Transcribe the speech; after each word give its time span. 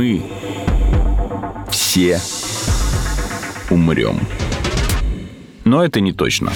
Мы 0.00 0.22
все 1.72 2.20
умрем. 3.68 4.20
Но 5.64 5.84
это 5.84 6.00
не 6.00 6.12
точно. 6.12 6.52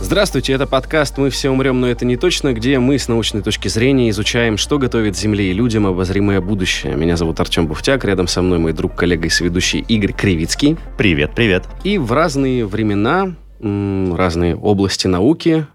Здравствуйте, 0.00 0.52
это 0.52 0.66
подкаст 0.66 1.16
«Мы 1.18 1.30
все 1.30 1.48
умрем, 1.48 1.80
но 1.80 1.86
это 1.86 2.04
не 2.04 2.16
точно», 2.16 2.52
где 2.54 2.80
мы 2.80 2.98
с 2.98 3.06
научной 3.06 3.40
точки 3.40 3.68
зрения 3.68 4.10
изучаем, 4.10 4.56
что 4.56 4.78
готовит 4.78 5.16
Земле 5.16 5.52
и 5.52 5.52
людям 5.52 5.86
обозримое 5.86 6.40
будущее. 6.40 6.96
Меня 6.96 7.16
зовут 7.16 7.38
Артем 7.38 7.68
Буфтяк, 7.68 8.04
рядом 8.04 8.26
со 8.26 8.42
мной 8.42 8.58
мой 8.58 8.72
друг, 8.72 8.96
коллега 8.96 9.28
и 9.28 9.30
соведущий 9.30 9.84
Игорь 9.86 10.12
Кривицкий. 10.12 10.76
Привет, 10.98 11.36
привет. 11.36 11.68
И 11.84 11.98
в 11.98 12.10
разные 12.10 12.66
времена, 12.66 13.36
разные 13.62 14.56
области 14.56 15.06
науки 15.06 15.66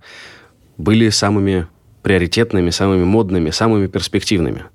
были 0.78 1.10
самыми 1.10 1.68
приоритетными, 2.04 2.70
самыми 2.70 3.04
модными, 3.04 3.50
самыми 3.50 3.88
перспективными. 3.88 4.66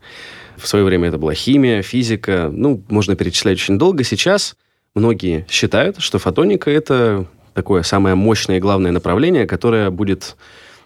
В 0.57 0.67
свое 0.67 0.85
время 0.85 1.09
это 1.09 1.19
была 1.19 1.35
химия, 1.35 1.83
физика, 1.83 2.51
ну, 2.53 2.83
можно 2.89 3.17
перечислять 3.17 3.59
очень 3.59 3.79
долго. 3.79 4.05
Сейчас 4.05 4.57
многие 4.95 5.47
считают, 5.49 6.01
что 6.01 6.19
фотоника– 6.19 6.71
это 6.73 7.27
такое 7.55 7.83
самое 7.83 8.15
мощное 8.15 8.57
и 8.57 8.61
главное 8.61 8.93
направление, 8.93 9.47
которое 9.47 9.91
будет 9.91 10.37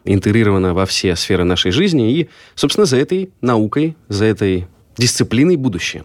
интегрировано 0.05 0.75
во 0.75 0.87
все 0.87 1.17
сферы 1.17 1.45
нашей 1.45 1.73
жизни 1.73 2.13
и, 2.13 2.29
собственно, 2.55 2.87
за 2.87 2.97
этой 2.97 3.31
наукой, 3.41 3.97
за 4.09 4.25
этой 4.25 4.69
дисциплиной 4.97 5.57
будущее. 5.57 6.05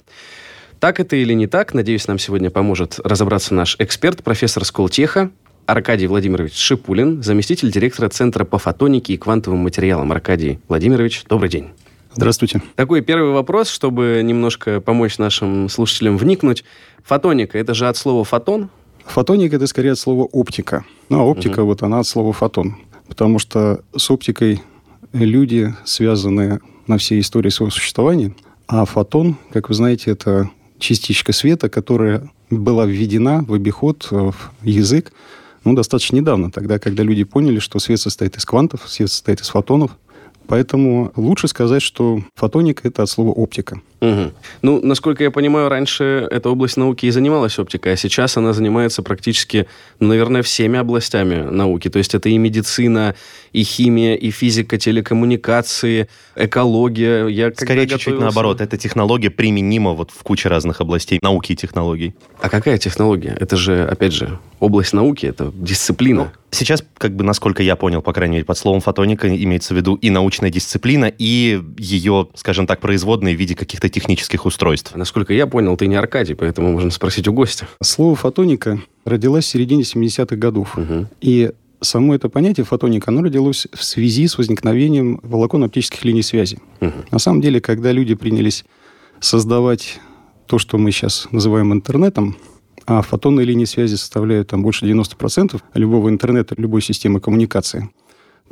Так 0.79 0.99
это 0.99 1.15
или 1.15 1.33
не 1.33 1.45
так, 1.45 1.73
надеюсь, 1.75 2.07
нам 2.07 2.17
сегодня 2.17 2.49
поможет 2.49 2.99
разобраться 3.03 3.53
наш 3.53 3.75
эксперт, 3.77 4.23
профессор 4.23 4.65
Сколтеха, 4.65 5.29
Аркадий 5.65 6.07
Владимирович 6.07 6.55
Шипулин, 6.55 7.23
заместитель 7.23 7.71
директора 7.71 8.09
Центра 8.09 8.43
по 8.43 8.57
фотонике 8.57 9.13
и 9.13 9.17
квантовым 9.17 9.59
материалам. 9.59 10.11
Аркадий 10.11 10.59
Владимирович, 10.67 11.23
добрый 11.29 11.49
день. 11.49 11.69
Здравствуйте. 12.13 12.61
Такой 12.75 13.01
первый 13.01 13.31
вопрос, 13.31 13.69
чтобы 13.69 14.21
немножко 14.23 14.81
помочь 14.81 15.17
нашим 15.17 15.69
слушателям 15.69 16.17
вникнуть. 16.17 16.65
Фотоника– 17.03 17.57
это 17.59 17.73
же 17.73 17.87
от 17.87 17.95
слова 17.95 18.23
«фотон», 18.23 18.69
Фотоника– 19.05 19.55
это 19.57 19.67
скорее 19.67 19.91
от 19.91 19.99
слова 19.99 20.23
оптика. 20.23 20.85
Ну, 21.09 21.19
а 21.19 21.23
оптика, 21.23 21.59
угу. 21.59 21.67
вот 21.67 21.83
она 21.83 21.99
от 21.99 22.07
слова 22.07 22.33
фотон. 22.33 22.77
Потому 23.07 23.39
что 23.39 23.83
с 23.95 24.09
оптикой 24.09 24.61
люди 25.11 25.73
связаны 25.83 26.59
на 26.87 26.97
всей 26.97 27.19
истории 27.19 27.49
своего 27.49 27.71
существования. 27.71 28.33
А 28.67 28.85
фотон, 28.85 29.37
как 29.51 29.69
вы 29.69 29.75
знаете, 29.75 30.11
это 30.11 30.49
частичка 30.79 31.33
света, 31.33 31.69
которая 31.69 32.29
была 32.49 32.85
введена 32.85 33.43
в 33.45 33.53
обиход, 33.53 34.07
в 34.09 34.33
язык, 34.61 35.11
ну, 35.63 35.73
достаточно 35.73 36.15
недавно, 36.15 36.51
тогда, 36.51 36.79
когда 36.79 37.03
люди 37.03 37.23
поняли, 37.23 37.59
что 37.59 37.79
свет 37.79 37.99
состоит 37.99 38.37
из 38.37 38.45
квантов, 38.45 38.89
свет 38.89 39.09
состоит 39.09 39.41
из 39.41 39.49
фотонов. 39.49 39.91
Поэтому 40.47 41.11
лучше 41.15 41.47
сказать, 41.47 41.81
что 41.81 42.23
фотоника– 42.35 42.87
это 42.87 43.03
от 43.03 43.09
слова 43.09 43.29
оптика. 43.29 43.81
Угу. 44.01 44.31
Ну, 44.63 44.81
насколько 44.81 45.23
я 45.23 45.29
понимаю, 45.29 45.69
раньше 45.69 46.27
эта 46.31 46.49
область 46.49 46.75
науки 46.75 47.05
и 47.05 47.11
занималась 47.11 47.59
оптикой, 47.59 47.93
а 47.93 47.95
сейчас 47.95 48.35
она 48.35 48.51
занимается 48.51 49.03
практически, 49.03 49.67
ну, 49.99 50.07
наверное, 50.07 50.41
всеми 50.41 50.79
областями 50.79 51.43
науки. 51.43 51.87
То 51.87 51.99
есть 51.99 52.15
это 52.15 52.27
и 52.27 52.37
медицина, 52.39 53.13
и 53.53 53.63
химия, 53.63 54.15
и 54.15 54.31
физика, 54.31 54.79
телекоммуникации, 54.79 56.07
экология. 56.35 57.27
Я 57.27 57.51
Скорее 57.51 57.83
чуть-чуть 57.83 58.13
готовился... 58.13 58.23
наоборот. 58.23 58.61
Эта 58.61 58.75
технология 58.77 59.29
применима 59.29 59.91
вот 59.91 60.09
в 60.09 60.23
куче 60.23 60.49
разных 60.49 60.81
областей 60.81 61.19
науки 61.21 61.51
и 61.51 61.55
технологий. 61.55 62.15
А 62.41 62.49
какая 62.49 62.79
технология? 62.79 63.37
Это 63.39 63.55
же, 63.55 63.85
опять 63.85 64.13
же, 64.13 64.39
область 64.59 64.93
науки, 64.93 65.27
это 65.27 65.51
дисциплина. 65.53 66.23
Ну, 66.23 66.29
сейчас, 66.49 66.83
как 66.97 67.15
бы, 67.15 67.23
насколько 67.23 67.61
я 67.61 67.75
понял, 67.75 68.01
по 68.01 68.13
крайней 68.13 68.35
мере, 68.35 68.45
под 68.45 68.57
словом 68.57 68.81
фотоника 68.81 69.27
имеется 69.27 69.75
в 69.75 69.77
виду 69.77 69.95
и 69.95 70.09
научная 70.09 70.49
дисциплина, 70.49 71.05
и 71.05 71.61
ее, 71.77 72.29
скажем 72.33 72.65
так, 72.65 72.79
производные 72.79 73.35
в 73.35 73.39
виде 73.39 73.55
каких-то 73.55 73.90
технических 73.91 74.45
устройств. 74.45 74.95
Насколько 74.95 75.33
я 75.33 75.47
понял, 75.47 75.77
ты 75.77 75.87
не 75.87 75.95
Аркадий, 75.95 76.33
поэтому 76.33 76.71
можно 76.71 76.91
спросить 76.91 77.27
у 77.27 77.33
гостя. 77.33 77.67
Слово 77.81 78.15
«фотоника» 78.15 78.81
родилось 79.05 79.45
в 79.45 79.49
середине 79.49 79.83
70-х 79.83 80.35
годов. 80.35 80.77
Угу. 80.77 81.07
И 81.21 81.51
само 81.81 82.15
это 82.15 82.29
понятие 82.29 82.65
фотоника, 82.65 83.11
оно 83.11 83.23
родилось 83.23 83.67
в 83.73 83.83
связи 83.83 84.27
с 84.27 84.37
возникновением 84.37 85.19
волоконно-оптических 85.23 86.03
линий 86.05 86.23
связи. 86.23 86.59
Угу. 86.79 86.93
На 87.11 87.19
самом 87.19 87.41
деле, 87.41 87.59
когда 87.59 87.91
люди 87.91 88.15
принялись 88.15 88.65
создавать 89.19 89.99
то, 90.47 90.57
что 90.57 90.77
мы 90.77 90.91
сейчас 90.91 91.27
называем 91.31 91.73
интернетом, 91.73 92.37
а 92.85 93.01
фотонные 93.01 93.45
линии 93.45 93.65
связи 93.65 93.95
составляют 93.95 94.49
там 94.49 94.63
больше 94.63 94.85
90% 94.85 95.61
любого 95.75 96.09
интернета, 96.09 96.55
любой 96.57 96.81
системы 96.81 97.19
коммуникации, 97.19 97.89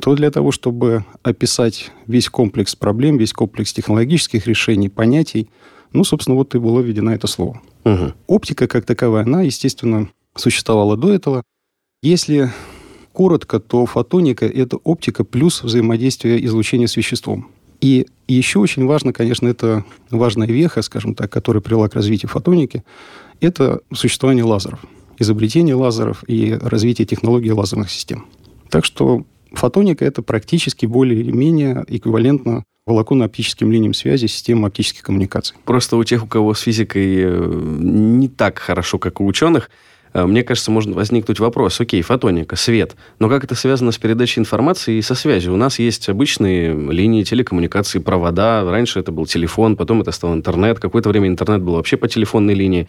то 0.00 0.14
для 0.14 0.30
того, 0.30 0.50
чтобы 0.50 1.04
описать 1.22 1.90
весь 2.06 2.28
комплекс 2.28 2.74
проблем, 2.74 3.18
весь 3.18 3.32
комплекс 3.32 3.72
технологических 3.72 4.46
решений, 4.46 4.88
понятий, 4.88 5.48
ну, 5.92 6.04
собственно, 6.04 6.36
вот 6.36 6.54
и 6.54 6.58
было 6.58 6.80
введено 6.80 7.12
это 7.12 7.26
слово. 7.26 7.60
Угу. 7.84 8.12
Оптика 8.26 8.66
как 8.66 8.84
таковая, 8.84 9.24
она, 9.24 9.42
естественно, 9.42 10.08
существовала 10.34 10.96
до 10.96 11.12
этого. 11.12 11.42
Если 12.02 12.50
коротко, 13.12 13.60
то 13.60 13.86
фотоника– 13.86 14.46
это 14.46 14.76
оптика 14.78 15.24
плюс 15.24 15.62
взаимодействие 15.62 16.44
излучения 16.46 16.86
с 16.86 16.96
веществом. 16.96 17.48
И 17.80 18.06
еще 18.28 18.58
очень 18.58 18.86
важно, 18.86 19.12
конечно, 19.12 19.48
это 19.48 19.84
важная 20.10 20.46
веха, 20.46 20.82
скажем 20.82 21.14
так, 21.14 21.30
которая 21.30 21.62
привела 21.62 21.88
к 21.88 21.94
развитию 21.94 22.28
фотоники, 22.28 22.84
это 23.40 23.80
существование 23.92 24.44
лазеров, 24.44 24.80
изобретение 25.18 25.74
лазеров 25.74 26.22
и 26.28 26.52
развитие 26.52 27.06
технологий 27.06 27.52
лазерных 27.52 27.90
систем. 27.90 28.26
Так 28.68 28.84
что 28.84 29.24
Фотоника– 29.52 30.04
это 30.06 30.22
практически 30.22 30.86
более 30.86 31.20
или 31.20 31.30
менее 31.30 31.84
эквивалентно 31.88 32.64
волоконно-оптическим 32.86 33.70
линиям 33.70 33.94
связи 33.94 34.26
системам 34.26 34.66
оптических 34.66 35.02
коммуникаций. 35.02 35.56
Просто 35.64 35.96
у 35.96 36.04
тех, 36.04 36.24
у 36.24 36.26
кого 36.26 36.54
с 36.54 36.60
физикой 36.60 37.16
э, 37.18 37.50
не 37.80 38.28
так 38.28 38.58
хорошо, 38.58 38.98
как 38.98 39.20
у 39.20 39.26
ученых, 39.26 39.70
э, 40.12 40.24
мне 40.24 40.42
кажется, 40.42 40.70
может 40.70 40.92
возникнуть 40.94 41.40
вопрос. 41.40 41.80
Окей, 41.80 42.02
фотоника, 42.02 42.56
свет. 42.56 42.96
Но 43.18 43.28
как 43.28 43.44
это 43.44 43.54
связано 43.54 43.92
с 43.92 43.98
передачей 43.98 44.40
информации 44.40 44.96
и 44.96 45.02
со 45.02 45.14
связью? 45.14 45.52
У 45.52 45.56
нас 45.56 45.78
есть 45.78 46.08
обычные 46.08 46.74
линии 46.74 47.22
телекоммуникации, 47.22 47.98
провода. 47.98 48.64
Раньше 48.68 48.98
это 48.98 49.12
был 49.12 49.26
телефон, 49.26 49.76
потом 49.76 50.00
это 50.00 50.10
стал 50.10 50.34
интернет. 50.34 50.80
Какое-то 50.80 51.10
время 51.10 51.28
интернет 51.28 51.62
был 51.62 51.74
вообще 51.74 51.96
по 51.96 52.08
телефонной 52.08 52.54
линии. 52.54 52.88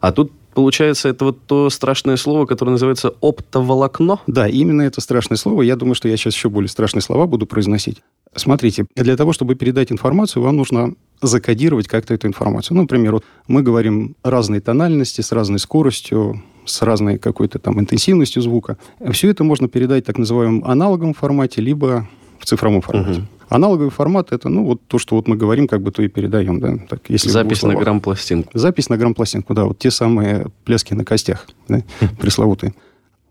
А 0.00 0.12
тут 0.12 0.32
получается, 0.54 1.08
это 1.08 1.26
вот 1.26 1.38
то 1.46 1.70
страшное 1.70 2.16
слово, 2.16 2.46
которое 2.46 2.72
называется 2.72 3.14
оптоволокно? 3.20 4.20
Да, 4.26 4.48
именно 4.48 4.82
это 4.82 5.00
страшное 5.00 5.36
слово. 5.36 5.62
Я 5.62 5.76
думаю, 5.76 5.94
что 5.94 6.08
я 6.08 6.16
сейчас 6.16 6.34
еще 6.34 6.48
более 6.48 6.68
страшные 6.68 7.02
слова 7.02 7.26
буду 7.26 7.46
произносить. 7.46 7.98
Смотрите, 8.34 8.86
для 8.94 9.16
того, 9.16 9.32
чтобы 9.32 9.54
передать 9.54 9.92
информацию, 9.92 10.42
вам 10.42 10.56
нужно 10.56 10.94
закодировать 11.22 11.88
как-то 11.88 12.14
эту 12.14 12.26
информацию. 12.26 12.76
Ну, 12.76 12.82
например, 12.82 13.12
вот 13.14 13.24
мы 13.46 13.62
говорим 13.62 14.16
разной 14.22 14.60
тональности, 14.60 15.20
с 15.20 15.32
разной 15.32 15.58
скоростью, 15.58 16.42
с 16.64 16.82
разной 16.82 17.18
какой-то 17.18 17.58
там 17.58 17.80
интенсивностью 17.80 18.42
звука. 18.42 18.78
Все 19.12 19.30
это 19.30 19.44
можно 19.44 19.68
передать 19.68 20.04
так 20.04 20.18
называемом 20.18 20.64
аналоговом 20.64 21.14
формате, 21.14 21.60
либо 21.60 22.08
в 22.38 22.44
цифровом 22.44 22.82
формате. 22.82 23.20
Угу. 23.20 23.28
Аналоговый 23.48 23.90
формат 23.90 24.32
это, 24.32 24.48
ну, 24.48 24.64
вот 24.64 24.80
то, 24.86 24.98
что 24.98 25.16
вот 25.16 25.26
мы 25.26 25.36
говорим, 25.36 25.68
как 25.68 25.82
бы 25.82 25.90
то 25.90 26.02
и 26.02 26.08
передаем, 26.08 26.60
да. 26.60 26.78
Так, 26.88 27.02
если 27.08 27.30
Запись 27.30 27.62
на 27.62 27.74
грамм-пластинку. 27.74 28.50
Запись 28.52 28.88
на 28.88 28.96
грамм-пластинку, 28.98 29.54
да, 29.54 29.64
вот 29.64 29.78
те 29.78 29.90
самые 29.90 30.48
пляски 30.64 30.94
на 30.94 31.04
костях, 31.04 31.46
да, 31.66 31.82
пресловутые. 32.20 32.74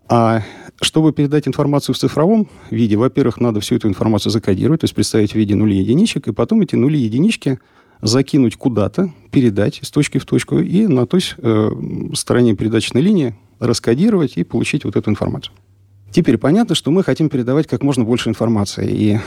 А 0.08 0.42
чтобы 0.80 1.12
передать 1.12 1.46
информацию 1.46 1.94
в 1.94 1.98
цифровом 1.98 2.48
виде, 2.70 2.96
во-первых, 2.96 3.40
надо 3.40 3.60
всю 3.60 3.76
эту 3.76 3.88
информацию 3.88 4.32
закодировать, 4.32 4.80
то 4.80 4.84
есть 4.84 4.94
представить 4.94 5.32
в 5.32 5.34
виде 5.34 5.54
нулей 5.54 5.80
единичек, 5.80 6.28
и 6.28 6.32
потом 6.32 6.62
эти 6.62 6.76
нули 6.76 6.98
единички 6.98 7.58
закинуть 8.00 8.56
куда-то, 8.56 9.12
передать 9.30 9.80
из 9.82 9.90
точки 9.90 10.18
в 10.18 10.24
точку, 10.24 10.58
и 10.58 10.86
на 10.86 11.06
той 11.06 11.20
э, 11.36 11.70
стороне 12.14 12.54
передачной 12.54 13.02
линии 13.02 13.36
раскодировать 13.58 14.36
и 14.36 14.44
получить 14.44 14.84
вот 14.84 14.96
эту 14.96 15.10
информацию. 15.10 15.52
Теперь 16.10 16.38
понятно, 16.38 16.74
что 16.74 16.90
мы 16.90 17.02
хотим 17.02 17.28
передавать 17.28 17.66
как 17.66 17.82
можно 17.82 18.04
больше 18.04 18.30
информации. 18.30 18.88
И 18.88 19.18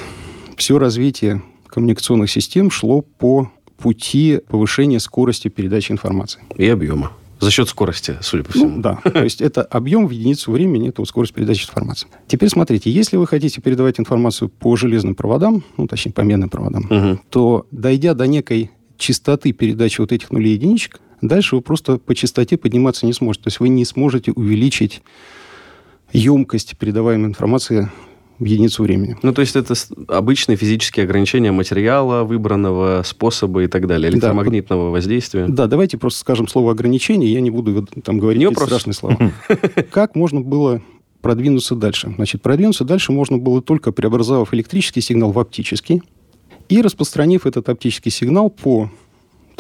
все 0.62 0.78
развитие 0.78 1.42
коммуникационных 1.66 2.30
систем 2.30 2.70
шло 2.70 3.02
по 3.02 3.52
пути 3.80 4.42
повышения 4.48 5.00
скорости 5.00 5.48
передачи 5.48 5.92
информации. 5.92 6.40
И 6.56 6.68
объема. 6.68 7.14
За 7.40 7.50
счет 7.50 7.68
скорости, 7.68 8.18
судя 8.22 8.44
по 8.44 8.52
всему. 8.52 8.76
Ну, 8.76 8.82
да. 8.84 9.00
То 9.04 9.24
есть 9.24 9.42
это 9.42 9.64
объем 9.64 10.06
в 10.06 10.12
единицу 10.12 10.52
времени, 10.52 10.90
это 10.90 11.04
скорость 11.06 11.34
передачи 11.34 11.64
информации. 11.64 12.08
Теперь 12.28 12.50
смотрите, 12.50 12.92
если 12.92 13.18
вы 13.18 13.26
хотите 13.26 13.60
передавать 13.60 14.00
информацию 14.00 14.50
по 14.50 14.76
железным 14.76 15.16
проводам, 15.16 15.64
ну, 15.78 15.88
точнее, 15.88 16.12
по 16.12 16.22
медным 16.22 16.52
проводам, 16.52 16.86
угу. 16.92 17.20
то, 17.32 17.66
дойдя 17.72 18.14
до 18.14 18.28
некой 18.28 18.70
частоты 19.00 19.54
передачи 19.54 20.00
вот 20.00 20.12
этих 20.12 20.30
нулей 20.30 20.54
единичек, 20.54 21.02
дальше 21.22 21.56
вы 21.56 21.64
просто 21.64 21.98
по 21.98 22.14
частоте 22.14 22.58
подниматься 22.58 23.08
не 23.08 23.14
сможете. 23.14 23.46
То 23.46 23.48
есть 23.48 23.60
вы 23.60 23.70
не 23.70 23.84
сможете 23.84 24.32
увеличить 24.32 25.02
емкость 26.14 26.78
передаваемой 26.78 27.30
информации 27.30 27.90
единицу 28.44 28.84
времени. 28.84 29.18
Ну, 29.22 29.34
то 29.34 29.42
есть 29.42 29.56
это 29.56 29.74
обычные 30.08 30.56
физические 30.56 31.04
ограничения 31.06 31.52
материала, 31.52 32.24
выбранного 32.24 33.04
способа 33.06 33.64
и 33.64 33.68
так 33.68 33.88
далее, 33.88 34.12
электромагнитного 34.12 34.86
да, 34.86 34.92
воздействия. 34.92 35.46
Да, 35.48 35.68
давайте 35.68 35.98
просто 35.98 36.20
скажем 36.20 36.48
слово 36.48 36.72
ограничение, 36.72 37.32
я 37.32 37.42
не 37.42 37.52
буду 37.52 37.86
там 38.04 38.20
говорить 38.20 38.42
не 38.42 38.54
страшные 38.54 38.94
слова. 38.94 39.18
Как 39.92 40.16
можно 40.16 40.42
было 40.42 40.82
продвинуться 41.22 41.76
дальше. 41.76 42.14
Значит, 42.16 42.42
продвинуться 42.42 42.84
дальше 42.84 43.12
можно 43.12 43.38
было 43.38 43.62
только 43.62 43.92
преобразовав 43.92 44.54
электрический 44.54 45.02
сигнал 45.02 45.32
в 45.32 45.40
оптический 45.40 46.02
и 46.70 46.82
распространив 46.82 47.46
этот 47.46 47.70
оптический 47.70 48.12
сигнал 48.12 48.50
по 48.50 48.90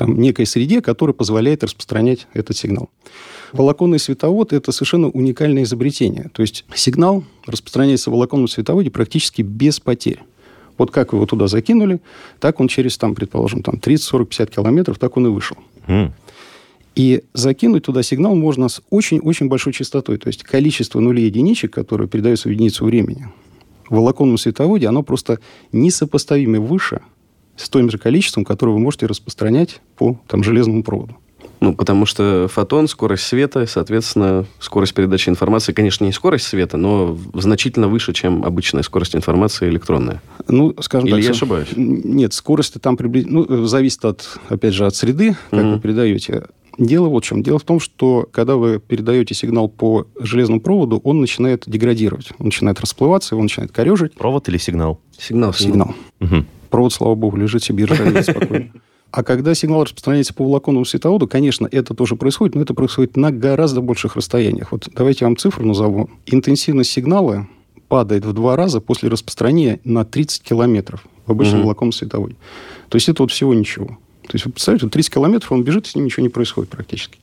там, 0.01 0.19
некой 0.19 0.48
среде, 0.48 0.81
которая 0.81 1.13
позволяет 1.13 1.63
распространять 1.63 2.25
этот 2.33 2.57
сигнал. 2.57 2.89
Волоконный 3.51 4.00
световод– 4.00 4.51
это 4.51 4.71
совершенно 4.71 5.09
уникальное 5.09 5.62
изобретение. 5.62 6.31
То 6.33 6.42
есть 6.42 6.65
сигнал 6.74 7.24
распространяется 7.45 8.09
в 8.09 8.13
волоконном 8.13 8.48
световоде 8.48 8.89
практически 8.89 9.44
без 9.44 9.80
потерь. 9.80 10.24
Вот 10.80 10.89
как 10.89 11.13
его 11.13 11.27
туда 11.27 11.45
закинули, 11.45 12.01
так 12.39 12.59
он 12.59 12.68
через, 12.68 12.98
там, 12.98 13.13
предположим, 13.13 13.62
там 13.62 13.77
30, 13.77 14.03
40, 14.03 14.30
50 14.30 14.50
километров, 14.50 14.98
так 14.98 15.15
он 15.18 15.27
и 15.27 15.30
вышел. 15.30 15.57
Mm. 15.86 16.13
И 16.95 17.24
закинуть 17.36 17.83
туда 17.83 18.01
сигнал 18.01 18.33
можно 18.33 18.69
с 18.69 18.81
очень-очень 18.89 19.50
большой 19.50 19.71
частотой. 19.71 20.18
То 20.18 20.30
есть 20.30 20.42
количество 20.42 21.00
нулей 21.00 21.25
единичек, 21.27 21.71
которые 21.71 22.07
передаются 22.07 22.50
в 22.50 22.51
единицу 22.51 22.86
времени, 22.86 23.27
в 23.88 23.98
волоконном 23.98 24.39
световоде, 24.39 24.88
оно 24.88 25.03
просто 25.03 25.38
несопоставимо 25.71 26.59
выше 26.59 27.01
с 27.56 27.69
тем 27.69 27.89
же 27.89 27.98
количеством, 27.98 28.45
которое 28.45 28.74
вы 28.74 28.80
можете 28.80 29.06
распространять 29.06 29.81
по 29.98 30.19
там, 30.27 30.44
железному 30.44 30.83
проводу. 30.83 31.18
Ну, 31.62 31.75
потому 31.75 32.07
что 32.07 32.48
фотон, 32.51 32.88
скорость 32.88 33.24
света, 33.24 33.68
соответственно, 33.68 34.45
скорость 34.59 34.95
передачи 34.95 35.30
информации, 35.30 35.74
конечно, 35.74 36.06
не 36.06 36.12
скорость 36.12 36.48
света, 36.48 36.75
но 36.75 37.15
значительно 37.36 37.88
выше, 37.88 38.13
чем 38.13 38.44
обычная 38.44 38.81
скорость 38.81 39.15
информации 39.15 39.69
электронная. 39.69 40.24
Ну, 40.48 40.75
скажем 40.81 41.07
Или 41.07 41.18
так... 41.18 41.24
я 41.24 41.30
ошибаюсь? 41.31 41.68
Нет, 41.75 42.33
скорость 42.33 42.81
там 42.81 42.98
приблизительно... 42.98 43.45
Ну, 43.48 43.65
зависит, 43.68 44.03
от, 44.06 44.39
опять 44.50 44.74
же, 44.74 44.88
от 44.88 44.95
среды, 44.95 45.38
как 45.51 45.59
mm-hmm. 45.59 45.74
вы 45.75 45.80
передаете. 45.80 46.44
Дело 46.80 47.09
вот 47.09 47.25
в 47.25 47.27
чем. 47.27 47.44
Дело 47.44 47.59
в 47.59 47.63
том, 47.63 47.80
что 47.80 48.27
когда 48.31 48.56
вы 48.56 48.80
передаете 48.80 49.36
сигнал 49.36 49.69
по 49.69 50.07
железному 50.19 50.62
проводу, 50.62 51.00
он 51.03 51.21
начинает 51.21 51.65
деградировать. 51.68 52.31
Он 52.39 52.45
начинает 52.45 52.80
расплываться, 52.80 53.36
он 53.36 53.44
начинает 53.44 53.71
корежить. 53.71 54.15
Провод 54.15 54.50
или 54.50 54.57
сигнал? 54.57 55.00
Сигнал. 55.15 55.53
Сигнал. 55.53 55.94
Угу. 56.21 56.45
Провод, 56.72 56.94
слава 56.94 57.14
богу, 57.16 57.38
лежит 57.38 57.64
себе 57.64 57.86
ржавеет 57.86 58.26
спокойно. 58.26 58.72
А 59.12 59.24
когда 59.24 59.54
сигнал 59.54 59.84
распространяется 59.84 60.34
по 60.34 60.46
волоконному 60.46 60.86
световоду, 60.86 61.28
конечно, 61.28 61.68
это 61.70 61.94
тоже 61.94 62.16
происходит, 62.16 62.56
но 62.56 62.62
это 62.62 62.74
происходит 62.74 63.18
на 63.18 63.30
гораздо 63.30 63.82
больших 63.82 64.16
расстояниях. 64.16 64.72
Вот 64.72 64.88
давайте 64.96 65.26
я 65.26 65.28
вам 65.28 65.36
цифру 65.36 65.66
назову. 65.66 66.10
Интенсивность 66.28 66.92
сигнала 66.92 67.46
падает 67.90 68.24
в 68.24 68.32
два 68.32 68.56
раза 68.56 68.80
после 68.80 69.10
распространения 69.10 69.82
на 69.84 70.06
30 70.06 70.44
километров 70.44 71.04
в 71.26 71.32
обычном 71.32 71.60
угу. 71.60 71.64
волоконном 71.66 71.92
световоде. 71.92 72.36
То 72.88 72.96
есть 72.96 73.10
это 73.10 73.24
вот 73.24 73.34
всего 73.34 73.54
ничего. 73.54 73.98
То 74.28 74.36
есть 74.36 74.46
вы 74.46 74.54
представляете, 74.54 74.88
30 74.88 75.14
километров 75.14 75.52
он 75.52 75.66
бежит, 75.66 75.88
с 75.88 75.96
ним 75.96 76.06
ничего 76.06 76.24
не 76.24 76.30
происходит 76.30 76.70
практически. 76.70 77.20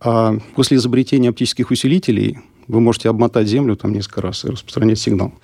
А 0.00 0.38
после 0.56 0.78
изобретения 0.78 1.28
оптических 1.28 1.70
усилителей 1.70 2.40
вы 2.66 2.80
можете 2.80 3.10
обмотать 3.10 3.46
Землю 3.46 3.76
там 3.76 3.92
несколько 3.92 4.22
раз 4.22 4.44
и 4.44 4.48
распространять 4.48 4.98
сигнал. 4.98 5.34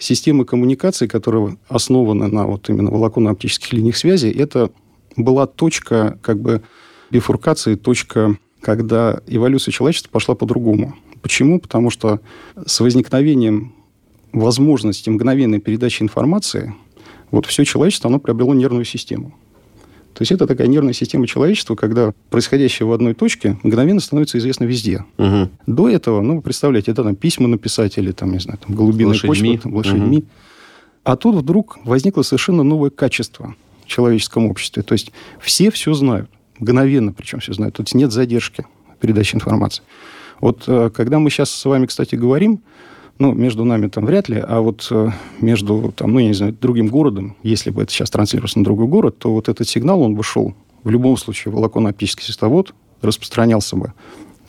Система 0.00 0.46
коммуникации, 0.46 1.06
которая 1.06 1.58
основана 1.68 2.26
на 2.26 2.46
вот 2.46 2.70
именно 2.70 2.90
волоконно-оптических 2.90 3.74
линиях 3.74 3.98
связи, 3.98 4.28
это 4.28 4.70
была 5.14 5.46
точка 5.46 6.18
как 6.22 6.40
бы 6.40 6.62
бифуркации, 7.10 7.74
точка, 7.74 8.36
когда 8.62 9.20
эволюция 9.26 9.72
человечества 9.72 10.10
пошла 10.10 10.34
по-другому. 10.34 10.96
Почему? 11.20 11.60
Потому 11.60 11.90
что 11.90 12.20
с 12.64 12.80
возникновением 12.80 13.74
возможности 14.32 15.10
мгновенной 15.10 15.60
передачи 15.60 16.02
информации 16.02 16.74
вот 17.30 17.44
все 17.44 17.64
человечество, 17.64 18.08
оно 18.08 18.18
приобрело 18.18 18.54
нервную 18.54 18.86
систему. 18.86 19.34
То 20.14 20.22
есть 20.22 20.32
это 20.32 20.46
такая 20.46 20.66
нервная 20.66 20.92
система 20.92 21.26
человечества, 21.26 21.76
когда 21.76 22.12
происходящее 22.30 22.86
в 22.86 22.92
одной 22.92 23.14
точке 23.14 23.58
мгновенно 23.62 24.00
становится 24.00 24.38
известно 24.38 24.64
везде. 24.64 25.04
Угу. 25.18 25.50
До 25.66 25.88
этого, 25.88 26.20
ну, 26.20 26.42
представляете, 26.42 26.90
это 26.90 27.04
там 27.04 27.14
письма 27.16 27.48
написать 27.48 27.96
или 27.96 28.12
там, 28.12 28.32
не 28.32 28.40
знаю, 28.40 28.58
там 28.58 28.74
голубиная 28.74 29.12
лошадьми. 29.12 29.52
почта, 29.52 29.62
там, 29.62 29.74
лошадьми. 29.74 30.18
Угу. 30.18 30.26
А 31.04 31.16
тут 31.16 31.36
вдруг 31.36 31.78
возникло 31.84 32.22
совершенно 32.22 32.62
новое 32.62 32.90
качество 32.90 33.54
в 33.84 33.86
человеческом 33.86 34.46
обществе. 34.46 34.82
То 34.82 34.92
есть 34.92 35.12
все 35.40 35.70
все 35.70 35.94
знают, 35.94 36.28
мгновенно 36.58 37.12
причем 37.12 37.40
все 37.40 37.52
знают. 37.52 37.76
Тут 37.76 37.94
нет 37.94 38.12
задержки 38.12 38.66
передачи 39.00 39.34
информации. 39.34 39.82
Вот 40.40 40.64
э, 40.66 40.90
когда 40.94 41.18
мы 41.18 41.30
сейчас 41.30 41.50
с 41.50 41.64
вами, 41.64 41.86
кстати, 41.86 42.14
говорим, 42.14 42.60
ну, 43.20 43.32
между 43.34 43.64
нами 43.64 43.88
там 43.88 44.06
вряд 44.06 44.28
ли, 44.30 44.42
а 44.44 44.60
вот 44.60 44.88
э, 44.90 45.10
между, 45.40 45.92
там, 45.94 46.14
ну, 46.14 46.20
я 46.20 46.28
не 46.28 46.32
знаю, 46.32 46.56
другим 46.58 46.88
городом, 46.88 47.36
если 47.42 47.70
бы 47.70 47.82
это 47.82 47.92
сейчас 47.92 48.10
транслировалось 48.10 48.56
на 48.56 48.64
другой 48.64 48.86
город, 48.86 49.18
то 49.18 49.32
вот 49.32 49.50
этот 49.50 49.68
сигнал, 49.68 50.00
он 50.00 50.14
бы 50.14 50.22
шел 50.22 50.54
в 50.82 50.88
любом 50.88 51.18
случае 51.18 51.52
волоконно-оптический 51.52 52.24
световод, 52.24 52.74
распространялся 53.02 53.76
бы 53.76 53.92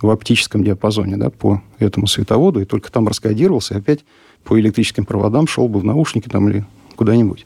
в 0.02 0.10
оптическом 0.10 0.64
диапазоне, 0.64 1.18
да, 1.18 1.30
по 1.30 1.62
этому 1.80 2.08
световоду, 2.08 2.62
и 2.62 2.66
только 2.66 2.90
там 2.92 3.10
раскодировался, 3.10 3.76
и 3.76 3.78
опять 3.78 4.06
по 4.46 4.58
электрическим 4.58 5.06
проводам 5.06 5.48
шел 5.48 5.68
бы 5.68 5.80
в 5.80 5.84
наушники 5.84 6.30
там 6.30 6.50
или 6.50 6.66
куда-нибудь. 6.96 7.46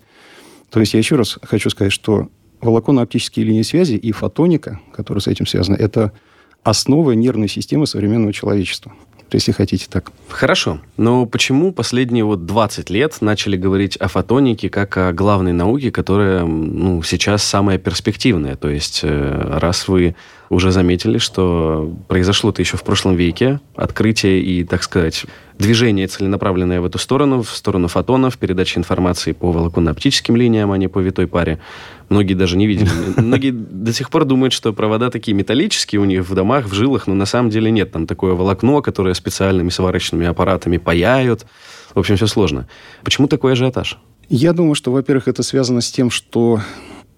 То 0.69 0.79
есть 0.79 0.93
я 0.93 0.99
еще 0.99 1.15
раз 1.15 1.39
хочу 1.41 1.71
сказать, 1.71 1.91
что 1.91 2.29
волоконно-оптические 2.61 3.45
линии 3.45 3.63
связи 3.63 3.95
и 3.95 4.11
фотоника, 4.11 4.79
которые 4.93 5.21
с 5.21 5.27
этим 5.27 5.47
связаны, 5.47 5.75
это 5.75 6.11
основа 6.63 7.13
нервной 7.13 7.47
системы 7.47 7.87
современного 7.87 8.31
человечества 8.31 8.93
если 9.31 9.51
хотите 9.51 9.87
так. 9.89 10.11
Хорошо. 10.29 10.79
Но 10.97 11.25
почему 11.25 11.71
последние 11.71 12.23
вот 12.23 12.45
20 12.45 12.89
лет 12.89 13.17
начали 13.21 13.57
говорить 13.57 13.97
о 13.97 14.07
фотонике 14.07 14.69
как 14.69 14.97
о 14.97 15.13
главной 15.13 15.53
науке, 15.53 15.91
которая 15.91 16.45
ну, 16.45 17.01
сейчас 17.03 17.43
самая 17.43 17.77
перспективная? 17.77 18.55
То 18.55 18.69
есть, 18.69 19.01
э, 19.03 19.57
раз 19.59 19.87
вы 19.87 20.15
уже 20.49 20.71
заметили, 20.71 21.17
что 21.17 21.93
произошло 22.07 22.51
это 22.51 22.61
еще 22.61 22.77
в 22.77 22.83
прошлом 22.83 23.15
веке, 23.15 23.59
открытие 23.75 24.41
и, 24.41 24.63
так 24.63 24.83
сказать, 24.83 25.25
движение 25.57 26.07
целенаправленное 26.07 26.81
в 26.81 26.85
эту 26.85 26.97
сторону, 26.97 27.43
в 27.43 27.49
сторону 27.49 27.87
фотонов, 27.87 28.37
передача 28.37 28.79
информации 28.79 29.31
по 29.31 29.51
волоконно-оптическим 29.51 30.35
линиям, 30.35 30.71
а 30.71 30.77
не 30.77 30.87
по 30.87 30.99
витой 30.99 31.27
паре. 31.27 31.59
Многие 32.09 32.33
даже 32.33 32.57
не 32.57 32.67
видели. 32.67 32.89
Многие 33.17 33.51
до 33.51 33.93
сих 33.93 34.09
пор 34.09 34.25
думают, 34.25 34.53
что 34.53 34.73
провода 34.73 35.09
такие 35.09 35.33
металлические 35.33 36.01
у 36.01 36.05
них 36.05 36.27
в 36.27 36.33
домах, 36.33 36.65
в 36.65 36.73
жилах, 36.73 37.07
но 37.07 37.15
на 37.15 37.25
самом 37.25 37.49
деле 37.49 37.71
нет. 37.71 37.91
Там 37.91 38.07
такое 38.07 38.33
волокно, 38.33 38.81
которое 38.81 39.13
специальными 39.13 39.69
сварочными 39.69 40.27
аппаратами 40.27 40.77
паяют. 40.77 41.45
В 41.93 41.99
общем, 41.99 42.17
все 42.17 42.27
сложно. 42.27 42.67
Почему 43.03 43.27
такой 43.27 43.53
ажиотаж? 43.53 43.97
Я 44.27 44.53
думаю, 44.53 44.75
что, 44.75 44.91
во-первых, 44.91 45.27
это 45.27 45.43
связано 45.43 45.81
с 45.81 45.91
тем, 45.91 46.09
что 46.09 46.59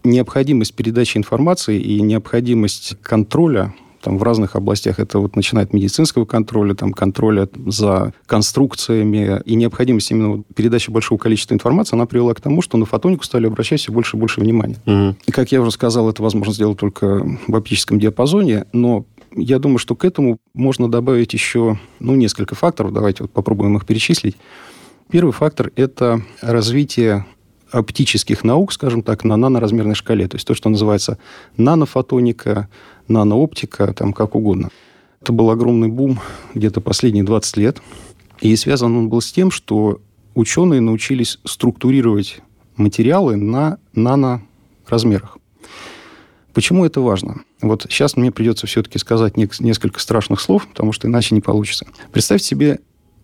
необходимость 0.07 0.73
передачи 0.73 1.17
информации 1.17 1.79
и 1.79 2.01
необходимость 2.01 2.97
контроля 3.01 3.73
там, 4.01 4.17
в 4.17 4.23
разных 4.23 4.55
областях. 4.55 4.99
Это 4.99 5.19
вот 5.19 5.35
начиная 5.35 5.65
от 5.65 5.73
медицинского 5.73 6.25
контроля, 6.25 6.73
там, 6.75 6.93
контроля 6.93 7.49
за 7.65 8.13
конструкциями 8.25 9.41
и 9.45 9.55
необходимость 9.55 10.11
именно 10.11 10.43
передачи 10.55 10.89
большого 10.89 11.19
количества 11.19 11.53
информации, 11.55 11.95
она 11.95 12.05
привела 12.05 12.33
к 12.33 12.41
тому, 12.41 12.61
что 12.61 12.77
на 12.77 12.85
фотонику 12.85 13.23
стали 13.23 13.47
обращать 13.47 13.81
все 13.81 13.91
больше 13.91 14.17
и 14.17 14.19
больше 14.19 14.39
внимания. 14.39 14.77
Угу. 14.85 15.15
И, 15.25 15.31
как 15.31 15.51
я 15.51 15.61
уже 15.61 15.71
сказал, 15.71 16.09
это 16.09 16.23
возможно 16.23 16.53
сделать 16.53 16.79
только 16.79 17.25
в 17.47 17.55
оптическом 17.55 17.99
диапазоне, 17.99 18.65
но 18.71 19.05
я 19.35 19.59
думаю, 19.59 19.77
что 19.77 19.95
к 19.95 20.05
этому 20.05 20.37
можно 20.53 20.89
добавить 20.89 21.33
еще 21.33 21.77
ну, 21.99 22.15
несколько 22.15 22.55
факторов. 22.55 22.93
Давайте 22.93 23.23
вот 23.23 23.31
попробуем 23.31 23.75
их 23.77 23.85
перечислить. 23.85 24.37
Первый 25.09 25.31
фактор– 25.31 25.71
это 25.75 26.21
развитие 26.41 27.25
оптических 27.71 28.43
наук, 28.43 28.73
скажем 28.73 29.03
так, 29.03 29.23
на 29.23 29.37
наноразмерной 29.37 29.95
шкале. 29.95 30.27
То 30.27 30.35
есть 30.35 30.47
то, 30.47 30.53
что 30.53 30.69
называется 30.69 31.17
нанофотоника, 31.57 32.69
нанооптика, 33.07 33.93
там 33.93 34.13
как 34.13 34.35
угодно. 34.35 34.69
Это 35.21 35.33
был 35.33 35.49
огромный 35.49 35.89
бум 35.89 36.19
где-то 36.53 36.81
последние 36.81 37.23
20 37.23 37.57
лет. 37.57 37.81
И 38.39 38.55
связан 38.55 38.95
он 38.95 39.09
был 39.09 39.21
с 39.21 39.31
тем, 39.31 39.51
что 39.51 39.99
ученые 40.35 40.81
научились 40.81 41.39
структурировать 41.43 42.41
материалы 42.75 43.35
на 43.35 43.79
наноразмерах. 43.93 45.37
Почему 46.53 46.85
это 46.85 47.01
важно? 47.01 47.41
Вот 47.61 47.85
сейчас 47.89 48.15
мне 48.17 48.31
придется 48.31 48.65
все-таки 48.67 48.97
сказать 48.99 49.37
несколько 49.37 49.99
страшных 49.99 50.41
слов, 50.41 50.67
потому 50.67 50.91
что 50.91 51.07
иначе 51.07 51.35
не 51.35 51.41
получится. 51.41 51.85
Представьте 52.11 52.47
себе 52.47 52.79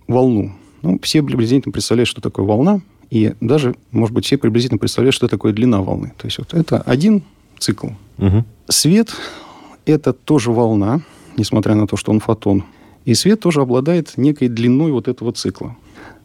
волну. 0.08 0.54
Ну, 0.82 1.00
все 1.02 1.24
приблизительно 1.24 1.72
представляют, 1.72 2.10
что 2.10 2.22
такое 2.22 2.46
волна. 2.46 2.82
И 3.10 3.34
даже, 3.42 3.76
может 3.92 4.14
быть, 4.14 4.26
все 4.26 4.38
приблизительно 4.38 4.80
представляют, 4.80 5.16
что 5.16 5.28
такое 5.28 5.54
длина 5.54 5.82
волны. 5.82 6.14
То 6.18 6.26
есть 6.26 6.38
вот 6.40 6.54
это 6.54 6.82
один 6.82 7.24
цикл. 7.60 7.88
Угу. 8.18 8.46
Свет– 8.70 9.14
это 9.86 10.14
тоже 10.14 10.52
волна, 10.52 11.02
несмотря 11.38 11.76
на 11.76 11.88
то, 11.88 11.98
что 11.98 12.12
он 12.12 12.20
фотон. 12.20 12.64
И 13.06 13.14
свет 13.14 13.40
тоже 13.40 13.62
обладает 13.62 14.14
некой 14.18 14.48
длиной 14.48 14.92
вот 14.92 15.08
этого 15.08 15.32
цикла. 15.34 15.76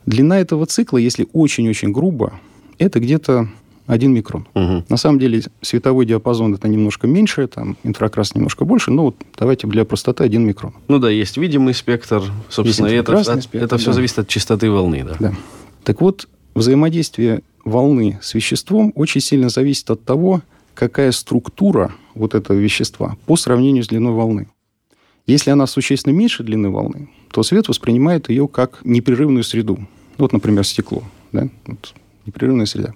Длина 0.07 0.39
этого 0.39 0.67
цикла, 0.67 0.99
если 0.99 1.27
очень-очень 1.33 1.93
грубо, 1.93 2.41
это 2.79 3.01
где-то 3.01 3.49
один 3.87 4.13
микрон. 4.13 4.47
Угу. 4.55 4.85
На 4.89 4.97
самом 4.97 5.19
деле 5.19 5.43
световой 5.63 6.07
диапазон 6.07 6.55
это 6.55 6.69
немножко 6.69 7.07
меньше, 7.07 7.47
там 7.49 7.77
инфракрас 7.83 8.35
немножко 8.35 8.65
больше, 8.65 8.91
но 8.91 9.05
вот 9.05 9.17
давайте 9.37 9.67
для 9.67 9.85
простоты 9.85 10.25
один 10.25 10.47
микрон. 10.47 10.75
Ну 10.89 10.99
да, 10.99 11.11
есть 11.11 11.37
видимый 11.39 11.75
спектр, 11.75 12.23
собственно, 12.51 12.89
есть 12.89 13.09
это, 13.09 13.41
спектр, 13.41 13.65
это 13.65 13.79
все 13.79 13.87
да. 13.87 13.93
зависит 13.95 14.19
от 14.21 14.29
частоты 14.29 14.71
волны, 14.71 15.05
да. 15.05 15.17
Да. 15.19 15.35
Так 15.85 16.03
вот, 16.03 16.29
взаимодействие 16.55 17.43
волны 17.65 18.19
с 18.23 18.35
веществом 18.35 18.93
очень 18.95 19.21
сильно 19.21 19.49
зависит 19.49 19.91
от 19.91 20.05
того, 20.05 20.43
какая 20.75 21.13
структура 21.13 21.95
вот 22.15 22.35
этого 22.35 22.57
вещества 22.57 23.17
по 23.27 23.37
сравнению 23.37 23.85
с 23.85 23.89
длиной 23.89 24.13
волны. 24.13 24.49
Если 25.27 25.51
она 25.51 25.67
существенно 25.67 26.15
меньше 26.15 26.43
длины 26.43 26.71
волны, 26.71 27.11
то 27.31 27.43
свет 27.43 27.69
воспринимает 27.69 28.31
ее 28.31 28.49
как 28.49 28.81
непрерывную 28.85 29.45
среду. 29.45 29.79
Вот, 30.17 30.33
например, 30.33 30.65
стекло. 30.65 31.03
Да? 31.33 31.49
Вот, 31.67 31.95
непрерывная 32.25 32.67
среда. 32.67 32.95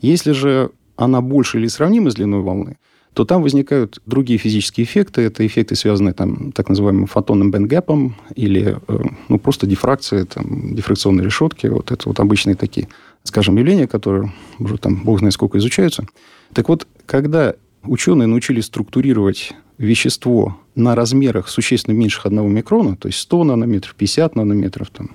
Если 0.00 0.32
же 0.32 0.70
она 0.96 1.20
больше 1.20 1.58
или 1.58 1.66
сравнима 1.66 2.10
с 2.10 2.14
длиной 2.14 2.40
волны, 2.40 2.76
то 3.14 3.24
там 3.24 3.42
возникают 3.42 4.00
другие 4.06 4.38
физические 4.38 4.84
эффекты. 4.84 5.22
Это 5.22 5.46
эффекты, 5.46 5.74
связанные 5.74 6.14
там, 6.14 6.52
так 6.52 6.68
называемым 6.68 7.06
фотонным 7.06 7.50
бенгапом 7.50 8.16
или 8.36 8.78
э, 8.86 9.02
ну, 9.28 9.38
просто 9.38 9.66
дифракция, 9.66 10.24
там, 10.26 10.74
дифракционные 10.74 11.24
решетки. 11.24 11.66
Вот 11.66 11.90
это 11.90 12.08
вот 12.08 12.20
обычные 12.20 12.54
такие, 12.54 12.88
скажем, 13.24 13.56
явления, 13.56 13.88
которые 13.88 14.32
уже 14.58 14.78
там 14.78 15.02
бог 15.02 15.18
знает 15.18 15.34
сколько 15.34 15.58
изучаются. 15.58 16.06
Так 16.52 16.68
вот, 16.68 16.86
когда 17.06 17.54
ученые 17.82 18.26
научились 18.26 18.66
структурировать 18.66 19.52
вещество 19.78 20.58
на 20.74 20.94
размерах 20.94 21.48
существенно 21.48 21.94
меньше 21.94 22.20
одного 22.24 22.48
микрона, 22.48 22.96
то 22.96 23.08
есть 23.08 23.18
100 23.20 23.44
нанометров, 23.44 23.94
50 23.96 24.36
нанометров, 24.36 24.90
там, 24.90 25.10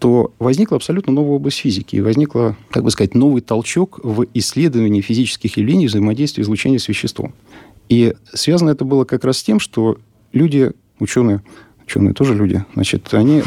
то 0.00 0.32
возникла 0.38 0.78
абсолютно 0.78 1.12
новая 1.12 1.32
область 1.32 1.58
физики. 1.58 1.96
И 1.96 2.00
возникла, 2.00 2.56
как 2.70 2.82
бы 2.82 2.90
сказать, 2.90 3.14
новый 3.14 3.42
толчок 3.42 4.00
в 4.02 4.26
исследовании 4.32 5.02
физических 5.02 5.58
явлений 5.58 5.86
взаимодействия 5.86 6.42
излучения 6.42 6.78
с 6.78 6.88
веществом. 6.88 7.34
И 7.90 8.14
связано 8.32 8.70
это 8.70 8.84
было 8.84 9.04
как 9.04 9.24
раз 9.24 9.38
с 9.38 9.42
тем, 9.42 9.60
что 9.60 9.98
люди, 10.32 10.72
ученые, 11.00 11.42
ученые 11.84 12.14
тоже 12.14 12.34
люди, 12.34 12.64
значит, 12.74 13.12
они 13.12 13.42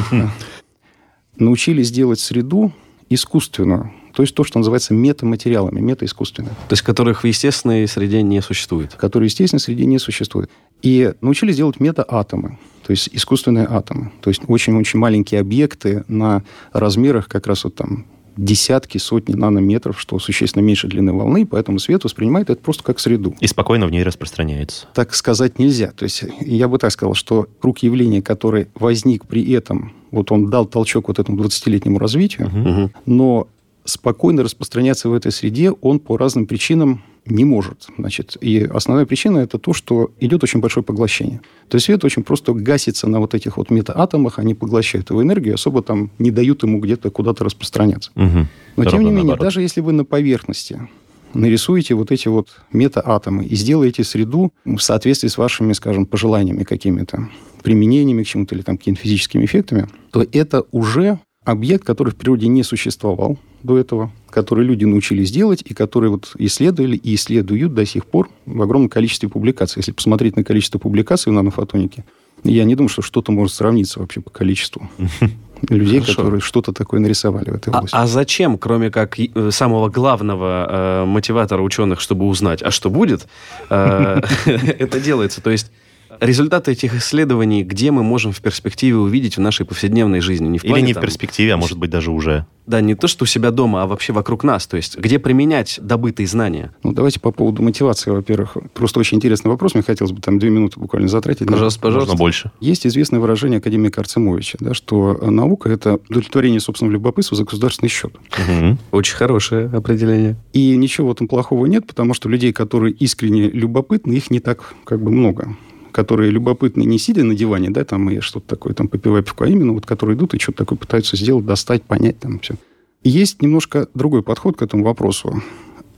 научились 1.37 1.91
делать 1.91 2.19
среду 2.19 2.71
искусственную, 3.09 3.91
то 4.13 4.21
есть 4.21 4.35
то, 4.35 4.43
что 4.43 4.59
называется 4.59 4.93
метаматериалами, 4.93 5.79
метаискусственными. 5.79 6.53
То 6.67 6.73
есть 6.73 6.83
которых 6.83 7.23
в 7.23 7.27
естественной 7.27 7.87
среде 7.87 8.21
не 8.21 8.41
существует. 8.41 8.93
Которые 8.93 9.29
в 9.29 9.31
естественной 9.31 9.59
среде 9.59 9.85
не 9.85 9.99
существуют. 9.99 10.49
И 10.81 11.13
научились 11.21 11.55
делать 11.55 11.79
метаатомы, 11.79 12.59
то 12.85 12.91
есть 12.91 13.09
искусственные 13.13 13.67
атомы. 13.69 14.11
То 14.21 14.29
есть 14.29 14.41
очень-очень 14.47 14.99
маленькие 14.99 15.39
объекты 15.39 16.03
на 16.07 16.43
размерах 16.73 17.27
как 17.27 17.47
раз 17.47 17.63
вот 17.63 17.75
там 17.75 18.05
десятки, 18.35 18.97
сотни 18.97 19.33
нанометров, 19.33 19.99
что 19.99 20.17
существенно 20.19 20.63
меньше 20.63 20.87
длины 20.87 21.13
волны, 21.13 21.45
поэтому 21.45 21.79
свет 21.79 22.03
воспринимает 22.03 22.49
это 22.49 22.61
просто 22.61 22.83
как 22.83 22.99
среду. 22.99 23.35
И 23.39 23.47
спокойно 23.47 23.87
в 23.87 23.91
ней 23.91 24.03
распространяется. 24.03 24.87
Так 24.93 25.13
сказать 25.13 25.59
нельзя. 25.59 25.91
То 25.91 26.03
есть 26.03 26.23
я 26.41 26.67
бы 26.67 26.77
так 26.79 26.91
сказал, 26.91 27.13
что 27.13 27.47
круг 27.61 27.79
явления, 27.79 28.21
который 28.21 28.67
возник 28.75 29.25
при 29.25 29.51
этом, 29.53 29.93
вот 30.11 30.31
он 30.31 30.49
дал 30.49 30.65
толчок 30.65 31.07
вот 31.07 31.19
этому 31.19 31.41
20-летнему 31.43 31.99
развитию, 31.99 32.47
угу. 32.47 32.91
но 33.05 33.47
спокойно 33.85 34.43
распространяться 34.43 35.09
в 35.09 35.13
этой 35.13 35.31
среде 35.31 35.71
он 35.71 35.99
по 35.99 36.17
разным 36.17 36.45
причинам 36.45 37.03
не 37.25 37.45
может. 37.45 37.87
Значит, 37.97 38.37
и 38.41 38.63
основная 38.63 39.05
причина 39.05 39.39
это 39.39 39.57
то, 39.57 39.73
что 39.73 40.11
идет 40.19 40.43
очень 40.43 40.59
большое 40.59 40.83
поглощение. 40.83 41.41
То 41.69 41.75
есть 41.75 41.85
свет 41.85 42.03
очень 42.03 42.23
просто 42.23 42.53
гасится 42.53 43.07
на 43.07 43.19
вот 43.19 43.33
этих 43.33 43.57
вот 43.57 43.69
метаатомах, 43.69 44.39
они 44.39 44.53
поглощают 44.53 45.09
его 45.09 45.23
энергию, 45.23 45.55
особо 45.55 45.81
там 45.81 46.11
не 46.19 46.31
дают 46.31 46.63
ему 46.63 46.79
где-то 46.79 47.11
куда-то 47.11 47.45
распространяться. 47.45 48.11
Угу. 48.15 48.25
Но 48.25 48.47
Ровно 48.75 48.91
тем 48.91 48.99
не 48.99 49.05
менее, 49.09 49.23
наоборот. 49.23 49.43
даже 49.43 49.61
если 49.61 49.81
вы 49.81 49.93
на 49.93 50.03
поверхности 50.03 50.87
нарисуете 51.33 51.95
вот 51.95 52.11
эти 52.11 52.27
вот 52.27 52.61
метаатомы 52.71 53.45
и 53.45 53.55
сделаете 53.55 54.03
среду 54.03 54.51
в 54.65 54.79
соответствии 54.79 55.29
с 55.29 55.37
вашими, 55.37 55.73
скажем, 55.73 56.05
пожеланиями 56.05 56.63
какими-то, 56.63 57.29
применениями 57.63 58.23
к 58.23 58.27
чему-то 58.27 58.55
или 58.55 58.61
там 58.61 58.77
какими-то 58.77 59.01
физическими 59.01 59.45
эффектами, 59.45 59.87
то 60.11 60.25
это 60.31 60.65
уже 60.71 61.19
объект, 61.45 61.83
который 61.85 62.11
в 62.11 62.15
природе 62.15 62.47
не 62.47 62.63
существовал 62.63 63.37
до 63.63 63.77
этого, 63.77 64.11
который 64.29 64.65
люди 64.65 64.85
научились 64.85 65.31
делать 65.31 65.63
и 65.65 65.73
которые 65.73 66.11
вот 66.11 66.33
исследовали 66.37 66.95
и 66.95 67.15
исследуют 67.15 67.73
до 67.73 67.85
сих 67.85 68.05
пор 68.05 68.29
в 68.45 68.61
огромном 68.61 68.89
количестве 68.89 69.29
публикаций. 69.29 69.79
Если 69.79 69.91
посмотреть 69.91 70.35
на 70.35 70.43
количество 70.43 70.79
публикаций 70.79 71.31
в 71.31 71.35
нанофотонике, 71.35 72.03
я 72.43 72.65
не 72.65 72.75
думаю, 72.75 72.89
что 72.89 73.01
что-то 73.01 73.31
может 73.31 73.55
сравниться 73.55 73.99
вообще 73.99 74.19
по 74.19 74.29
количеству 74.29 74.89
людей, 75.69 76.01
Хорошо. 76.01 76.17
которые 76.17 76.41
что-то 76.41 76.73
такое 76.73 76.99
нарисовали 76.99 77.51
в 77.51 77.55
этой 77.55 77.73
а, 77.73 77.77
области. 77.77 77.95
А, 77.95 78.03
а 78.03 78.07
зачем, 78.07 78.57
кроме 78.57 78.91
как 78.91 79.17
э, 79.17 79.51
самого 79.51 79.89
главного 79.89 80.67
э, 80.69 81.05
мотиватора 81.05 81.61
ученых, 81.61 82.01
чтобы 82.01 82.25
узнать, 82.25 82.61
а 82.61 82.71
что 82.71 82.89
будет, 82.89 83.27
э, 83.69 84.21
это 84.45 84.99
делается? 84.99 85.41
То 85.41 85.51
есть 85.51 85.71
результаты 86.19 86.71
этих 86.71 86.95
исследований, 86.95 87.63
где 87.63 87.91
мы 87.91 88.03
можем 88.03 88.31
в 88.31 88.41
перспективе 88.41 88.97
увидеть 88.97 89.37
в 89.37 89.41
нашей 89.41 89.65
повседневной 89.65 90.21
жизни? 90.21 90.47
Не 90.47 90.59
в 90.59 90.61
плане, 90.61 90.79
Или 90.79 90.87
не 90.87 90.93
там, 90.93 91.03
в 91.03 91.05
перспективе, 91.05 91.53
а 91.53 91.57
может 91.57 91.77
быть 91.77 91.89
даже 91.89 92.11
уже. 92.11 92.45
Да, 92.65 92.79
не 92.79 92.95
то, 92.95 93.07
что 93.07 93.23
у 93.23 93.25
себя 93.25 93.51
дома, 93.51 93.83
а 93.83 93.87
вообще 93.87 94.13
вокруг 94.13 94.43
нас. 94.43 94.67
То 94.67 94.77
есть, 94.77 94.97
где 94.97 95.19
применять 95.19 95.79
добытые 95.81 96.27
знания? 96.27 96.71
Ну, 96.83 96.93
давайте 96.93 97.19
по 97.19 97.31
поводу 97.31 97.61
мотивации, 97.61 98.09
во-первых. 98.11 98.55
Просто 98.73 98.99
очень 98.99 99.17
интересный 99.17 99.49
вопрос. 99.49 99.73
Мне 99.73 99.83
хотелось 99.83 100.13
бы 100.13 100.21
там 100.21 100.39
две 100.39 100.49
минуты 100.49 100.79
буквально 100.79 101.09
затратить. 101.09 101.47
Пожалуйста, 101.47 101.79
да? 101.81 101.87
пожалуйста. 101.87 102.11
Можно 102.11 102.19
больше. 102.19 102.51
Есть 102.61 102.87
известное 102.87 103.19
выражение 103.19 103.57
академика 103.57 104.01
Арцемовича, 104.01 104.57
да, 104.61 104.73
что 104.73 105.13
наука– 105.29 105.69
это 105.71 105.99
удовлетворение 106.09 106.61
собственного 106.61 106.93
любопытства 106.93 107.35
за 107.35 107.43
государственный 107.43 107.89
счет. 107.89 108.15
Угу. 108.15 108.77
Очень 108.91 109.15
хорошее 109.15 109.69
определение. 109.73 110.37
И 110.53 110.75
ничего 110.77 111.09
в 111.09 111.11
этом 111.11 111.27
плохого 111.27 111.65
нет, 111.65 111.85
потому 111.85 112.13
что 112.13 112.29
людей, 112.29 112.53
которые 112.53 112.93
искренне 112.93 113.49
любопытны, 113.49 114.13
их 114.13 114.31
не 114.31 114.39
так 114.39 114.73
как 114.85 115.01
бы 115.01 115.11
много 115.11 115.57
которые 115.93 116.31
любопытны, 116.31 116.83
не 116.83 116.97
сидя 116.97 117.23
на 117.23 117.35
диване, 117.35 117.69
да, 117.69 117.85
там, 117.85 118.09
и 118.09 118.19
что-то 118.19 118.47
такое, 118.47 118.73
там, 118.73 118.89
попивая 118.89 119.21
пивко, 119.21 119.45
а 119.45 119.47
именно 119.47 119.71
вот, 119.71 119.85
которые 119.85 120.17
идут 120.17 120.33
и 120.33 120.39
что-то 120.39 120.59
такое 120.59 120.77
пытаются 120.77 121.15
сделать, 121.15 121.45
достать, 121.45 121.83
понять, 121.83 122.19
там, 122.19 122.39
все. 122.39 122.55
есть 123.03 123.41
немножко 123.41 123.87
другой 123.93 124.23
подход 124.23 124.57
к 124.57 124.61
этому 124.61 124.83
вопросу. 124.83 125.41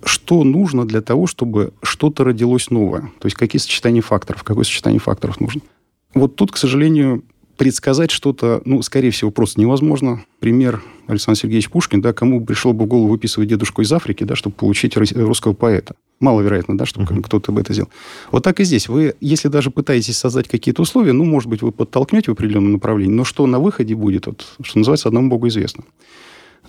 Что 0.04 0.44
нужно 0.44 0.86
для 0.86 1.02
того, 1.02 1.26
чтобы 1.26 1.74
что-то 1.82 2.24
родилось 2.24 2.70
новое? 2.70 3.12
То 3.20 3.26
есть, 3.26 3.36
какие 3.36 3.60
сочетания 3.60 4.04
факторов, 4.04 4.44
какое 4.44 4.64
сочетание 4.64 5.00
факторов 5.00 5.40
нужно? 5.40 5.62
Вот 6.14 6.36
тут, 6.36 6.52
к 6.52 6.58
сожалению, 6.58 7.24
предсказать 7.58 8.12
что-то, 8.12 8.62
ну, 8.66 8.82
скорее 8.82 9.12
всего, 9.12 9.32
просто 9.32 9.60
невозможно. 9.60 10.24
Пример 10.40 10.84
Александр 11.08 11.40
Сергеевич 11.40 11.70
Пушкин, 11.70 12.02
да, 12.02 12.14
кому 12.14 12.46
пришло 12.46 12.74
бы 12.74 12.86
в 12.86 12.88
голову 12.88 13.10
выписывать 13.10 13.50
дедушку 13.50 13.82
из 13.82 13.92
Африки, 13.92 14.24
да, 14.24 14.36
чтобы 14.36 14.56
получить 14.56 14.96
русского 14.96 15.54
поэта. 15.54 15.96
Маловероятно, 16.20 16.78
да, 16.78 16.86
чтобы 16.86 17.08
uh-huh. 17.08 17.24
кто-то 17.24 17.52
бы 17.52 17.62
это 17.62 17.74
сделал. 17.74 17.90
Вот 18.32 18.44
так 18.44 18.60
и 18.62 18.64
здесь. 18.64 18.88
Вы, 18.88 19.16
если 19.20 19.50
даже 19.50 19.70
пытаетесь 19.70 20.18
создать 20.18 20.48
какие-то 20.48 20.82
условия, 20.82 21.12
ну, 21.12 21.26
может 21.26 21.50
быть, 21.50 21.62
вы 21.62 21.72
подтолкнете 21.72 22.32
в 22.32 22.34
определенном 22.34 22.74
направлении, 22.74 23.14
но 23.14 23.26
что 23.26 23.46
на 23.48 23.60
выходе 23.60 23.96
будет, 23.96 24.28
вот, 24.28 24.46
что 24.62 24.78
называется, 24.80 25.10
одному 25.10 25.30
Богу 25.30 25.50
известно. 25.50 25.84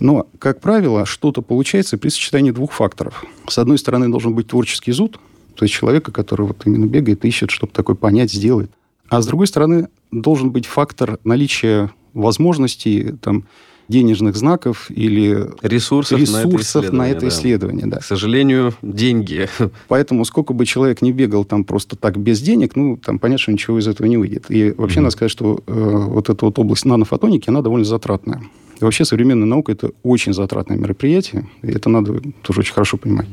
Но, 0.01 0.27
как 0.39 0.61
правило, 0.61 1.07
что-то 1.07 1.43
получается 1.43 1.97
при 1.97 2.09
сочетании 2.09 2.51
двух 2.51 2.73
факторов. 2.73 3.25
С 3.49 3.59
одной 3.59 3.79
стороны, 3.79 4.09
должен 4.09 4.35
быть 4.35 4.49
творческий 4.49 4.93
зуд, 4.93 5.19
то 5.55 5.65
есть 5.65 5.75
человека, 5.75 6.13
который 6.13 6.47
вот 6.47 6.67
именно 6.67 6.87
бегает, 6.87 7.25
ищет, 7.25 7.51
чтобы 7.51 7.73
такое 7.73 7.97
понять, 7.97 8.33
сделать. 8.33 8.71
А 9.09 9.23
с 9.23 9.27
другой 9.27 9.47
стороны, 9.47 9.89
должен 10.11 10.51
быть 10.51 10.67
фактор 10.67 11.19
наличия 11.25 11.93
возможностей, 12.13 13.15
там, 13.21 13.47
денежных 13.89 14.37
знаков 14.37 14.91
или 14.91 15.49
ресурсов, 15.63 16.19
ресурсов 16.19 16.93
на 16.93 17.11
это 17.11 17.27
исследование. 17.27 17.27
На 17.27 17.27
это 17.27 17.29
исследование 17.29 17.87
да. 17.87 17.99
К 17.99 18.05
сожалению, 18.05 18.75
деньги. 18.83 19.49
Поэтому 19.89 20.25
сколько 20.25 20.53
бы 20.53 20.67
человек 20.67 21.03
не 21.03 21.13
бегал 21.13 21.45
там 21.45 21.65
просто 21.65 21.97
так 21.97 22.19
без 22.19 22.41
денег, 22.41 22.77
ну, 22.77 22.97
там 22.97 23.19
понятно, 23.19 23.43
что 23.43 23.53
ничего 23.53 23.79
из 23.79 23.87
этого 23.87 24.07
не 24.07 24.17
выйдет. 24.17 24.47
И 24.49 24.73
вообще 24.77 24.99
mm-hmm. 24.99 25.03
надо 25.03 25.11
сказать, 25.13 25.31
что 25.31 25.61
э, 25.67 25.73
вот 25.73 26.29
эта 26.29 26.45
вот 26.45 26.59
область 26.59 26.85
нанофотоники, 26.85 27.49
она 27.49 27.63
довольно 27.63 27.85
затратная. 27.85 28.43
И 28.81 28.85
вообще 28.85 29.05
современная 29.05 29.47
наука– 29.47 29.73
это 29.73 29.93
очень 30.03 30.35
затратное 30.35 30.77
мероприятие, 30.77 31.49
и 31.63 31.69
это 31.69 31.89
надо 31.89 32.21
тоже 32.43 32.61
очень 32.61 32.75
хорошо 32.75 32.97
понимать. 32.99 33.27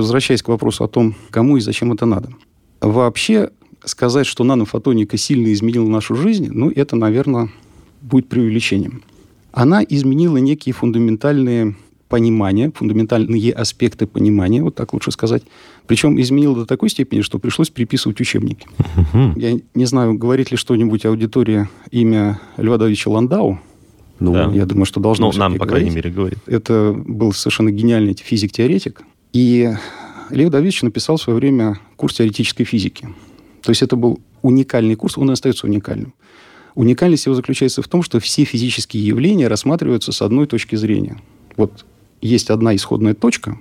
Возвращаясь 0.00 0.42
к 0.42 0.48
вопросу 0.48 0.84
о 0.84 0.88
том, 0.88 1.14
кому 1.30 1.56
и 1.56 1.60
зачем 1.60 1.92
это 1.92 2.06
надо. 2.06 2.30
Вообще 2.80 3.50
сказать, 3.84 4.26
что 4.26 4.44
нанофотоника 4.44 5.16
сильно 5.16 5.52
изменила 5.52 5.88
нашу 5.88 6.14
жизнь, 6.14 6.48
ну, 6.50 6.70
это, 6.70 6.96
наверное, 6.96 7.50
будет 8.00 8.28
преувеличением. 8.28 9.02
Она 9.52 9.82
изменила 9.82 10.36
некие 10.36 10.72
фундаментальные 10.72 11.74
понимания, 12.08 12.70
фундаментальные 12.74 13.52
аспекты 13.52 14.06
понимания, 14.06 14.62
вот 14.62 14.74
так 14.74 14.92
лучше 14.92 15.10
сказать. 15.10 15.42
Причем 15.86 16.20
изменила 16.20 16.54
до 16.54 16.66
такой 16.66 16.90
степени, 16.90 17.20
что 17.20 17.38
пришлось 17.38 17.70
переписывать 17.70 18.20
учебники. 18.20 18.66
Я 19.36 19.58
не 19.74 19.84
знаю, 19.84 20.14
говорит 20.14 20.50
ли 20.50 20.56
что-нибудь 20.56 21.04
аудитория 21.04 21.68
имя 21.90 22.40
Льва 22.56 22.78
Давидовича 22.78 23.10
Ландау. 23.10 23.58
Ну, 24.20 24.32
да. 24.32 24.50
я 24.52 24.66
думаю, 24.66 24.84
что 24.84 25.00
должно 25.00 25.30
Ну, 25.30 25.38
нам, 25.38 25.56
по 25.58 25.66
крайней 25.66 25.90
мере, 25.90 26.10
говорит. 26.10 26.38
Это 26.46 26.92
был 26.92 27.32
совершенно 27.32 27.70
гениальный 27.70 28.14
физик-теоретик, 28.14 29.02
и 29.32 29.72
Лев 30.30 30.50
Давидович 30.50 30.82
написал 30.82 31.16
в 31.16 31.22
свое 31.22 31.38
время 31.38 31.78
курс 31.96 32.14
теоретической 32.14 32.64
физики. 32.64 33.08
То 33.62 33.70
есть 33.70 33.82
это 33.82 33.96
был 33.96 34.20
уникальный 34.42 34.94
курс, 34.94 35.18
он 35.18 35.30
и 35.30 35.32
остается 35.32 35.66
уникальным. 35.66 36.14
Уникальность 36.74 37.26
его 37.26 37.34
заключается 37.34 37.82
в 37.82 37.88
том, 37.88 38.02
что 38.02 38.20
все 38.20 38.44
физические 38.44 39.04
явления 39.04 39.48
рассматриваются 39.48 40.12
с 40.12 40.22
одной 40.22 40.46
точки 40.46 40.76
зрения. 40.76 41.20
Вот 41.56 41.84
есть 42.20 42.50
одна 42.50 42.76
исходная 42.76 43.14
точка, 43.14 43.58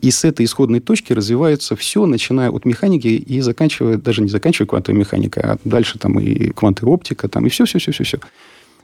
и 0.00 0.10
с 0.10 0.24
этой 0.24 0.46
исходной 0.46 0.80
точки 0.80 1.12
развивается 1.12 1.76
все, 1.76 2.06
начиная 2.06 2.50
от 2.50 2.64
механики 2.64 3.08
и 3.08 3.40
заканчивая, 3.40 3.98
даже 3.98 4.22
не 4.22 4.28
заканчивая 4.28 4.66
квантовой 4.66 4.98
механикой, 4.98 5.42
а 5.42 5.58
дальше 5.64 5.98
там 5.98 6.18
и 6.18 6.50
квантовая 6.50 6.94
оптика, 6.94 7.28
там 7.28 7.46
и 7.46 7.50
все-все-все-все-все. 7.50 8.18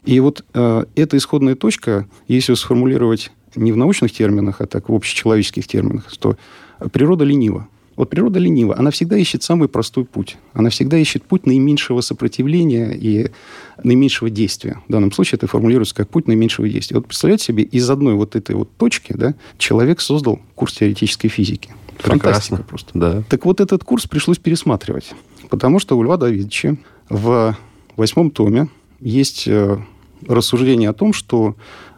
И 0.04 0.20
вот 0.20 0.44
э, 0.52 0.84
эта 0.94 1.16
исходная 1.16 1.54
точка, 1.54 2.06
если 2.28 2.52
сформулировать 2.54 3.32
не 3.56 3.72
в 3.72 3.76
научных 3.76 4.12
терминах, 4.12 4.60
а 4.60 4.66
так 4.66 4.88
в 4.88 4.94
общечеловеческих 4.94 5.66
терминах, 5.66 6.10
что 6.10 6.36
природа 6.92 7.24
ленива. 7.24 7.68
Вот 7.96 8.10
природа 8.10 8.38
ленива, 8.38 8.78
она 8.78 8.90
всегда 8.90 9.16
ищет 9.16 9.42
самый 9.42 9.68
простой 9.68 10.04
путь. 10.04 10.36
Она 10.52 10.68
всегда 10.68 10.98
ищет 10.98 11.22
путь 11.22 11.46
наименьшего 11.46 12.02
сопротивления 12.02 12.92
и 12.92 13.30
наименьшего 13.82 14.28
действия. 14.28 14.82
В 14.86 14.92
данном 14.92 15.12
случае 15.12 15.38
это 15.38 15.46
формулируется 15.46 15.94
как 15.94 16.10
путь 16.10 16.26
наименьшего 16.26 16.68
действия. 16.68 16.96
Вот 16.96 17.06
представляете 17.06 17.44
себе, 17.44 17.62
из 17.62 17.88
одной 17.88 18.14
вот 18.14 18.36
этой 18.36 18.54
вот 18.54 18.70
точки 18.76 19.14
да, 19.14 19.34
человек 19.56 20.02
создал 20.02 20.40
курс 20.54 20.74
теоретической 20.74 21.30
физики. 21.30 21.70
Прекрасно. 22.02 22.58
просто. 22.58 22.90
Да. 22.92 23.22
Так 23.30 23.46
вот 23.46 23.62
этот 23.62 23.82
курс 23.82 24.06
пришлось 24.06 24.38
пересматривать. 24.38 25.14
Потому 25.48 25.78
что 25.78 25.96
у 25.96 26.02
Льва 26.02 26.18
Давидовича 26.18 26.76
в 27.08 27.56
восьмом 27.96 28.30
томе 28.30 28.68
есть 29.00 29.48
э, 29.48 29.78
рассуждение 30.26 30.90
о 30.90 30.92
том, 30.92 31.14
что 31.14 31.56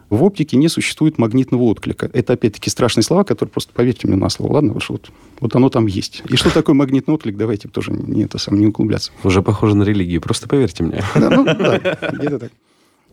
в 0.09 0.23
оптике 0.23 0.57
не 0.57 0.67
существует 0.67 1.17
магнитного 1.17 1.63
отклика. 1.63 2.09
Это, 2.13 2.33
опять-таки, 2.33 2.69
страшные 2.69 3.03
слова, 3.03 3.23
которые 3.23 3.51
просто 3.51 3.73
поверьте 3.73 4.07
мне 4.07 4.15
на 4.15 4.29
слово. 4.29 4.53
Ладно, 4.53 4.73
вот, 4.73 5.11
вот 5.39 5.55
оно 5.55 5.69
там 5.69 5.85
есть. 5.85 6.23
И 6.29 6.35
что 6.35 6.53
такое 6.53 6.75
магнитный 6.75 7.13
отклик, 7.13 7.37
давайте 7.37 7.67
тоже 7.67 7.91
не, 7.91 8.23
это 8.23 8.37
сам, 8.37 8.59
не 8.59 8.67
углубляться. 8.67 9.11
Уже 9.23 9.41
похоже 9.41 9.75
на 9.75 9.83
религию, 9.83 10.21
просто 10.21 10.47
поверьте 10.47 10.83
мне. 10.83 11.03
Да, 11.15 11.29
ну, 11.29 11.45
да, 11.45 11.97
где-то 12.13 12.39
так. 12.39 12.51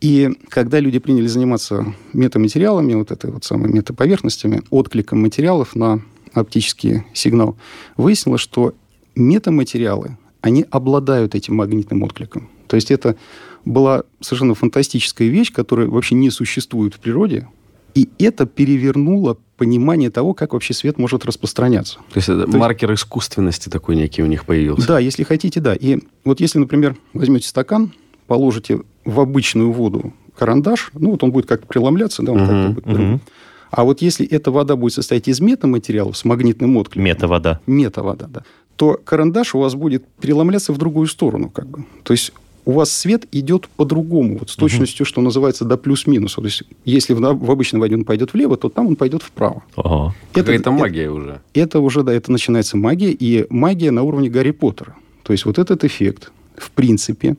И 0.01 0.31
когда 0.49 0.79
люди 0.79 0.99
приняли 0.99 1.27
заниматься 1.27 1.95
метаматериалами, 2.13 2.95
вот 2.95 3.11
этой 3.11 3.31
вот 3.31 3.45
самой 3.45 3.71
метаповерхностями, 3.71 4.63
откликом 4.71 5.23
материалов 5.23 5.75
на 5.75 6.03
оптический 6.35 7.05
сигнал, 7.15 7.57
выяснилось, 7.97 8.43
что 8.43 8.75
метаматериалы, 9.15 10.19
они 10.43 10.67
обладают 10.71 11.35
этим 11.35 11.57
магнитным 11.57 12.03
откликом. 12.03 12.51
То 12.69 12.77
есть 12.77 12.91
это 12.91 13.17
была 13.67 14.05
совершенно 14.21 14.55
фантастическая 14.55 15.29
вещь, 15.29 15.53
которая 15.53 15.89
вообще 15.89 16.15
не 16.15 16.31
существует 16.31 16.95
в 16.95 17.01
природе, 17.01 17.47
и 17.95 18.09
это 18.19 18.47
перевернуло 18.47 19.37
понимание 19.57 20.11
того, 20.11 20.35
как 20.35 20.53
вообще 20.53 20.73
свет 20.73 20.99
может 20.99 21.27
распространяться. 21.27 21.99
То 22.13 22.19
есть 22.19 22.29
это 22.29 22.51
То 22.51 22.57
маркер 22.57 22.91
есть... 22.91 23.03
искусственности 23.03 23.69
такой 23.69 23.97
некий 23.97 24.23
у 24.23 24.27
них 24.27 24.45
появился. 24.45 24.87
Да, 24.87 24.99
если 24.99 25.25
хотите, 25.25 25.61
да. 25.61 25.75
И 25.75 25.99
вот 26.25 26.41
если, 26.41 26.59
например, 26.59 26.97
возьмете 27.13 27.49
стакан, 27.49 27.93
положите 28.27 28.81
в 29.05 29.19
обычную 29.19 29.73
воду 29.73 30.13
карандаш, 30.39 30.91
ну 30.95 31.13
вот 31.13 31.25
он 31.25 31.33
будет 31.33 31.47
как 31.47 31.67
преломляться, 31.67 32.23
да, 32.23 32.33
он 32.33 32.39
uh-huh, 32.39 32.75
как-то 32.75 32.81
будет. 32.81 33.01
Uh-huh. 33.01 33.21
А 33.71 33.85
вот 33.85 34.03
если 34.03 34.27
эта 34.27 34.51
вода 34.51 34.77
будет 34.77 34.93
состоять 34.93 35.27
из 35.27 35.41
метаматериалов 35.41 36.17
с 36.17 36.25
магнитным 36.25 36.77
откликом... 36.77 37.05
Метавода. 37.05 37.61
Метавода, 37.67 38.29
да. 38.29 38.43
То 38.77 39.01
карандаш 39.03 39.55
у 39.55 39.59
вас 39.59 39.75
будет 39.75 40.07
переломляться 40.21 40.73
в 40.73 40.79
другую 40.79 41.07
сторону, 41.07 41.49
как 41.49 41.67
бы. 41.67 41.87
То 42.05 42.13
есть 42.13 42.33
у 42.67 42.73
вас 42.73 42.91
свет 42.91 43.27
идет 43.33 43.69
по-другому, 43.69 44.39
вот 44.39 44.51
с 44.51 44.57
точностью, 44.57 45.05
угу. 45.05 45.09
что 45.09 45.21
называется, 45.23 45.65
до 45.65 45.77
плюс-минус. 45.77 46.35
То 46.35 46.45
есть, 46.45 46.65
если 46.85 47.15
в, 47.15 47.21
в 47.21 47.51
обычном 47.51 47.81
воде 47.81 47.95
он 47.95 48.05
пойдет 48.05 48.35
влево, 48.35 48.57
то 48.57 48.69
там 48.69 48.89
он 48.89 48.97
пойдет 48.97 49.23
вправо. 49.23 49.63
Ага. 49.77 50.15
Это, 50.35 50.53
это 50.53 50.71
магия 50.73 51.05
это, 51.05 51.13
уже. 51.13 51.41
Это 51.55 51.79
уже, 51.79 52.03
да, 52.03 52.13
это 52.13 52.33
начинается 52.33 52.77
магия, 52.77 53.13
и 53.13 53.47
магия 53.51 53.93
на 53.93 54.03
уровне 54.03 54.29
Гарри 54.29 54.51
Поттера. 54.51 54.97
То 55.23 55.33
есть, 55.33 55.47
вот 55.47 55.59
этот 55.59 55.85
эффект, 55.85 56.33
в 56.59 56.73
принципе, 56.73 57.37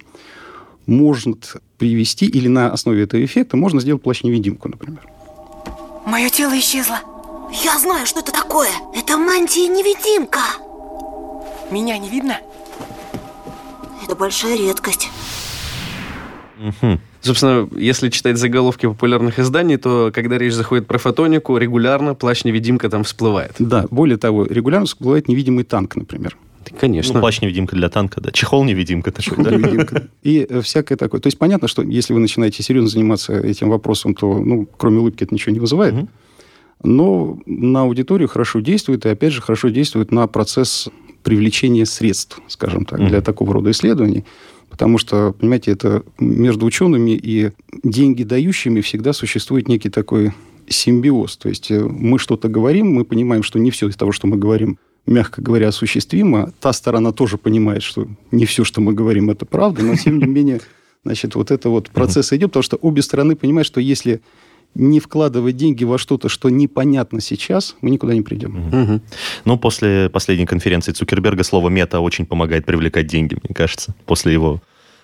может 0.85 1.57
привести, 1.77 2.25
или 2.25 2.47
на 2.47 2.71
основе 2.71 3.03
этого 3.03 3.23
эффекта 3.23 3.57
можно 3.57 3.81
сделать 3.81 4.01
плащ-невидимку, 4.01 4.69
например. 4.69 5.01
Мое 6.05 6.29
тело 6.29 6.57
исчезло. 6.57 6.99
Я 7.65 7.77
знаю, 7.79 8.05
что 8.05 8.21
это 8.21 8.31
такое. 8.31 8.69
Это 8.95 9.17
мантия-невидимка. 9.17 10.39
Меня 11.69 11.97
не 11.97 12.09
видно? 12.09 12.39
Это 14.07 14.15
большая 14.15 14.57
редкость. 14.57 15.09
Угу. 16.59 16.99
Собственно, 17.19 17.67
если 17.75 18.09
читать 18.09 18.37
заголовки 18.37 18.85
популярных 18.85 19.37
изданий, 19.37 19.75
то 19.75 20.11
когда 20.13 20.37
речь 20.37 20.53
заходит 20.53 20.87
про 20.87 20.97
фотонику, 20.97 21.57
регулярно 21.57 22.15
плащ-невидимка 22.15 22.89
там 22.89 23.03
всплывает. 23.03 23.55
Да, 23.59 23.85
более 23.91 24.15
того, 24.15 24.45
регулярно 24.45 24.85
всплывает 24.85 25.27
невидимый 25.27 25.65
танк, 25.65 25.97
например. 25.97 26.37
Конечно. 26.79 27.15
Ну, 27.15 27.19
плащ-невидимка 27.19 27.75
для 27.75 27.89
танка, 27.89 28.21
да. 28.21 28.31
Чехол-невидимка 28.31 29.11
такой, 29.11 29.23
Чехол 29.23 29.43
да? 29.43 29.51
невидимка. 29.51 30.07
И 30.23 30.47
э, 30.49 30.61
всякое 30.61 30.95
такое. 30.95 31.19
То 31.19 31.27
есть 31.27 31.37
понятно, 31.37 31.67
что 31.67 31.81
если 31.81 32.13
вы 32.13 32.21
начинаете 32.21 32.63
серьезно 32.63 32.89
заниматься 32.89 33.37
этим 33.37 33.69
вопросом, 33.69 34.15
то, 34.15 34.39
ну, 34.39 34.69
кроме 34.77 34.99
улыбки 34.99 35.25
это 35.25 35.33
ничего 35.33 35.51
не 35.51 35.59
вызывает. 35.59 35.93
Угу. 35.93 36.07
Но 36.83 37.39
на 37.45 37.81
аудиторию 37.81 38.29
хорошо 38.29 38.61
действует, 38.61 39.05
и, 39.05 39.09
опять 39.09 39.33
же, 39.33 39.41
хорошо 39.41 39.67
действует 39.67 40.13
на 40.13 40.27
процесс 40.27 40.87
привлечения 41.27 41.85
средств, 41.85 42.39
скажем 42.47 42.85
так, 42.85 43.05
для 43.05 43.19
такого 43.19 43.51
рода 43.51 43.71
исследований. 43.71 44.23
Потому 44.69 44.97
что, 44.97 45.35
понимаете, 45.37 45.71
это 45.71 46.03
между 46.19 46.65
учеными 46.65 47.11
и 47.11 47.51
деньги 47.83 48.23
дающими 48.23 48.79
всегда 48.79 49.11
существует 49.11 49.67
некий 49.67 49.89
такой 49.89 50.31
симбиоз. 50.69 51.35
То 51.35 51.49
есть 51.49 51.69
э, 51.69 51.83
мы 51.83 52.17
что-то 52.17 52.47
говорим, 52.47 52.93
мы 52.93 53.03
понимаем, 53.03 53.43
что 53.43 53.59
не 53.59 53.71
все 53.71 53.89
из 53.89 53.97
того, 53.97 54.13
что 54.13 54.25
мы 54.25 54.37
говорим, 54.37 54.77
мягко 55.05 55.41
говоря, 55.41 55.67
осуществимо. 55.67 56.53
Та 56.61 56.71
сторона 56.71 57.11
тоже 57.11 57.37
понимает, 57.37 57.83
что 57.83 58.07
не 58.31 58.45
все, 58.45 58.63
что 58.63 58.79
мы 58.79 58.93
говорим, 58.93 59.29
это 59.29 59.45
правда, 59.45 59.83
но 59.83 59.95
тем 59.95 60.19
не 60.19 60.25
менее, 60.37 60.61
значит, 61.03 61.35
вот 61.35 61.51
это 61.51 61.69
вот 61.69 61.89
процесс 61.89 62.31
идет, 62.31 62.51
потому 62.51 62.63
что 62.63 62.77
обе 62.77 63.01
стороны 63.01 63.35
понимают, 63.35 63.67
что 63.67 63.81
если 63.81 64.21
не 64.75 64.99
вкладывать 64.99 65.57
деньги 65.57 65.83
во 65.83 65.97
что-то, 65.97 66.29
что 66.29 66.49
непонятно 66.49 67.19
сейчас, 67.19 67.75
мы 67.81 67.89
никуда 67.89 68.13
не 68.13 68.21
придем. 68.21 68.67
Угу. 68.67 69.01
Ну, 69.45 69.57
после 69.57 70.09
последней 70.09 70.45
конференции 70.45 70.91
Цукерберга 70.91 71.43
слово 71.43 71.69
«мета» 71.69 71.99
очень 71.99 72.25
помогает 72.25 72.65
привлекать 72.65 73.07
деньги, 73.07 73.37
мне 73.43 73.55
кажется, 73.55 73.95
после 74.05 74.33
его 74.33 74.61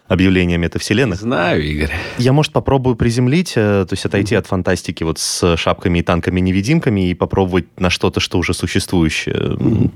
объявления 0.08 0.58
метавселенных. 0.58 1.20
Знаю, 1.20 1.64
Игорь. 1.64 1.92
Я, 2.18 2.34
может, 2.34 2.52
попробую 2.52 2.96
приземлить, 2.96 3.54
э, 3.56 3.86
то 3.88 3.94
есть 3.94 4.06
отойти 4.06 4.36
mm-hmm. 4.36 4.40
от 4.40 4.48
фантастики 4.48 5.04
вот 5.04 5.18
с 5.18 5.58
шапками 5.58 6.00
и 6.00 6.02
танками-невидимками 6.04 7.10
и 7.10 7.14
попробовать 7.14 7.66
на 7.80 7.90
что-то, 7.90 8.20
что 8.20 8.38
уже 8.38 8.54
существующее. 8.54 9.36
Mm-hmm 9.36 9.92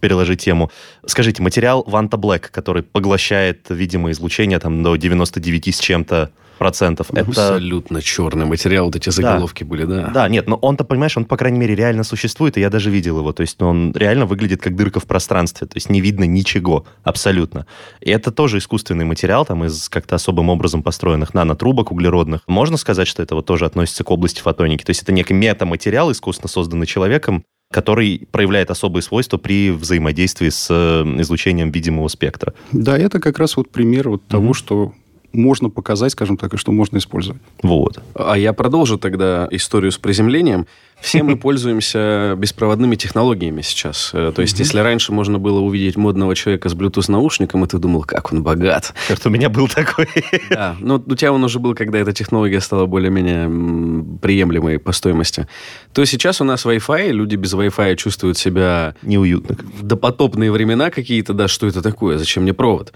переложить 0.00 0.40
тему. 0.40 0.70
Скажите, 1.06 1.42
материал 1.42 1.84
Ванта 1.86 2.16
Black, 2.16 2.50
который 2.50 2.82
поглощает 2.82 3.66
видимое 3.68 4.12
излучение 4.12 4.58
там 4.58 4.82
до 4.82 4.96
99 4.96 5.74
с 5.74 5.80
чем-то 5.80 6.30
процентов. 6.58 7.06
Это 7.10 7.22
абсолютно 7.22 8.02
черный 8.02 8.46
материал, 8.46 8.86
вот 8.86 8.96
эти 8.96 9.10
заголовки 9.10 9.62
да. 9.62 9.68
были, 9.68 9.84
да. 9.84 10.10
Да, 10.12 10.28
нет, 10.28 10.46
но 10.46 10.56
он-то, 10.56 10.84
понимаешь, 10.84 11.16
он, 11.16 11.24
по 11.24 11.36
крайней 11.36 11.58
мере, 11.58 11.74
реально 11.74 12.04
существует, 12.04 12.56
и 12.56 12.60
я 12.60 12.70
даже 12.70 12.90
видел 12.90 13.18
его. 13.18 13.32
То 13.32 13.42
есть 13.42 13.60
ну, 13.60 13.68
он 13.68 13.92
реально 13.94 14.26
выглядит 14.26 14.60
как 14.60 14.76
дырка 14.76 15.00
в 15.00 15.06
пространстве, 15.06 15.66
то 15.66 15.76
есть 15.76 15.88
не 15.88 16.00
видно 16.00 16.24
ничего 16.24 16.86
абсолютно. 17.02 17.66
И 18.00 18.10
это 18.10 18.30
тоже 18.30 18.58
искусственный 18.58 19.04
материал, 19.04 19.46
там 19.46 19.64
из 19.64 19.88
как-то 19.88 20.16
особым 20.16 20.50
образом 20.50 20.82
построенных 20.82 21.34
нанотрубок 21.34 21.92
углеродных. 21.92 22.42
Можно 22.46 22.76
сказать, 22.76 23.08
что 23.08 23.22
это 23.22 23.34
вот 23.34 23.46
тоже 23.46 23.64
относится 23.64 24.04
к 24.04 24.10
области 24.10 24.40
фотоники. 24.40 24.84
То 24.84 24.90
есть 24.90 25.02
это 25.02 25.12
некий 25.12 25.34
метаматериал, 25.34 26.10
искусственно 26.12 26.48
созданный 26.48 26.86
человеком, 26.86 27.44
который 27.72 28.26
проявляет 28.30 28.70
особые 28.70 29.02
свойства 29.02 29.36
при 29.36 29.70
взаимодействии 29.70 30.48
с 30.48 30.68
э, 30.70 31.20
излучением 31.20 31.70
видимого 31.70 32.08
спектра. 32.08 32.54
Да, 32.72 32.96
это 32.96 33.20
как 33.20 33.38
раз 33.38 33.56
вот 33.56 33.70
пример 33.70 34.08
вот 34.08 34.22
mm-hmm. 34.22 34.30
того, 34.30 34.54
что 34.54 34.94
можно 35.32 35.68
показать, 35.68 36.12
скажем 36.12 36.36
так, 36.36 36.54
и 36.54 36.56
что 36.56 36.72
можно 36.72 36.98
использовать. 36.98 37.40
Вот. 37.62 38.00
А 38.14 38.34
я 38.36 38.52
продолжу 38.52 38.98
тогда 38.98 39.46
историю 39.50 39.92
с 39.92 39.98
приземлением. 39.98 40.66
Все 41.00 41.22
мы 41.22 41.36
пользуемся 41.38 42.34
беспроводными 42.36 42.96
технологиями 42.96 43.60
сейчас. 43.60 44.10
Э, 44.14 44.32
то 44.34 44.42
есть, 44.42 44.58
если 44.58 44.80
раньше 44.80 45.12
можно 45.12 45.38
было 45.38 45.60
увидеть 45.60 45.96
модного 45.96 46.34
человека 46.34 46.68
с 46.68 46.74
Bluetooth-наушником, 46.74 47.64
и 47.64 47.68
ты 47.68 47.78
думал, 47.78 48.02
как 48.02 48.32
он 48.32 48.42
богат. 48.42 48.94
Как 49.06 49.18
у 49.26 49.28
меня 49.28 49.48
был 49.48 49.68
такой. 49.68 50.08
Да, 50.50 50.76
но 50.80 51.02
у 51.04 51.14
тебя 51.14 51.32
он 51.32 51.44
уже 51.44 51.58
был, 51.58 51.74
когда 51.74 51.98
эта 51.98 52.12
технология 52.12 52.60
стала 52.60 52.86
более-менее 52.86 54.18
приемлемой 54.20 54.78
по 54.78 54.92
стоимости. 54.92 55.46
То 55.92 56.04
сейчас 56.04 56.40
у 56.40 56.44
нас 56.44 56.64
Wi-Fi, 56.64 57.10
люди 57.10 57.36
без 57.36 57.54
Wi-Fi 57.54 57.96
чувствуют 57.96 58.38
себя... 58.38 58.94
Неуютно. 59.02 59.56
В 59.78 59.82
допотопные 59.82 60.50
времена 60.50 60.90
какие-то, 60.90 61.34
да, 61.34 61.48
что 61.48 61.66
это 61.66 61.82
такое, 61.82 62.18
зачем 62.18 62.44
мне 62.44 62.54
провод? 62.54 62.92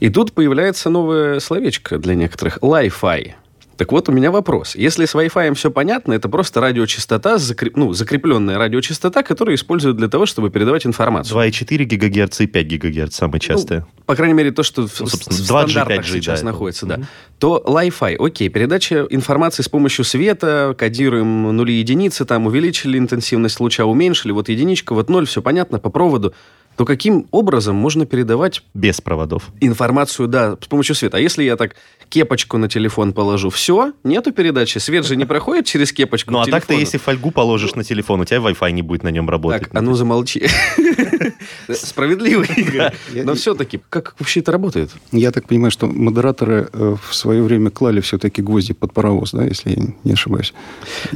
И 0.00 0.10
тут 0.10 0.32
появляется 0.32 0.90
новое 0.90 1.40
словечко 1.40 1.98
для 1.98 2.14
некоторых– 2.14 2.58
Li-Fi. 2.62 3.34
Так 3.78 3.92
вот, 3.92 4.08
у 4.08 4.12
меня 4.12 4.32
вопрос. 4.32 4.74
Если 4.74 5.04
с 5.04 5.14
Wi-Fi 5.14 5.54
все 5.54 5.70
понятно, 5.70 6.12
это 6.12 6.28
просто 6.28 6.60
радиочастота, 6.60 7.38
закреп... 7.38 7.76
ну, 7.76 7.92
закрепленная 7.92 8.58
радиочастота, 8.58 9.22
которую 9.22 9.54
используют 9.54 9.96
для 9.96 10.08
того, 10.08 10.26
чтобы 10.26 10.50
передавать 10.50 10.84
информацию. 10.84 11.38
2,4 11.38 11.84
ГГц 11.84 12.40
и 12.40 12.46
5 12.48 12.66
ГГц 12.66 13.14
самые 13.14 13.38
частые. 13.38 13.86
Ну, 13.96 14.02
по 14.04 14.16
крайней 14.16 14.34
мере, 14.34 14.50
то, 14.50 14.64
что 14.64 14.82
ну, 14.82 14.88
в, 14.88 15.00
в 15.00 15.32
стандартах 15.32 16.04
5G, 16.04 16.10
сейчас 16.10 16.40
да, 16.40 16.46
находится, 16.46 16.86
это. 16.86 16.96
да. 16.96 17.06
То 17.38 17.62
Li-Fi, 17.64 18.16
окей, 18.16 18.48
передача 18.48 19.06
информации 19.10 19.62
с 19.62 19.68
помощью 19.68 20.04
света, 20.04 20.74
кодируем 20.76 21.56
нули 21.56 21.74
единицы, 21.74 22.24
там 22.24 22.46
увеличили 22.46 22.98
интенсивность 22.98 23.60
луча, 23.60 23.84
уменьшили, 23.84 24.32
вот 24.32 24.48
единичка, 24.48 24.92
вот 24.92 25.08
ноль, 25.08 25.28
все 25.28 25.40
понятно, 25.40 25.78
по 25.78 25.90
проводу. 25.90 26.34
То 26.78 26.84
каким 26.84 27.26
образом 27.32 27.74
можно 27.74 28.06
передавать... 28.06 28.62
Без 28.72 29.00
проводов. 29.00 29.48
Информацию, 29.60 30.28
да, 30.28 30.56
с 30.62 30.66
помощью 30.68 30.94
света. 30.94 31.16
А 31.16 31.20
если 31.20 31.42
я 31.42 31.56
так 31.56 31.74
кепочку 32.08 32.56
на 32.56 32.68
телефон 32.68 33.12
положу, 33.12 33.50
все, 33.50 33.94
нету 34.04 34.32
передачи, 34.32 34.78
свет 34.78 35.04
же 35.04 35.16
не 35.16 35.24
проходит 35.24 35.66
через 35.66 35.92
кепочку 35.92 36.30
Ну, 36.30 36.38
а 36.38 36.46
так-то, 36.46 36.74
если 36.74 36.98
фольгу 36.98 37.32
положишь 37.32 37.74
на 37.74 37.82
телефон, 37.82 38.20
у 38.20 38.24
тебя 38.24 38.38
Wi-Fi 38.38 38.70
не 38.70 38.82
будет 38.82 39.02
на 39.02 39.08
нем 39.08 39.28
работать. 39.28 39.62
Так, 39.62 39.74
а 39.74 39.82
ну 39.82 39.94
замолчи. 39.94 40.46
Справедливо, 41.68 42.44
Игорь. 42.44 42.92
Но 43.24 43.34
все-таки, 43.34 43.80
как 43.90 44.14
вообще 44.20 44.38
это 44.38 44.52
работает? 44.52 44.90
Я 45.10 45.32
так 45.32 45.48
понимаю, 45.48 45.72
что 45.72 45.88
модераторы 45.88 46.68
э, 46.72 46.96
в 47.08 47.12
свое 47.12 47.42
время 47.42 47.70
клали 47.70 48.00
все-таки 48.00 48.40
гвозди 48.40 48.72
под 48.72 48.92
паровоз, 48.92 49.32
да, 49.32 49.42
если 49.42 49.70
я 49.70 49.82
не 50.04 50.12
ошибаюсь. 50.12 50.54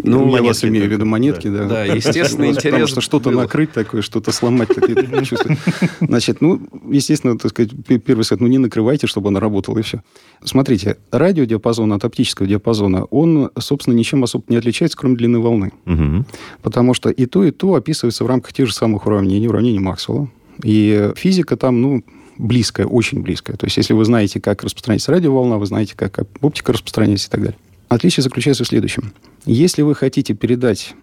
Ну, 0.03 0.35
я 0.35 0.43
вас 0.43 0.65
имею 0.65 0.89
в 0.89 0.91
виду 0.91 1.07
монетки, 1.07 1.47
да. 1.47 1.67
Да, 1.67 1.85
естественно, 1.85 2.47
интересно. 2.47 2.71
Потому 2.73 2.87
что 2.89 3.01
что-то 3.01 3.31
накрыть 3.31 3.71
такое, 3.71 4.03
что-то 4.03 4.33
сломать, 4.33 4.69
чувства. 5.25 5.52
Значит, 6.01 6.41
ну, 6.41 6.61
естественно, 6.91 7.39
так 7.39 7.51
сказать, 7.51 7.73
первый 8.05 8.23
сказать, 8.23 8.41
ну, 8.41 8.47
не 8.47 8.59
накрывайте, 8.59 9.07
чтобы 9.07 9.29
она 9.29 9.41
работала, 9.41 9.79
и 9.79 9.83
все. 9.83 10.03
Смотрите, 10.45 10.99
радиодиапазон 11.11 11.93
от 11.93 12.05
оптического 12.05 12.49
диапазона, 12.49 13.05
он, 13.05 13.51
собственно, 13.59 13.95
ничем 13.95 14.25
особо 14.25 14.45
не 14.49 14.57
отличается, 14.57 14.97
кроме 14.97 15.17
длины 15.17 15.39
волны. 15.39 15.73
Угу. 15.87 16.25
Потому 16.63 16.95
что 16.95 17.11
и 17.11 17.27
то, 17.27 17.45
и 17.45 17.51
то 17.51 17.75
описывается 17.75 18.25
в 18.25 18.27
рамках 18.27 18.53
тех 18.53 18.67
же 18.67 18.75
самых 18.75 19.07
уравнений, 19.07 19.49
уравнений 19.49 19.79
Максвелла. 19.79 20.29
И 20.63 21.13
физика 21.17 21.57
там, 21.57 21.81
ну, 21.81 22.05
близкая, 22.39 22.87
очень 22.87 23.23
близкая. 23.23 23.57
То 23.57 23.67
есть, 23.67 23.77
если 23.77 23.93
вы 23.95 24.05
знаете, 24.05 24.41
как 24.41 24.63
распространяется 24.65 25.13
радиоволна, 25.13 25.59
вы 25.59 25.67
знаете, 25.67 25.95
как 25.97 26.21
оптика 26.41 26.73
распространяется 26.73 27.29
и 27.29 27.31
так 27.31 27.41
далее. 27.41 27.59
Отличие 27.89 28.23
заключается 28.23 28.65
в 28.65 28.69
следующем. 28.69 29.13
Если 29.45 29.83
вы 29.83 29.95
хотите 29.95 30.35
передать 30.35 30.95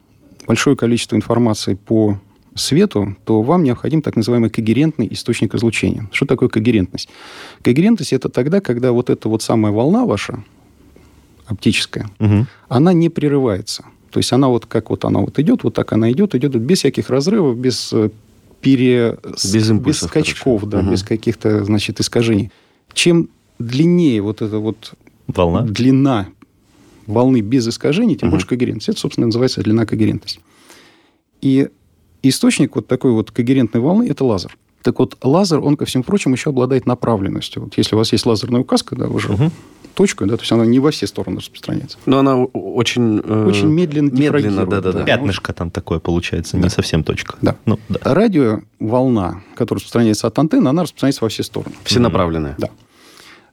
большое 0.48 0.76
количество 0.76 1.16
информации 1.16 1.76
по 1.76 2.20
свету, 2.56 3.16
то 3.26 3.42
вам 3.42 3.64
необходим 3.64 4.02
так 4.02 4.16
называемый 4.16 4.50
когерентный 4.50 5.08
источник 5.12 5.56
излучения. 5.56 6.10
Что 6.12 6.26
такое 6.26 6.50
когерентность? 6.50 7.10
Когерентность– 7.62 8.14
это 8.14 8.30
тогда, 8.30 8.62
когда 8.62 8.92
вот 8.92 9.10
эта 9.10 9.30
вот 9.30 9.42
самая 9.42 9.72
волна 9.72 10.06
ваша, 10.06 10.44
оптическая, 11.48 12.10
угу. 12.20 12.46
она 12.68 12.94
не 12.94 13.10
прерывается. 13.10 13.86
То 14.12 14.20
есть 14.20 14.32
она 14.34 14.48
вот 14.48 14.66
как 14.66 14.90
вот 14.90 15.06
она 15.06 15.20
вот 15.20 15.38
идет, 15.40 15.64
вот 15.64 15.74
так 15.74 15.94
она 15.94 16.12
идет, 16.12 16.36
идет 16.36 16.56
без 16.56 16.80
всяких 16.80 17.10
разрывов, 17.10 17.58
без 17.58 17.94
э, 17.94 18.10
пере... 18.62 19.18
Без 19.24 19.70
импульсов, 19.70 20.04
без 20.04 20.10
скачков, 20.10 20.62
короче. 20.62 20.78
да, 20.78 20.80
угу. 20.80 20.92
без 20.92 21.04
каких-то, 21.04 21.64
значит, 21.64 22.00
искажений. 22.00 22.52
Чем 22.94 23.30
длиннее 23.60 24.22
вот 24.22 24.42
эта 24.42 24.58
вот 24.60 24.94
Волна? 25.28 25.62
длина 25.62 26.28
волны 27.06 27.42
без 27.42 27.68
искажений, 27.68 28.16
тем 28.16 28.30
угу. 28.30 28.36
больше 28.36 28.48
когерентность. 28.48 28.90
Это, 28.90 29.00
собственно, 29.00 29.28
называется 29.28 29.62
длина 29.62 29.86
когерентности. 29.86 30.40
И 31.42 31.70
источник 32.24 32.76
вот 32.76 32.88
такой 32.88 33.12
вот 33.12 33.32
когерентной 33.32 33.82
волны– 33.82 34.08
это 34.10 34.24
лазер. 34.24 34.58
Так 34.82 35.00
вот, 35.00 35.18
лазер, 35.24 35.60
он, 35.60 35.76
ко 35.76 35.86
всему 35.86 36.04
прочему, 36.04 36.36
еще 36.36 36.52
обладает 36.52 36.86
направленностью. 36.86 37.64
Вот 37.64 37.78
если 37.78 37.96
у 37.96 37.98
вас 37.98 38.12
есть 38.14 38.26
лазерная 38.26 38.62
указка, 38.62 38.96
да, 38.96 39.08
вы 39.08 39.20
же 39.20 39.34
угу. 39.34 39.52
точка, 39.94 40.26
да, 40.26 40.38
то 40.38 40.42
есть 40.42 40.52
она 40.54 40.66
не 40.66 40.80
во 40.80 40.92
все 40.92 41.06
стороны 41.06 41.40
распространяется. 41.40 41.98
Но 42.06 42.20
она 42.20 42.38
очень... 42.38 43.22
Э, 43.24 43.46
очень 43.46 43.68
медленно 43.68 44.10
Медленно, 44.10 44.66
да-да-да. 44.66 45.04
Пятнышко 45.04 45.52
там 45.52 45.70
такое 45.70 46.00
получается, 46.00 46.56
да. 46.56 46.64
не 46.64 46.70
совсем 46.70 47.04
точка. 47.04 47.36
Да. 47.42 47.58
Ну, 47.66 47.78
да. 47.90 48.00
Радиоволна, 48.04 49.44
которая 49.56 49.80
распространяется 49.80 50.28
от 50.28 50.40
антенны, 50.40 50.70
она 50.70 50.84
распространяется 50.84 51.26
во 51.26 51.30
все 51.30 51.44
стороны. 51.44 51.76
Все 51.84 52.00
направленные. 52.00 52.56
Да. 52.58 52.70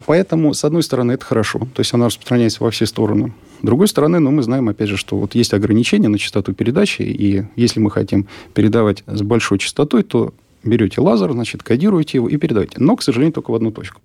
Поэтому, 0.07 0.55
с 0.55 0.65
одной 0.65 0.83
стороны, 0.83 1.13
это 1.13 1.25
хорошо. 1.25 1.59
То 1.75 1.81
есть 1.81 1.93
она 1.93 2.07
распространяется 2.07 2.63
во 2.63 2.71
все 2.71 2.87
стороны. 2.87 3.33
С 3.61 3.67
другой 3.67 3.89
стороны, 3.89 4.21
ну, 4.21 4.31
мы 4.31 4.43
знаем, 4.43 4.69
опять 4.69 4.89
же, 4.89 4.97
что 4.97 5.17
вот 5.17 5.35
есть 5.35 5.53
ограничения 5.53 6.09
на 6.09 6.19
частоту 6.19 6.53
передачи, 6.53 7.03
и 7.03 7.45
если 7.57 7.81
мы 7.81 7.91
хотим 7.91 8.27
передавать 8.55 9.03
с 9.07 9.23
большой 9.23 9.59
частотой, 9.59 10.05
то 10.05 10.33
берете 10.63 11.01
лазер, 11.01 11.33
значит, 11.33 11.63
кодируете 11.63 12.19
его 12.19 12.29
и 12.29 12.37
передаете. 12.37 12.77
Но, 12.79 12.97
к 12.97 13.03
сожалению, 13.03 13.33
только 13.33 13.51
в 13.51 13.55
одну 13.55 13.73
точку. 13.73 14.01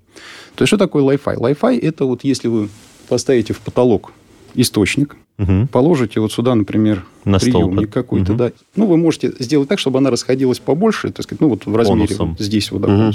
То 0.56 0.64
есть, 0.64 0.70
что 0.70 0.78
такое 0.78 1.04
Wi-Fi? 1.04 1.38
Wi-Fi– 1.38 1.80
это 1.82 2.06
вот 2.06 2.24
если 2.24 2.48
вы 2.48 2.70
поставите 3.08 3.54
в 3.54 3.60
потолок 3.60 4.12
источник, 4.56 5.18
угу. 5.38 5.68
положите 5.72 6.20
вот 6.20 6.32
сюда, 6.32 6.56
например, 6.56 7.06
На 7.26 7.40
приемник 7.40 7.92
какой-то, 7.92 8.32
угу. 8.32 8.38
да. 8.40 8.52
Ну, 8.76 8.86
вы 8.86 8.98
можете 8.98 9.34
сделать 9.40 9.70
так, 9.70 9.80
чтобы 9.80 10.00
она 10.00 10.10
расходилась 10.10 10.60
побольше, 10.60 11.12
так 11.12 11.24
сказать, 11.24 11.42
ну, 11.42 11.50
вот 11.50 11.66
в 11.66 11.76
размере 11.76 12.16
вот 12.18 12.40
здесь 12.40 12.72
вот, 12.72 12.82
да, 12.82 13.08
угу. 13.08 13.14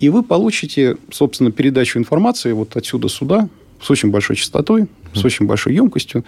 И 0.00 0.08
вы 0.08 0.22
получите, 0.22 0.96
собственно, 1.10 1.50
передачу 1.50 1.98
информации 1.98 2.52
вот 2.52 2.76
отсюда 2.76 3.08
сюда 3.08 3.48
с 3.80 3.90
очень 3.90 4.10
большой 4.10 4.36
частотой, 4.36 4.86
с 5.12 5.24
очень 5.24 5.46
большой 5.46 5.74
емкостью. 5.74 6.24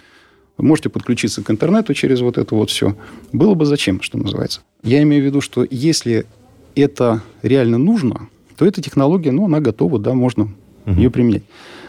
Вы 0.57 0.65
можете 0.65 0.89
подключиться 0.89 1.43
к 1.43 1.51
интернету 1.51 1.93
через 1.93 2.21
вот 2.21 2.37
это 2.37 2.55
вот 2.55 2.69
все. 2.69 2.95
Было 3.31 3.53
бы 3.53 3.65
зачем, 3.65 4.01
что 4.01 4.17
называется. 4.17 4.61
Я 4.83 5.03
имею 5.03 5.23
в 5.23 5.25
виду, 5.25 5.41
что 5.41 5.65
если 5.69 6.25
это 6.75 7.21
реально 7.43 7.77
нужно, 7.77 8.29
то 8.57 8.65
эта 8.65 8.81
технология, 8.81 9.31
ну, 9.31 9.45
она 9.45 9.59
готова, 9.59 9.99
да, 9.99 10.13
можно 10.13 10.49
угу. 10.85 10.95
ее 10.95 11.11
применять. 11.11 11.43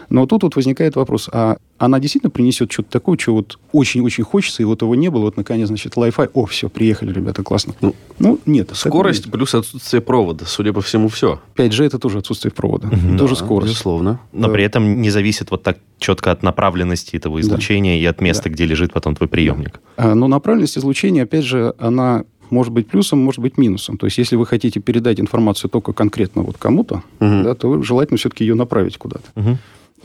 Но 0.09 0.25
тут 0.25 0.43
вот 0.43 0.55
возникает 0.55 0.95
вопрос, 0.95 1.29
а 1.31 1.57
она 1.77 1.99
действительно 1.99 2.29
принесет 2.29 2.71
что-то 2.71 2.89
такое, 2.89 3.17
что 3.17 3.33
вот 3.33 3.59
очень-очень 3.71 4.23
хочется, 4.23 4.61
и 4.61 4.65
вот 4.65 4.81
его 4.81 4.95
не 4.95 5.09
было, 5.09 5.21
вот 5.21 5.37
наконец, 5.37 5.67
значит, 5.67 5.93
Wi-Fi, 5.95 6.31
о, 6.33 6.45
все, 6.45 6.69
приехали, 6.69 7.13
ребята, 7.13 7.43
классно. 7.43 7.73
Ну, 7.81 7.95
ну 8.19 8.39
нет. 8.45 8.71
Скорость 8.73 9.25
нет. 9.25 9.33
плюс 9.33 9.55
отсутствие 9.55 10.01
провода, 10.01 10.45
судя 10.45 10.73
по 10.73 10.81
всему, 10.81 11.07
все. 11.07 11.39
5G 11.55 11.85
это 11.85 11.99
тоже 11.99 12.19
отсутствие 12.19 12.51
провода, 12.51 12.87
угу. 12.87 13.17
тоже 13.17 13.35
да, 13.35 13.45
скорость. 13.45 13.71
Безусловно. 13.71 14.19
Но 14.33 14.47
да. 14.47 14.53
при 14.53 14.63
этом 14.63 15.01
не 15.01 15.09
зависит 15.09 15.51
вот 15.51 15.63
так 15.63 15.77
четко 15.99 16.31
от 16.31 16.43
направленности 16.43 17.15
этого 17.15 17.39
излучения 17.39 17.93
да. 17.93 17.97
и 17.97 18.05
от 18.05 18.21
места, 18.21 18.45
да. 18.45 18.49
где 18.49 18.65
лежит 18.65 18.91
потом 18.91 19.15
твой 19.15 19.29
приемник. 19.29 19.79
Да. 19.97 20.11
А, 20.11 20.15
но 20.15 20.27
направленность 20.27 20.77
излучения, 20.77 21.23
опять 21.23 21.45
же, 21.45 21.73
она 21.77 22.23
может 22.49 22.73
быть 22.73 22.87
плюсом, 22.87 23.19
может 23.19 23.41
быть 23.41 23.57
минусом. 23.57 23.97
То 23.97 24.07
есть, 24.07 24.17
если 24.17 24.35
вы 24.35 24.45
хотите 24.45 24.79
передать 24.79 25.19
информацию 25.19 25.69
только 25.69 25.93
конкретно 25.93 26.41
вот 26.41 26.57
кому-то, 26.57 27.03
угу. 27.19 27.43
да, 27.43 27.55
то 27.55 27.81
желательно 27.83 28.17
все-таки 28.17 28.43
ее 28.43 28.55
направить 28.55 28.97
куда-то. 28.97 29.25
Угу. 29.35 29.57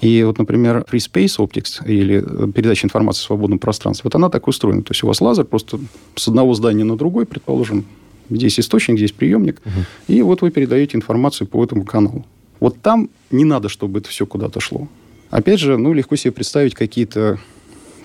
И 0.05 0.23
вот, 0.23 0.39
например, 0.39 0.85
Free 0.91 0.99
Space 0.99 1.39
Optics 1.39 1.87
или 1.87 2.23
э, 2.23 2.53
передача 2.53 2.87
информации 2.87 3.23
в 3.23 3.25
свободном 3.25 3.59
пространстве, 3.59 4.03
вот 4.05 4.15
она 4.15 4.29
так 4.29 4.47
устроена. 4.47 4.83
То 4.83 4.91
есть 4.91 5.03
у 5.03 5.07
вас 5.07 5.23
лазер 5.23 5.47
просто 5.47 5.81
с 6.15 6.29
одного 6.29 6.53
здания 6.53 6.85
на 6.85 6.97
другой, 6.97 7.25
предположим, 7.25 7.87
здесь 8.29 8.61
источник, 8.61 8.99
здесь 8.99 9.13
приемник, 9.13 9.63
угу. 9.65 9.85
и 10.09 10.21
вот 10.21 10.43
вы 10.43 10.51
передаете 10.51 10.99
информацию 10.99 11.49
по 11.49 11.65
этому 11.65 11.85
каналу. 11.85 12.27
Вот 12.61 12.81
там 12.83 13.09
не 13.31 13.47
надо, 13.47 13.71
чтобы 13.71 14.01
это 14.01 14.11
все 14.11 14.27
куда-то 14.27 14.61
шло. 14.61 14.89
Опять 15.31 15.61
же, 15.61 15.79
ну, 15.79 15.95
легко 15.95 16.17
себе 16.17 16.33
представить 16.33 16.75
какие-то 16.75 17.39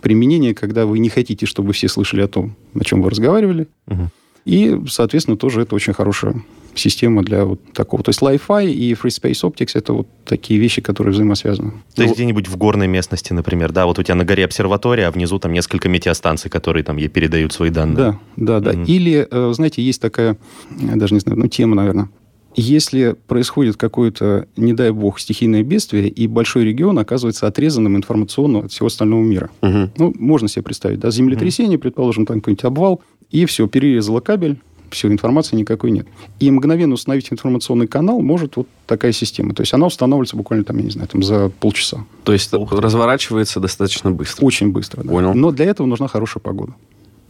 применения, 0.01 0.53
когда 0.53 0.85
вы 0.85 0.99
не 0.99 1.09
хотите, 1.09 1.45
чтобы 1.45 1.73
все 1.73 1.89
слышали 1.89 2.21
о 2.21 2.29
том, 2.29 2.55
о 2.79 2.83
чем 2.85 3.01
вы 3.01 3.09
разговаривали. 3.09 3.67
Угу. 3.87 4.09
И, 4.45 4.79
соответственно, 4.87 5.35
тоже 5.35 5.61
это 5.63 5.75
очень 5.75 5.91
хорошая 5.91 6.41
система 6.79 7.23
для 7.23 7.45
вот 7.45 7.59
такого. 7.73 8.03
То 8.03 8.09
есть 8.09 8.21
Li-Fi 8.21 8.71
и 8.71 8.93
Free 8.93 9.09
Space 9.09 9.43
Optics 9.43 9.71
это 9.73 9.93
вот 9.93 10.07
такие 10.25 10.59
вещи, 10.59 10.81
которые 10.81 11.13
взаимосвязаны. 11.13 11.71
То 11.95 12.01
есть 12.01 12.11
ну, 12.11 12.15
где-нибудь 12.15 12.47
в 12.47 12.57
горной 12.57 12.87
местности, 12.87 13.33
например, 13.33 13.71
да, 13.71 13.85
вот 13.85 13.99
у 13.99 14.03
тебя 14.03 14.15
на 14.15 14.25
горе 14.25 14.45
обсерватория, 14.45 15.07
а 15.07 15.11
внизу 15.11 15.39
там 15.39 15.53
несколько 15.53 15.89
метеостанций, 15.89 16.49
которые 16.49 16.83
там 16.83 16.97
ей 16.97 17.07
передают 17.07 17.53
свои 17.53 17.69
данные. 17.69 17.97
Да, 17.97 18.19
да, 18.35 18.59
да. 18.59 18.71
Mm-hmm. 18.73 18.85
Или, 18.85 19.27
э, 19.29 19.51
знаете, 19.53 19.81
есть 19.81 20.01
такая, 20.01 20.37
я 20.79 20.95
даже 20.95 21.13
не 21.13 21.19
знаю, 21.19 21.39
ну, 21.39 21.47
тема, 21.47 21.75
наверное. 21.75 22.09
Если 22.55 23.15
происходит 23.27 23.77
какое-то, 23.77 24.47
не 24.57 24.73
дай 24.73 24.91
бог, 24.91 25.19
стихийное 25.19 25.63
бедствие, 25.63 26.09
и 26.09 26.27
большой 26.27 26.65
регион 26.65 26.97
оказывается 26.97 27.47
отрезанным 27.47 27.95
информационно 27.95 28.59
от 28.59 28.71
всего 28.71 28.87
остального 28.87 29.23
мира. 29.23 29.49
Угу. 29.61 29.91
Ну, 29.97 30.13
можно 30.17 30.47
себе 30.47 30.63
представить, 30.63 30.99
да, 30.99 31.11
землетрясение, 31.11 31.77
угу. 31.77 31.83
предположим, 31.83 32.25
там 32.25 32.39
какой-нибудь 32.39 32.65
обвал, 32.65 33.01
и 33.29 33.45
все, 33.45 33.67
перерезало 33.67 34.19
кабель, 34.19 34.57
все, 34.91 35.07
информации 35.07 35.55
никакой 35.55 35.91
нет. 35.91 36.07
И 36.39 36.49
мгновенно 36.51 36.93
установить 36.93 37.31
информационный 37.31 37.87
канал 37.87 38.21
может 38.21 38.55
вот 38.55 38.67
такая 38.85 39.11
система. 39.11 39.53
То 39.53 39.61
есть 39.61 39.73
она 39.73 39.87
устанавливается 39.87 40.35
буквально 40.35 40.65
там, 40.65 40.77
я 40.77 40.83
не 40.83 40.89
знаю, 40.91 41.07
там 41.07 41.23
за 41.23 41.49
полчаса. 41.49 42.05
То 42.23 42.33
есть 42.33 42.53
Ух. 42.53 42.71
разворачивается 42.71 43.59
достаточно 43.59 44.11
быстро? 44.11 44.45
Очень 44.45 44.71
быстро, 44.71 45.03
да. 45.03 45.09
Понял. 45.09 45.33
Но 45.33 45.51
для 45.51 45.65
этого 45.65 45.87
нужна 45.87 46.07
хорошая 46.07 46.41
погода. 46.41 46.73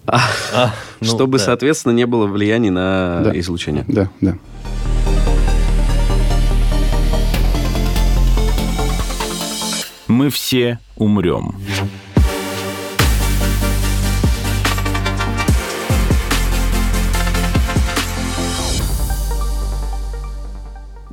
А, 0.05 0.19
а, 0.53 0.75
ну, 1.01 1.07
чтобы, 1.07 1.37
да. 1.37 1.45
соответственно, 1.45 1.93
не 1.93 2.05
было 2.05 2.25
влияния 2.27 2.71
на 2.71 3.21
да. 3.23 3.39
излучение. 3.39 3.85
Да, 3.87 4.09
да. 4.21 4.37
Мы 10.07 10.29
все 10.31 10.79
умрем. 10.97 11.55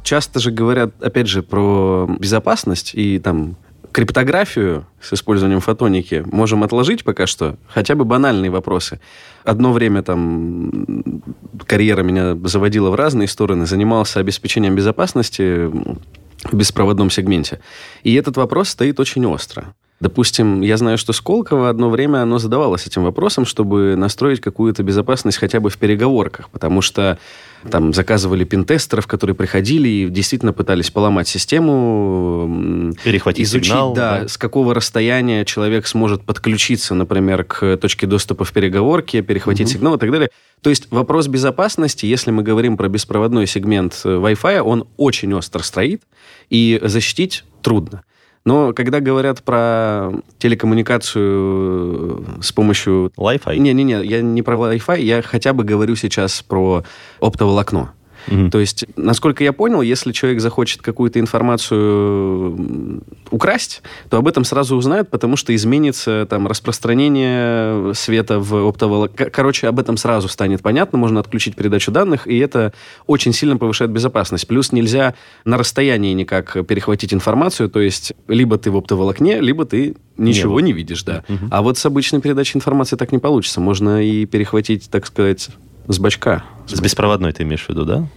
Часто 0.07 0.41
же 0.41 0.51
говорят, 0.51 0.95
опять 1.03 1.27
же, 1.27 1.43
про 1.43 2.09
безопасность 2.19 2.93
и 2.95 3.19
там 3.19 3.57
криптографию 3.93 4.87
с 5.01 5.13
использованием 5.13 5.61
фотоники 5.61 6.25
можем 6.31 6.63
отложить 6.63 7.03
пока 7.03 7.27
что. 7.27 7.57
Хотя 7.67 7.95
бы 7.95 8.05
банальные 8.05 8.51
вопросы. 8.51 9.01
Одно 9.45 9.73
время 9.73 10.03
там 10.03 11.23
карьера 11.67 12.03
меня 12.03 12.37
заводила 12.45 12.91
в 12.91 12.95
разные 12.95 13.27
стороны. 13.27 13.67
Занимался 13.67 14.21
обеспечением 14.21 14.75
безопасности 14.77 15.67
в 15.67 16.55
беспроводном 16.55 17.11
сегменте. 17.11 17.61
И 18.03 18.15
этот 18.15 18.37
вопрос 18.37 18.69
стоит 18.69 19.01
очень 19.01 19.27
остро. 19.27 19.75
Допустим, 19.99 20.61
я 20.61 20.77
знаю, 20.77 20.99
что 20.99 21.15
Сколково 21.15 21.71
одно 21.71 21.89
время 21.89 22.19
оно 22.19 22.39
задавалось 22.39 22.87
этим 22.87 23.05
вопросом, 23.05 23.47
чтобы 23.47 23.97
настроить 23.97 24.41
какую-то 24.41 24.83
безопасность 24.83 25.39
хотя 25.39 25.59
бы 25.59 25.71
в 25.71 25.79
переговорках, 25.79 26.51
потому 26.51 26.83
что 26.83 27.19
там 27.71 27.95
заказывали 27.95 28.45
пентестеров, 28.45 29.07
которые 29.07 29.35
приходили 29.35 29.89
и 29.89 30.09
действительно 30.11 30.53
пытались 30.53 30.91
поломать 30.91 31.29
систему, 31.29 32.95
перехватить 33.03 33.47
изучить, 33.47 33.69
сигнал, 33.69 33.95
да, 33.95 34.21
да. 34.21 34.29
с 34.29 34.37
какого 34.37 34.75
расстояния 34.75 35.47
человек 35.47 35.87
сможет 35.87 36.23
подключиться, 36.23 36.95
например, 36.95 37.45
к 37.45 37.79
точке 37.79 38.07
доступа 38.07 38.45
в 38.45 38.53
переговорке, 38.53 39.23
перехватить 39.23 39.69
угу. 39.69 39.73
сигнал 39.73 39.95
и 39.95 39.99
так 39.99 40.11
далее. 40.13 40.29
То 40.61 40.69
есть 40.69 40.89
вопрос 40.91 41.27
безопасности, 41.27 42.05
если 42.05 42.31
мы 42.31 42.43
говорим 42.43 42.77
про 42.77 42.89
беспроводной 42.89 43.47
сегмент 43.47 43.99
э, 44.05 44.09
Wi-Fi, 44.09 44.61
он 44.61 44.87
очень 44.99 45.33
остро 45.33 45.63
стоит, 45.63 46.03
и 46.51 46.79
защитить 46.83 47.45
трудно. 47.63 48.03
Но 48.47 48.73
когда 48.73 49.01
говорят 49.01 49.43
про 49.43 50.13
телекоммуникацию 50.39 52.25
с 52.41 52.53
помощью... 52.53 53.11
Wi-Fi? 53.19 53.59
Не-не-не, 53.59 54.05
я 54.05 54.23
не 54.23 54.43
про 54.43 54.55
Wi-Fi, 54.57 55.01
я 55.01 55.21
хотя 55.21 55.53
бы 55.53 55.65
говорю 55.65 55.97
сейчас 55.97 56.43
про 56.43 56.85
оптоволокно. 57.19 57.93
Mm-hmm. 58.27 58.51
То 58.51 58.61
есть, 58.61 58.85
насколько 58.97 59.45
я 59.45 59.53
понял, 59.53 59.83
если 59.83 60.13
человек 60.13 60.41
захочет 60.41 60.83
какую-то 60.83 61.21
информацию 61.21 63.03
украсть, 63.31 63.83
то 64.11 64.19
об 64.19 64.29
этом 64.29 64.45
сразу 64.45 64.77
узнают, 64.77 65.11
потому 65.11 65.37
что 65.37 65.55
изменится 65.55 66.27
там 66.29 66.47
распространение 66.47 67.95
света 67.95 68.39
в 68.39 68.69
оптоволокне. 68.69 69.27
Короче, 69.27 69.69
об 69.69 69.79
этом 69.79 69.97
сразу 69.97 70.29
станет 70.29 70.63
понятно, 70.63 70.99
можно 70.99 71.21
отключить 71.21 71.57
передачу 71.57 71.91
данных, 71.91 72.27
и 72.27 72.39
это 72.39 72.73
очень 73.07 73.33
сильно 73.33 73.57
повышает 73.57 73.91
безопасность. 73.91 74.47
Плюс 74.47 74.73
нельзя 74.73 75.15
на 75.45 75.59
расстоянии 75.59 76.13
никак 76.13 76.67
перехватить 76.67 77.15
информацию, 77.15 77.69
то 77.69 77.81
есть 77.81 78.13
либо 78.29 78.59
ты 78.59 78.71
в 78.71 78.77
оптоволокне, 78.77 79.41
либо 79.41 79.65
ты 79.65 79.97
ничего 80.17 80.61
не, 80.61 80.67
не 80.67 80.73
видишь, 80.73 81.03
да. 81.03 81.25
Mm-hmm. 81.29 81.49
А 81.51 81.63
вот 81.63 81.79
с 81.79 81.87
обычной 81.87 82.21
передачей 82.21 82.57
информации 82.59 82.97
так 82.97 83.13
не 83.13 83.19
получится. 83.19 83.61
Можно 83.61 84.03
и 84.03 84.25
перехватить, 84.27 84.89
так 84.91 85.07
сказать, 85.07 85.51
с 85.87 85.99
бачка. 85.99 86.45
С, 86.67 86.77
с 86.77 86.81
беспроводной 86.81 87.33
ты 87.33 87.43
имеешь 87.43 87.65
в 87.65 87.69
виду, 87.69 87.85
да? 87.85 88.09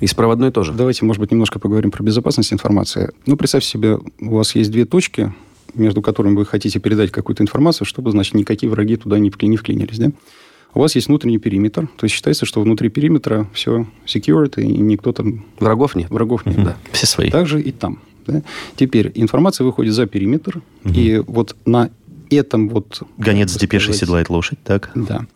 И 0.00 0.06
с 0.06 0.14
проводной 0.14 0.52
тоже. 0.52 0.72
Давайте, 0.72 1.04
может 1.04 1.20
быть, 1.20 1.30
немножко 1.30 1.58
поговорим 1.58 1.90
про 1.90 2.02
безопасность 2.02 2.52
информации. 2.52 3.10
Ну, 3.26 3.36
представьте 3.36 3.68
себе, 3.68 3.98
у 4.20 4.36
вас 4.36 4.54
есть 4.54 4.70
две 4.70 4.84
точки, 4.84 5.32
между 5.74 6.02
которыми 6.02 6.36
вы 6.36 6.46
хотите 6.46 6.78
передать 6.78 7.10
какую-то 7.10 7.42
информацию, 7.42 7.86
чтобы, 7.86 8.10
значит, 8.10 8.34
никакие 8.34 8.70
враги 8.70 8.96
туда 8.96 9.18
не, 9.18 9.32
не 9.42 9.56
вклинились, 9.56 9.98
да? 9.98 10.12
У 10.74 10.80
вас 10.80 10.94
есть 10.94 11.08
внутренний 11.08 11.38
периметр, 11.38 11.88
то 11.96 12.04
есть 12.04 12.14
считается, 12.14 12.44
что 12.44 12.60
внутри 12.60 12.90
периметра 12.90 13.48
все 13.54 13.86
secured, 14.06 14.60
и 14.60 14.66
никто 14.66 15.12
там... 15.12 15.46
Врагов 15.58 15.96
нет. 15.96 16.10
Врагов 16.10 16.44
нет, 16.46 16.62
да. 16.62 16.76
Все 16.92 17.06
свои. 17.06 17.30
Также 17.30 17.60
и 17.60 17.72
там. 17.72 18.00
Да? 18.26 18.42
Теперь 18.76 19.10
информация 19.14 19.64
выходит 19.64 19.94
за 19.94 20.06
периметр, 20.06 20.60
угу. 20.84 20.94
и 20.94 21.18
вот 21.26 21.56
на 21.64 21.90
этом 22.30 22.68
вот... 22.68 23.02
Гонец 23.16 23.50
с 23.52 23.56
депешей 23.56 23.94
седлает 23.94 24.28
лошадь, 24.28 24.58
так? 24.62 24.90
Да. 24.94 25.26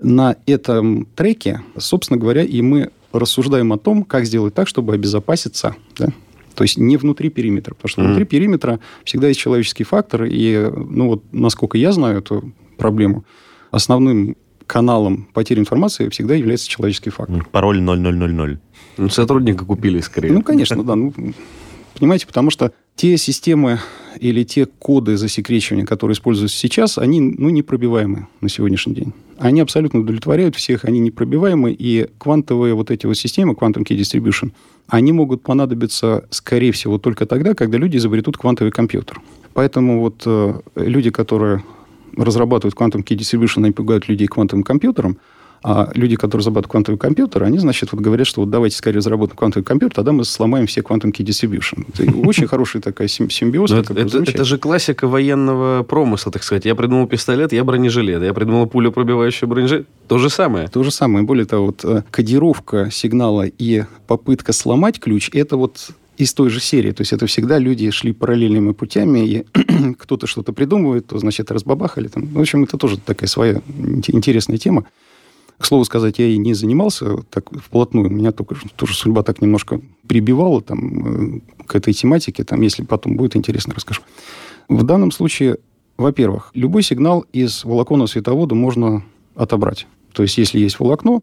На 0.00 0.36
этом 0.46 1.06
треке, 1.16 1.60
собственно 1.76 2.18
говоря, 2.18 2.42
и 2.42 2.60
мы 2.62 2.90
рассуждаем 3.12 3.72
о 3.72 3.78
том, 3.78 4.04
как 4.04 4.24
сделать 4.24 4.54
так, 4.54 4.68
чтобы 4.68 4.94
обезопаситься. 4.94 5.74
Да? 5.98 6.08
То 6.54 6.64
есть 6.64 6.76
не 6.76 6.96
внутри 6.96 7.30
периметра. 7.30 7.74
Потому 7.74 7.88
что 7.88 8.00
mm-hmm. 8.00 8.06
внутри 8.06 8.24
периметра 8.24 8.80
всегда 9.04 9.28
есть 9.28 9.40
человеческий 9.40 9.84
фактор. 9.84 10.24
И, 10.24 10.70
ну 10.74 11.08
вот, 11.08 11.24
насколько 11.32 11.78
я 11.78 11.92
знаю 11.92 12.18
эту 12.18 12.52
проблему, 12.76 13.24
основным 13.70 14.36
каналом 14.66 15.28
потери 15.32 15.60
информации 15.60 16.08
всегда 16.10 16.34
является 16.34 16.68
человеческий 16.68 17.10
фактор. 17.10 17.46
Пароль 17.50 17.80
0000. 17.80 18.60
Ну, 18.98 19.08
сотрудника 19.08 19.64
купили 19.64 20.00
скорее. 20.00 20.32
Ну, 20.32 20.42
конечно, 20.42 20.82
да. 20.84 20.94
Ну, 20.94 21.12
понимаете, 21.98 22.26
потому 22.26 22.50
что 22.50 22.72
те 22.98 23.16
системы 23.16 23.78
или 24.18 24.42
те 24.42 24.66
коды 24.66 25.16
засекречивания, 25.16 25.86
которые 25.86 26.14
используются 26.14 26.58
сейчас, 26.58 26.98
они 26.98 27.20
ну, 27.20 27.48
непробиваемы 27.48 28.26
на 28.40 28.48
сегодняшний 28.48 28.94
день. 28.94 29.12
Они 29.38 29.60
абсолютно 29.60 30.00
удовлетворяют 30.00 30.56
всех, 30.56 30.84
они 30.84 30.98
непробиваемы, 30.98 31.72
и 31.72 32.08
квантовые 32.18 32.74
вот 32.74 32.90
эти 32.90 33.06
вот 33.06 33.16
системы, 33.16 33.54
Quantum 33.54 33.84
Key 33.84 33.96
Distribution, 33.96 34.50
они 34.88 35.12
могут 35.12 35.44
понадобиться, 35.44 36.26
скорее 36.30 36.72
всего, 36.72 36.98
только 36.98 37.24
тогда, 37.24 37.54
когда 37.54 37.78
люди 37.78 37.98
изобретут 37.98 38.36
квантовый 38.36 38.72
компьютер. 38.72 39.20
Поэтому 39.54 40.00
вот 40.00 40.22
э, 40.26 40.60
люди, 40.74 41.10
которые 41.10 41.62
разрабатывают 42.16 42.74
Quantum 42.74 43.04
Key 43.04 43.16
Distribution, 43.16 43.62
они 43.62 43.70
пугают 43.70 44.08
людей 44.08 44.26
квантовым 44.26 44.64
компьютером, 44.64 45.18
а 45.62 45.90
люди, 45.94 46.16
которые 46.16 46.40
разрабатывают 46.40 46.70
квантовый 46.70 46.98
компьютер, 46.98 47.42
они, 47.44 47.58
значит, 47.58 47.92
вот 47.92 48.00
говорят, 48.00 48.26
что 48.26 48.40
вот 48.40 48.50
давайте 48.50 48.76
скорее 48.76 48.98
разработаем 48.98 49.36
квантовый 49.36 49.64
компьютер, 49.64 49.96
тогда 49.96 50.12
мы 50.12 50.24
сломаем 50.24 50.66
все 50.66 50.80
key 50.80 51.24
distribution. 51.24 51.86
Это 51.92 52.16
очень 52.26 52.46
хороший 52.48 52.80
такой 52.80 53.08
симбиоз. 53.08 53.70
Это, 53.70 53.92
это, 53.92 54.18
это 54.18 54.44
же 54.44 54.58
классика 54.58 55.08
военного 55.08 55.82
промысла, 55.82 56.32
так 56.32 56.42
сказать. 56.42 56.64
Я 56.64 56.74
придумал 56.74 57.06
пистолет, 57.06 57.52
я 57.52 57.64
бронежилет. 57.64 58.22
Я 58.22 58.34
придумал 58.34 58.66
пулю, 58.66 58.92
пробивающую 58.92 59.48
бронежилет. 59.48 59.86
То 60.06 60.18
же 60.18 60.30
самое. 60.30 60.68
То 60.68 60.82
же 60.82 60.90
самое. 60.90 61.24
Более 61.24 61.44
того, 61.44 61.66
вот 61.66 61.84
э, 61.84 62.02
кодировка 62.10 62.90
сигнала 62.90 63.46
и 63.46 63.84
попытка 64.06 64.52
сломать 64.52 65.00
ключ, 65.00 65.30
это 65.32 65.56
вот 65.56 65.90
из 66.18 66.34
той 66.34 66.50
же 66.50 66.60
серии. 66.60 66.90
То 66.90 67.02
есть 67.02 67.12
это 67.12 67.26
всегда 67.26 67.58
люди 67.58 67.90
шли 67.90 68.12
параллельными 68.12 68.72
путями, 68.72 69.20
и 69.20 69.46
кто-то 69.98 70.26
что-то 70.26 70.52
придумывает, 70.52 71.06
то, 71.06 71.18
значит, 71.18 71.50
разбабахали. 71.50 72.08
Там. 72.08 72.26
В 72.26 72.40
общем, 72.40 72.64
это 72.64 72.76
тоже 72.76 72.98
такая 72.98 73.28
своя 73.28 73.62
интересная 74.08 74.58
тема. 74.58 74.84
К 75.58 75.66
слову 75.66 75.84
сказать, 75.84 76.18
я 76.18 76.26
и 76.26 76.38
не 76.38 76.54
занимался 76.54 77.16
так 77.30 77.50
вплотную. 77.52 78.10
Меня 78.10 78.32
только 78.32 78.56
тоже 78.76 78.94
судьба 78.94 79.22
так 79.22 79.42
немножко 79.42 79.80
прибивала 80.06 80.62
там, 80.62 81.36
э, 81.36 81.40
к 81.66 81.74
этой 81.74 81.92
тематике. 81.92 82.44
Там, 82.44 82.60
если 82.60 82.84
потом 82.84 83.16
будет 83.16 83.36
интересно, 83.36 83.74
расскажу. 83.74 84.02
В 84.68 84.82
данном 84.84 85.10
случае, 85.10 85.58
во-первых, 85.96 86.50
любой 86.54 86.82
сигнал 86.82 87.24
из 87.32 87.64
волоконного 87.64 88.06
световода 88.06 88.54
можно 88.54 89.02
отобрать. 89.34 89.86
То 90.12 90.22
есть, 90.22 90.38
если 90.38 90.58
есть 90.60 90.78
волокно, 90.78 91.22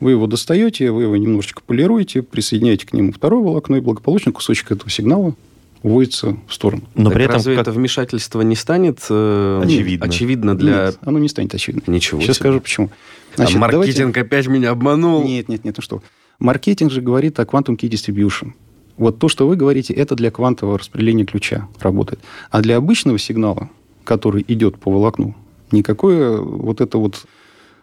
вы 0.00 0.10
его 0.12 0.26
достаете, 0.26 0.90
вы 0.90 1.04
его 1.04 1.16
немножечко 1.16 1.62
полируете, 1.64 2.22
присоединяете 2.22 2.86
к 2.86 2.92
нему 2.92 3.12
второе 3.12 3.42
волокно, 3.42 3.76
и 3.76 3.80
благополучно 3.80 4.32
кусочек 4.32 4.72
этого 4.72 4.90
сигнала 4.90 5.34
уводится 5.82 6.36
в 6.48 6.54
сторону. 6.54 6.82
Но 6.94 7.04
так 7.04 7.14
при 7.14 7.24
этом 7.24 7.34
разве 7.36 7.54
как... 7.54 7.62
это 7.62 7.72
вмешательство 7.72 8.40
не 8.40 8.56
станет 8.56 8.98
э, 9.08 9.62
очевидно. 9.64 10.06
очевидно 10.06 10.56
для... 10.56 10.86
Нет, 10.86 10.98
оно 11.02 11.18
не 11.18 11.28
станет 11.28 11.54
очевидно. 11.54 11.92
Ничего 11.92 12.20
Сейчас 12.20 12.36
себе. 12.36 12.42
скажу, 12.42 12.60
почему. 12.60 12.90
Значит, 13.36 13.56
а 13.56 13.60
маркетинг 13.60 14.14
давайте... 14.14 14.20
опять 14.20 14.46
меня 14.48 14.70
обманул. 14.70 15.24
Нет, 15.24 15.48
нет, 15.48 15.64
нет, 15.64 15.76
ну 15.76 15.82
что. 15.82 16.02
Маркетинг 16.38 16.90
же 16.90 17.00
говорит 17.00 17.38
о 17.38 17.44
Quantum 17.44 17.76
Key 17.76 17.88
Distribution. 17.88 18.52
Вот 18.96 19.18
то, 19.18 19.28
что 19.28 19.46
вы 19.46 19.56
говорите, 19.56 19.92
это 19.92 20.14
для 20.14 20.30
квантового 20.30 20.78
распределения 20.78 21.24
ключа 21.24 21.68
работает. 21.80 22.20
А 22.50 22.62
для 22.62 22.76
обычного 22.76 23.18
сигнала, 23.18 23.70
который 24.04 24.44
идет 24.48 24.78
по 24.78 24.90
волокну, 24.90 25.34
никакое 25.70 26.38
вот 26.38 26.80
это 26.80 26.98
вот... 26.98 27.26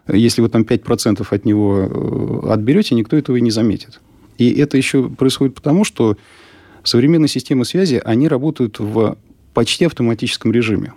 Если 0.07 0.41
вы 0.41 0.49
там 0.49 0.63
5% 0.63 1.25
от 1.29 1.45
него 1.45 2.43
э, 2.45 2.51
отберете, 2.51 2.93
никто 2.93 3.15
этого 3.15 3.37
и 3.37 3.41
не 3.41 3.51
заметит. 3.51 4.01
И 4.37 4.51
это 4.51 4.75
еще 4.75 5.07
происходит 5.07 5.55
потому, 5.55 5.85
что 5.85 6.17
современные 6.83 7.29
системы 7.29 7.63
связи, 7.63 8.01
они 8.03 8.27
работают 8.27 8.79
в 8.79 9.17
почти 9.53 9.85
автоматическом 9.85 10.51
режиме. 10.51 10.93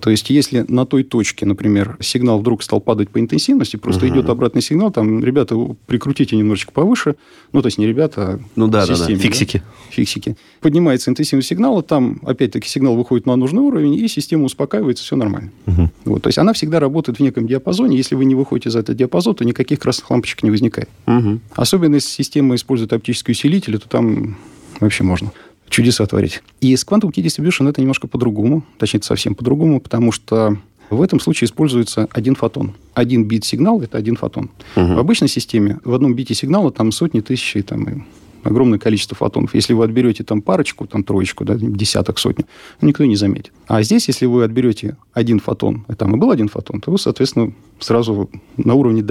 То 0.00 0.10
есть, 0.10 0.30
если 0.30 0.64
на 0.68 0.86
той 0.86 1.02
точке, 1.04 1.46
например, 1.46 1.96
сигнал 2.00 2.38
вдруг 2.38 2.62
стал 2.62 2.80
падать 2.80 3.10
по 3.10 3.20
интенсивности, 3.20 3.76
просто 3.76 4.06
угу. 4.06 4.14
идет 4.14 4.28
обратный 4.28 4.62
сигнал, 4.62 4.90
там, 4.90 5.22
ребята, 5.22 5.56
прикрутите 5.86 6.36
немножечко 6.36 6.72
повыше, 6.72 7.16
ну, 7.52 7.62
то 7.62 7.66
есть, 7.66 7.78
не 7.78 7.86
ребята, 7.86 8.22
а 8.22 8.40
ну, 8.56 8.68
да, 8.68 8.86
системе, 8.86 9.16
да, 9.16 9.22
да. 9.22 9.22
Фиксики. 9.22 9.58
Да? 9.58 9.64
Фиксики. 9.90 10.36
Поднимается 10.60 11.10
интенсивность 11.10 11.48
сигнала, 11.48 11.82
там, 11.82 12.20
опять-таки, 12.24 12.68
сигнал 12.68 12.96
выходит 12.96 13.26
на 13.26 13.36
нужный 13.36 13.62
уровень, 13.62 13.94
и 13.94 14.08
система 14.08 14.44
успокаивается, 14.44 15.04
все 15.04 15.16
нормально. 15.16 15.50
Угу. 15.66 15.90
Вот, 16.06 16.22
то 16.22 16.28
есть, 16.28 16.38
она 16.38 16.52
всегда 16.52 16.80
работает 16.80 17.18
в 17.18 17.22
неком 17.22 17.46
диапазоне. 17.46 17.96
Если 17.96 18.14
вы 18.14 18.24
не 18.24 18.34
выходите 18.34 18.68
из 18.68 18.76
этого 18.76 18.96
диапазона, 18.96 19.36
то 19.36 19.44
никаких 19.44 19.80
красных 19.80 20.10
лампочек 20.10 20.42
не 20.42 20.50
возникает. 20.50 20.88
Угу. 21.06 21.40
Особенно, 21.54 21.96
если 21.96 22.08
система 22.08 22.54
использует 22.54 22.92
оптические 22.92 23.32
усилители, 23.32 23.76
то 23.76 23.88
там 23.88 24.36
вообще 24.80 25.04
можно 25.04 25.32
чудеса 25.68 26.06
творить. 26.06 26.42
И 26.60 26.74
с 26.76 26.86
Quantum 26.86 27.12
Key 27.12 27.22
Distribution 27.22 27.68
это 27.68 27.80
немножко 27.80 28.06
по-другому, 28.06 28.64
точнее, 28.78 29.02
совсем 29.02 29.34
по-другому, 29.34 29.80
потому 29.80 30.12
что 30.12 30.58
в 30.90 31.02
этом 31.02 31.20
случае 31.20 31.46
используется 31.46 32.08
один 32.12 32.34
фотон. 32.34 32.74
Один 32.94 33.24
бит 33.24 33.44
сигнал– 33.44 33.80
это 33.82 33.98
один 33.98 34.16
фотон. 34.16 34.50
Угу. 34.76 34.94
В 34.94 34.98
обычной 34.98 35.28
системе 35.28 35.80
в 35.84 35.94
одном 35.94 36.14
бите 36.14 36.34
сигнала 36.34 36.70
там 36.70 36.92
сотни, 36.92 37.20
тысячи, 37.20 37.62
там, 37.62 38.06
огромное 38.42 38.78
количество 38.78 39.16
фотонов. 39.16 39.54
Если 39.54 39.72
вы 39.72 39.84
отберете 39.84 40.22
там 40.22 40.42
парочку, 40.42 40.86
там 40.86 41.02
троечку, 41.02 41.44
да, 41.44 41.54
десяток, 41.56 42.18
сотни, 42.18 42.44
никто 42.80 43.04
не 43.04 43.16
заметит. 43.16 43.52
А 43.66 43.82
здесь, 43.82 44.08
если 44.08 44.26
вы 44.26 44.44
отберете 44.44 44.96
один 45.12 45.40
фотон, 45.40 45.84
и 45.88 45.94
там 45.94 46.14
и 46.14 46.18
был 46.18 46.30
один 46.30 46.48
фотон, 46.48 46.80
то 46.80 46.90
вы, 46.90 46.98
соответственно, 46.98 47.52
сразу 47.80 48.30
на 48.56 48.74
уровне 48.74 49.02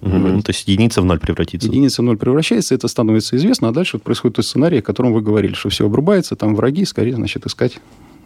«да, 0.00 0.08
нет». 0.08 0.20
Угу. 0.20 0.28
Ну, 0.28 0.42
то 0.42 0.50
есть 0.50 0.68
единица 0.68 1.02
в 1.02 1.04
ноль 1.04 1.18
превратится. 1.18 1.68
Единица 1.68 2.02
в 2.02 2.04
ноль 2.04 2.16
превращается, 2.16 2.74
это 2.74 2.88
становится 2.88 3.36
известно, 3.36 3.68
а 3.68 3.72
дальше 3.72 3.96
вот 3.96 4.02
происходит 4.02 4.36
тот 4.36 4.46
сценарий, 4.46 4.78
о 4.78 4.82
котором 4.82 5.12
вы 5.12 5.20
говорили, 5.20 5.54
что 5.54 5.68
все 5.68 5.86
обрубается, 5.86 6.36
там 6.36 6.54
враги, 6.54 6.84
скорее, 6.84 7.14
значит, 7.14 7.46
искать 7.46 7.78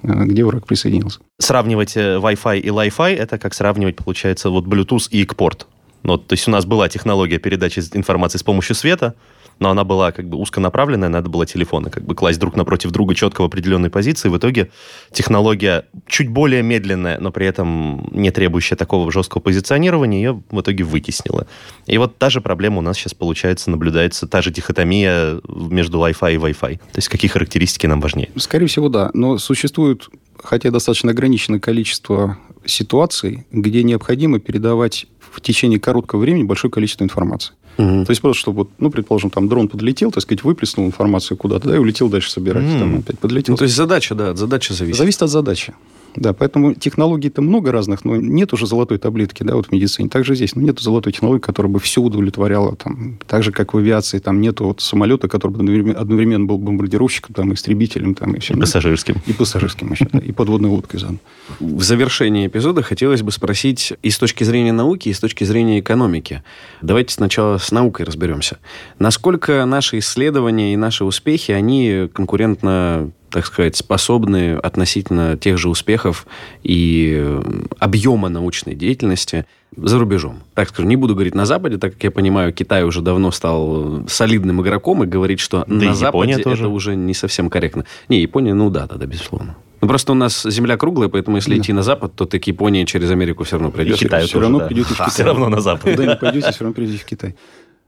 э, 0.03 0.25
где 0.25 0.45
враг 0.45 0.67
присоединился. 0.67 1.21
Сравнивать 1.39 1.97
э, 1.97 2.17
Wi-Fi 2.17 2.61
и 2.61 2.69
Li-Fi, 2.69 3.15
это 3.15 3.39
как 3.39 3.55
сравнивать, 3.55 3.97
получается, 3.97 4.51
вот 4.51 4.65
Bluetooth 4.67 5.09
и 5.11 5.25
ECPort. 5.25 5.67
Ну, 6.03 6.19
то 6.19 6.33
есть 6.33 6.49
у 6.49 6.51
нас 6.51 6.67
была 6.67 6.89
технология 6.89 7.39
передачи 7.39 7.81
информации 7.95 8.39
с 8.39 8.43
помощью 8.43 8.75
света, 8.75 9.15
но 9.62 9.70
она 9.70 9.85
была 9.85 10.11
как 10.11 10.29
бы 10.29 10.38
узконаправленная, 10.38 11.09
надо 11.09 11.31
было 11.31 11.46
телефоны 11.46 11.88
как 11.88 12.05
бы 12.05 12.16
класть 12.16 12.40
друг 12.40 12.57
напротив 12.57 12.90
друга 12.90 13.14
четко 13.14 13.42
в 13.42 13.44
определенной 13.44 13.90
позиции. 13.90 14.29
В 14.29 14.37
итоге 14.37 14.70
технология 15.12 15.87
чуть 16.09 16.29
более 16.29 16.62
медленная, 16.62 17.20
но 17.20 17.31
при 17.31 17.46
этом 17.46 18.09
не 18.11 18.33
требующая 18.33 18.77
такого 18.77 19.11
жесткого 19.12 19.40
позиционирования, 19.40 20.18
ее 20.18 20.42
в 20.51 20.61
итоге 20.61 20.83
вытеснила. 20.83 21.46
И 21.87 21.96
вот 21.96 22.18
та 22.18 22.29
же 22.29 22.40
проблема 22.40 22.79
у 22.79 22.81
нас 22.81 22.96
сейчас 22.96 23.14
получается, 23.14 23.70
наблюдается, 23.70 24.27
та 24.27 24.42
же 24.42 24.51
дихотомия 24.51 25.40
между 25.48 25.98
Wi-Fi 25.98 26.35
и 26.35 26.38
Wi-Fi. 26.38 26.79
То 26.79 26.96
есть 26.96 27.09
какие 27.09 27.31
характеристики 27.31 27.87
нам 27.87 28.01
важнее? 28.01 28.31
Скорее 28.37 28.66
всего, 28.66 28.88
да. 28.88 29.11
Но 29.14 29.38
существует, 29.38 30.09
хотя 30.42 30.71
достаточно 30.71 31.11
ограниченное 31.11 31.61
количество 31.61 32.38
ситуаций, 32.64 33.47
где 33.51 33.83
необходимо 33.83 34.38
передавать 34.38 35.07
в 35.21 35.40
течение 35.40 35.81
короткого 35.81 36.21
времени 36.21 36.45
большое 36.45 36.71
количество 36.71 37.05
информации. 37.05 37.55
Угу. 37.79 38.05
То 38.05 38.11
есть 38.11 38.21
просто, 38.21 38.40
чтобы, 38.40 38.68
ну, 38.79 38.90
предположим, 38.90 39.31
там 39.31 39.49
дрон 39.49 39.68
подлетел, 39.68 40.11
так 40.11 40.23
сказать, 40.23 40.45
выплеснул 40.45 40.87
информацию 40.87 41.38
куда-то, 41.38 41.68
да, 41.68 41.77
и 41.77 41.79
улетел 41.79 42.09
дальше 42.09 42.31
собирать, 42.31 42.64
угу. 42.64 42.79
там 42.79 42.99
опять 42.99 43.18
подлетел. 43.18 43.55
Ну, 43.55 43.57
то 43.57 43.64
есть 43.64 43.75
задача, 43.75 44.14
да, 44.14 44.31
от 44.31 44.38
задачи 44.38 44.73
зависит. 44.73 44.99
Зависит 44.99 45.23
от 45.23 45.31
задачи. 45.31 45.73
Да, 46.14 46.33
поэтому 46.33 46.75
технологий-то 46.75 47.40
много 47.40 47.72
разных, 47.72 48.05
но 48.05 48.16
нет 48.16 48.53
уже 48.53 48.66
золотой 48.66 48.98
таблетки, 48.98 49.42
да, 49.42 49.57
вот 49.57 49.66
в 49.66 49.72
медицине. 49.72 50.09
Также 50.09 50.35
здесь, 50.35 50.55
ну, 50.55 50.62
нет 50.62 50.79
золотой 50.79 51.12
технологии, 51.12 51.40
которая 51.40 51.72
бы 51.72 51.81
все 51.81 52.03
удовлетворяла, 52.03 52.77
там, 52.77 53.18
так 53.27 53.42
же, 53.42 53.53
как 53.53 53.72
в 53.72 53.79
авиации, 53.79 54.18
там, 54.18 54.40
нету 54.40 54.66
вот 54.66 54.81
самолета, 54.81 55.29
который 55.29 55.53
бы 55.53 55.92
одновременно 55.92 56.44
был 56.44 56.59
бомбардировщиком, 56.59 57.35
там, 57.35 57.55
истребителем, 57.55 58.14
там, 58.14 58.35
и 58.35 58.40
все. 58.40 58.55
И 58.55 58.61
пассажирским. 58.61 59.16
И 59.27 59.33
пассажирским 59.33 59.92
еще, 59.92 60.07
да, 60.12 60.18
и 60.18 60.33
подводной 60.33 60.68
лодкой 60.68 61.01
заодно. 61.01 61.18
В 61.61 61.83
завершении 61.83 62.46
эпизода 62.46 62.83
хотелось 62.83 63.22
бы 63.22 63.33
спросить 63.33 63.94
и 64.03 64.11
с 64.11 64.18
точки 64.18 64.44
зрения 64.44 64.72
науки, 64.72 65.09
и 65.09 65.12
с 65.12 65.20
точки 65.20 65.44
зрения 65.44 65.81
экономики. 65.81 66.42
Давайте 66.83 67.14
сначала 67.14 67.59
с 67.59 67.72
наукой 67.72 68.05
разберемся. 68.05 68.59
Насколько 68.98 69.64
наши 69.64 69.98
исследования 69.98 70.75
и 70.75 70.77
наши 70.77 71.05
успехи, 71.05 71.53
они 71.53 72.09
конкурентно 72.12 73.11
так 73.33 73.47
сказать, 73.47 73.77
способны 73.77 74.55
относительно 74.55 75.37
тех 75.37 75.59
же 75.59 75.68
успехов 75.68 76.27
и 76.62 77.16
э, 77.18 77.42
объема 77.79 78.29
научной 78.29 78.75
деятельности 78.75 79.47
за 79.75 79.99
рубежом. 79.99 80.40
Так 80.55 80.68
скажу, 80.68 80.87
не 80.87 80.97
буду 80.97 81.14
говорить 81.14 81.35
на 81.35 81.47
Западе, 81.47 81.79
так 81.79 81.95
как 81.95 82.05
я 82.05 82.11
понимаю, 82.11 82.53
Китай 82.53 82.85
уже 82.85 83.01
давно 83.01 83.31
стал 83.31 84.05
солидным 84.07 84.61
игроком, 84.61 85.03
и 85.03 85.07
говорить, 85.07 85.40
что 85.40 85.64
да 85.66 85.87
на 85.87 85.95
Западе 85.95 86.38
тоже. 86.38 86.64
это 86.64 86.68
уже 86.68 86.95
не 86.95 87.14
совсем 87.14 87.49
корректно. 87.49 87.87
Не, 88.09 88.21
Япония, 88.21 88.55
ну 88.55 88.68
да, 88.71 88.87
да, 88.87 88.97
да, 88.97 89.07
безусловно. 89.07 89.57
Ну, 89.81 89.88
просто 89.88 90.12
у 90.12 90.14
нас 90.14 90.45
земля 90.45 90.77
круглая, 90.77 91.09
поэтому 91.09 91.38
если 91.38 91.57
да. 91.57 91.61
идти 91.61 91.73
на 91.73 91.83
запад, 91.83 92.14
то 92.14 92.25
ты 92.25 92.38
к 92.38 92.47
Японии 92.47 92.85
через 92.85 93.11
Америку 93.11 93.42
все 93.42 93.57
равно 93.57 93.73
придешь. 93.73 93.97
И 93.97 94.05
Китай 94.05 94.27
все 94.27 94.38
равно 94.38 94.61
да. 94.61 94.66
придете 94.66 94.90
в 94.90 94.92
Китай. 94.92 95.11
Все 95.11 95.25
равно 95.25 95.49
на 95.49 95.61
запад. 95.61 95.90
Куда 95.90 96.07
не 96.07 96.16
пойдете, 96.16 96.53
все 96.53 96.61
равно 96.61 96.75
придете 96.75 96.99
в 96.99 97.05
Китай. 97.05 97.35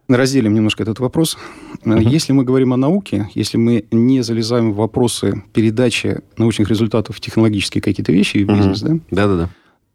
Разделим 0.08 0.54
немножко 0.54 0.82
этот 0.82 1.00
вопрос. 1.00 1.38
Uh-huh. 1.82 2.02
Если 2.02 2.32
мы 2.32 2.44
говорим 2.44 2.74
о 2.74 2.76
науке, 2.76 3.30
если 3.34 3.56
мы 3.56 3.86
не 3.90 4.22
залезаем 4.22 4.72
в 4.72 4.76
вопросы 4.76 5.42
передачи 5.54 6.20
научных 6.36 6.68
результатов 6.68 7.16
в 7.16 7.20
технологические 7.20 7.80
какие-то 7.80 8.12
вещи 8.12 8.38
и 8.38 8.44
в 8.44 8.48
бизнес, 8.48 8.82
uh-huh. 8.82 9.00
да? 9.10 9.26
Да-да-да. 9.26 9.50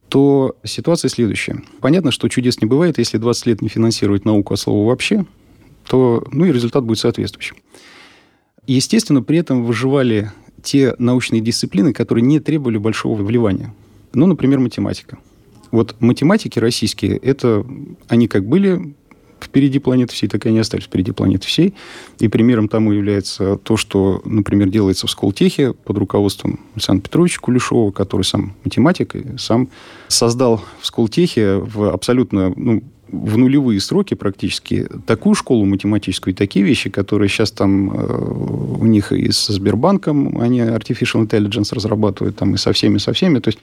То 0.07 0.55
ситуация 0.63 1.09
следующая. 1.09 1.61
Понятно, 1.79 2.09
что 2.09 2.27
чудес 2.27 2.59
не 2.59 2.67
бывает. 2.67 2.97
Если 2.97 3.19
20 3.19 3.45
лет 3.45 3.61
не 3.61 3.69
финансировать 3.69 4.25
науку 4.25 4.55
от 4.55 4.59
слова 4.59 4.87
вообще, 4.87 5.25
то 5.87 6.23
ну, 6.31 6.45
и 6.45 6.51
результат 6.51 6.83
будет 6.83 6.97
соответствующим. 6.97 7.57
Естественно, 8.65 9.21
при 9.21 9.37
этом 9.37 9.63
выживали 9.63 10.31
те 10.63 10.95
научные 10.97 11.41
дисциплины, 11.41 11.93
которые 11.93 12.23
не 12.23 12.39
требовали 12.39 12.77
большого 12.79 13.21
вливания. 13.21 13.73
Ну, 14.13 14.25
например, 14.25 14.59
математика. 14.59 15.19
Вот 15.71 15.95
математики 15.99 16.57
российские, 16.57 17.17
это 17.17 17.63
они 18.07 18.27
как 18.27 18.47
были 18.47 18.95
впереди 19.45 19.79
планеты 19.79 20.13
всей, 20.13 20.27
так 20.27 20.45
и 20.45 20.49
они 20.49 20.59
остались 20.59 20.85
впереди 20.85 21.11
планеты 21.11 21.47
всей. 21.47 21.73
И 22.19 22.27
примером 22.27 22.67
тому 22.67 22.91
является 22.91 23.57
то, 23.57 23.77
что, 23.77 24.21
например, 24.25 24.69
делается 24.69 25.07
в 25.07 25.11
Сколтехе 25.11 25.73
под 25.73 25.97
руководством 25.97 26.59
Александра 26.75 27.03
Петровича 27.03 27.39
Кулешова, 27.39 27.91
который 27.91 28.23
сам 28.23 28.55
математик 28.63 29.15
и 29.15 29.37
сам 29.37 29.69
создал 30.07 30.61
в 30.81 30.85
Сколтехе 30.85 31.55
в 31.57 31.89
абсолютно 31.91 32.53
ну, 32.55 32.83
в 33.11 33.37
нулевые 33.37 33.79
сроки 33.79 34.13
практически 34.13 34.87
такую 35.05 35.35
школу 35.35 35.65
математическую 35.65 36.33
и 36.33 36.37
такие 36.37 36.63
вещи, 36.63 36.89
которые 36.89 37.29
сейчас 37.29 37.51
там 37.51 37.91
э, 37.91 38.77
у 38.79 38.85
них 38.85 39.11
и 39.11 39.31
со 39.31 39.53
Сбербанком, 39.53 40.39
они 40.39 40.59
Artificial 40.59 41.27
Intelligence 41.27 41.73
разрабатывают 41.73 42.35
там 42.35 42.53
и 42.55 42.57
со 42.57 42.71
всеми, 42.71 42.97
со 42.97 43.13
всеми. 43.13 43.39
То 43.39 43.49
есть 43.49 43.59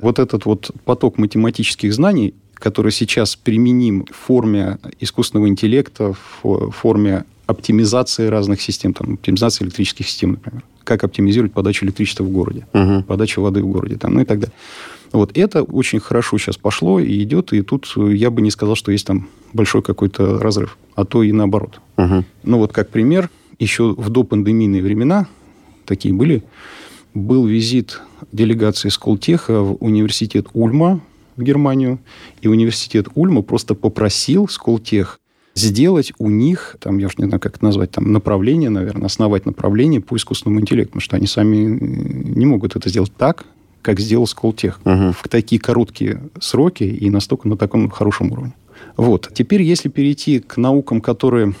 вот 0.00 0.18
этот 0.18 0.44
вот 0.46 0.70
поток 0.84 1.18
математических 1.18 1.92
знаний 1.92 2.34
который 2.58 2.92
сейчас 2.92 3.36
применим 3.36 4.06
в 4.10 4.16
форме 4.16 4.78
искусственного 5.00 5.48
интеллекта, 5.48 6.14
в 6.42 6.70
форме 6.70 7.24
оптимизации 7.46 8.26
разных 8.26 8.60
систем, 8.60 8.92
там, 8.92 9.14
оптимизации 9.14 9.64
электрических 9.64 10.06
систем, 10.06 10.32
например. 10.32 10.62
Как 10.84 11.04
оптимизировать 11.04 11.52
подачу 11.52 11.86
электричества 11.86 12.24
в 12.24 12.30
городе, 12.30 12.66
угу. 12.72 13.02
подачу 13.02 13.40
воды 13.40 13.62
в 13.62 13.66
городе, 13.66 13.96
там, 13.96 14.14
ну 14.14 14.20
и 14.20 14.24
так 14.24 14.40
далее. 14.40 14.54
Вот 15.12 15.36
это 15.36 15.62
очень 15.62 16.00
хорошо 16.00 16.36
сейчас 16.36 16.58
пошло 16.58 17.00
и 17.00 17.22
идет, 17.22 17.54
и 17.54 17.62
тут 17.62 17.90
я 17.96 18.30
бы 18.30 18.42
не 18.42 18.50
сказал, 18.50 18.74
что 18.74 18.92
есть 18.92 19.06
там 19.06 19.28
большой 19.54 19.82
какой-то 19.82 20.38
разрыв, 20.38 20.76
а 20.94 21.04
то 21.06 21.22
и 21.22 21.32
наоборот. 21.32 21.80
Угу. 21.96 22.24
Ну 22.44 22.58
вот 22.58 22.72
как 22.72 22.90
пример, 22.90 23.30
еще 23.58 23.94
в 23.94 24.10
допандемийные 24.10 24.82
времена 24.82 25.26
такие 25.86 26.14
были, 26.14 26.42
был 27.14 27.46
визит 27.46 28.02
делегации 28.32 28.90
Сколтеха 28.90 29.62
в 29.62 29.76
университет 29.80 30.48
Ульма 30.52 31.00
в 31.38 31.42
Германию, 31.42 31.98
и 32.42 32.48
университет 32.48 33.06
Ульма 33.14 33.42
просто 33.42 33.74
попросил 33.74 34.48
Сколтех 34.48 35.20
сделать 35.54 36.12
у 36.18 36.30
них, 36.30 36.76
там, 36.80 36.98
я 36.98 37.06
уж 37.06 37.18
не 37.18 37.26
знаю, 37.26 37.40
как 37.40 37.56
это 37.56 37.64
назвать, 37.64 37.90
там, 37.90 38.12
направление, 38.12 38.70
наверное, 38.70 39.06
основать 39.06 39.46
направление 39.46 40.00
по 40.00 40.16
искусственному 40.16 40.60
интеллекту, 40.60 40.92
потому 40.92 41.02
что 41.02 41.16
они 41.16 41.26
сами 41.26 41.56
не 41.56 42.46
могут 42.46 42.76
это 42.76 42.88
сделать 42.88 43.12
так, 43.16 43.44
как 43.82 44.00
сделал 44.00 44.26
Сколтех 44.26 44.80
угу. 44.84 45.12
в 45.12 45.28
такие 45.28 45.60
короткие 45.60 46.22
сроки 46.40 46.84
и 46.84 47.10
настолько 47.10 47.48
на 47.48 47.56
таком 47.56 47.88
хорошем 47.90 48.32
уровне. 48.32 48.52
Вот. 48.96 49.30
Теперь, 49.32 49.62
если 49.62 49.88
перейти 49.88 50.40
к 50.40 50.56
наукам, 50.56 51.00
которые 51.00 51.54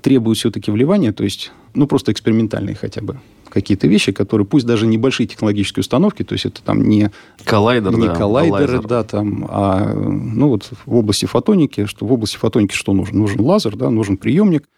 требуют 0.00 0.38
все-таки 0.38 0.70
вливания, 0.70 1.12
то 1.12 1.24
есть, 1.24 1.52
ну, 1.74 1.86
просто 1.86 2.12
экспериментальные 2.12 2.74
хотя 2.74 3.00
бы, 3.00 3.20
какие-то 3.52 3.86
вещи, 3.86 4.12
которые, 4.12 4.46
пусть 4.46 4.64
даже 4.64 4.86
небольшие 4.86 5.26
технологические 5.26 5.82
установки, 5.82 6.22
то 6.24 6.32
есть 6.32 6.46
это 6.46 6.62
там 6.62 6.82
не, 6.82 7.10
Коллайдер, 7.44 7.94
не 7.96 8.06
да, 8.06 8.14
коллайдеры, 8.14 8.80
да, 8.82 9.04
там, 9.04 9.46
а 9.48 9.92
ну 9.94 10.48
вот 10.48 10.70
в 10.86 10.94
области 10.96 11.26
фотоники, 11.26 11.84
что 11.84 12.06
в 12.06 12.12
области 12.12 12.38
фотоники 12.38 12.74
что 12.74 12.94
нужно? 12.94 13.18
Нужен 13.18 13.42
лазер, 13.42 13.76
да, 13.76 13.90
нужен 13.90 14.16
приемник, 14.16 14.68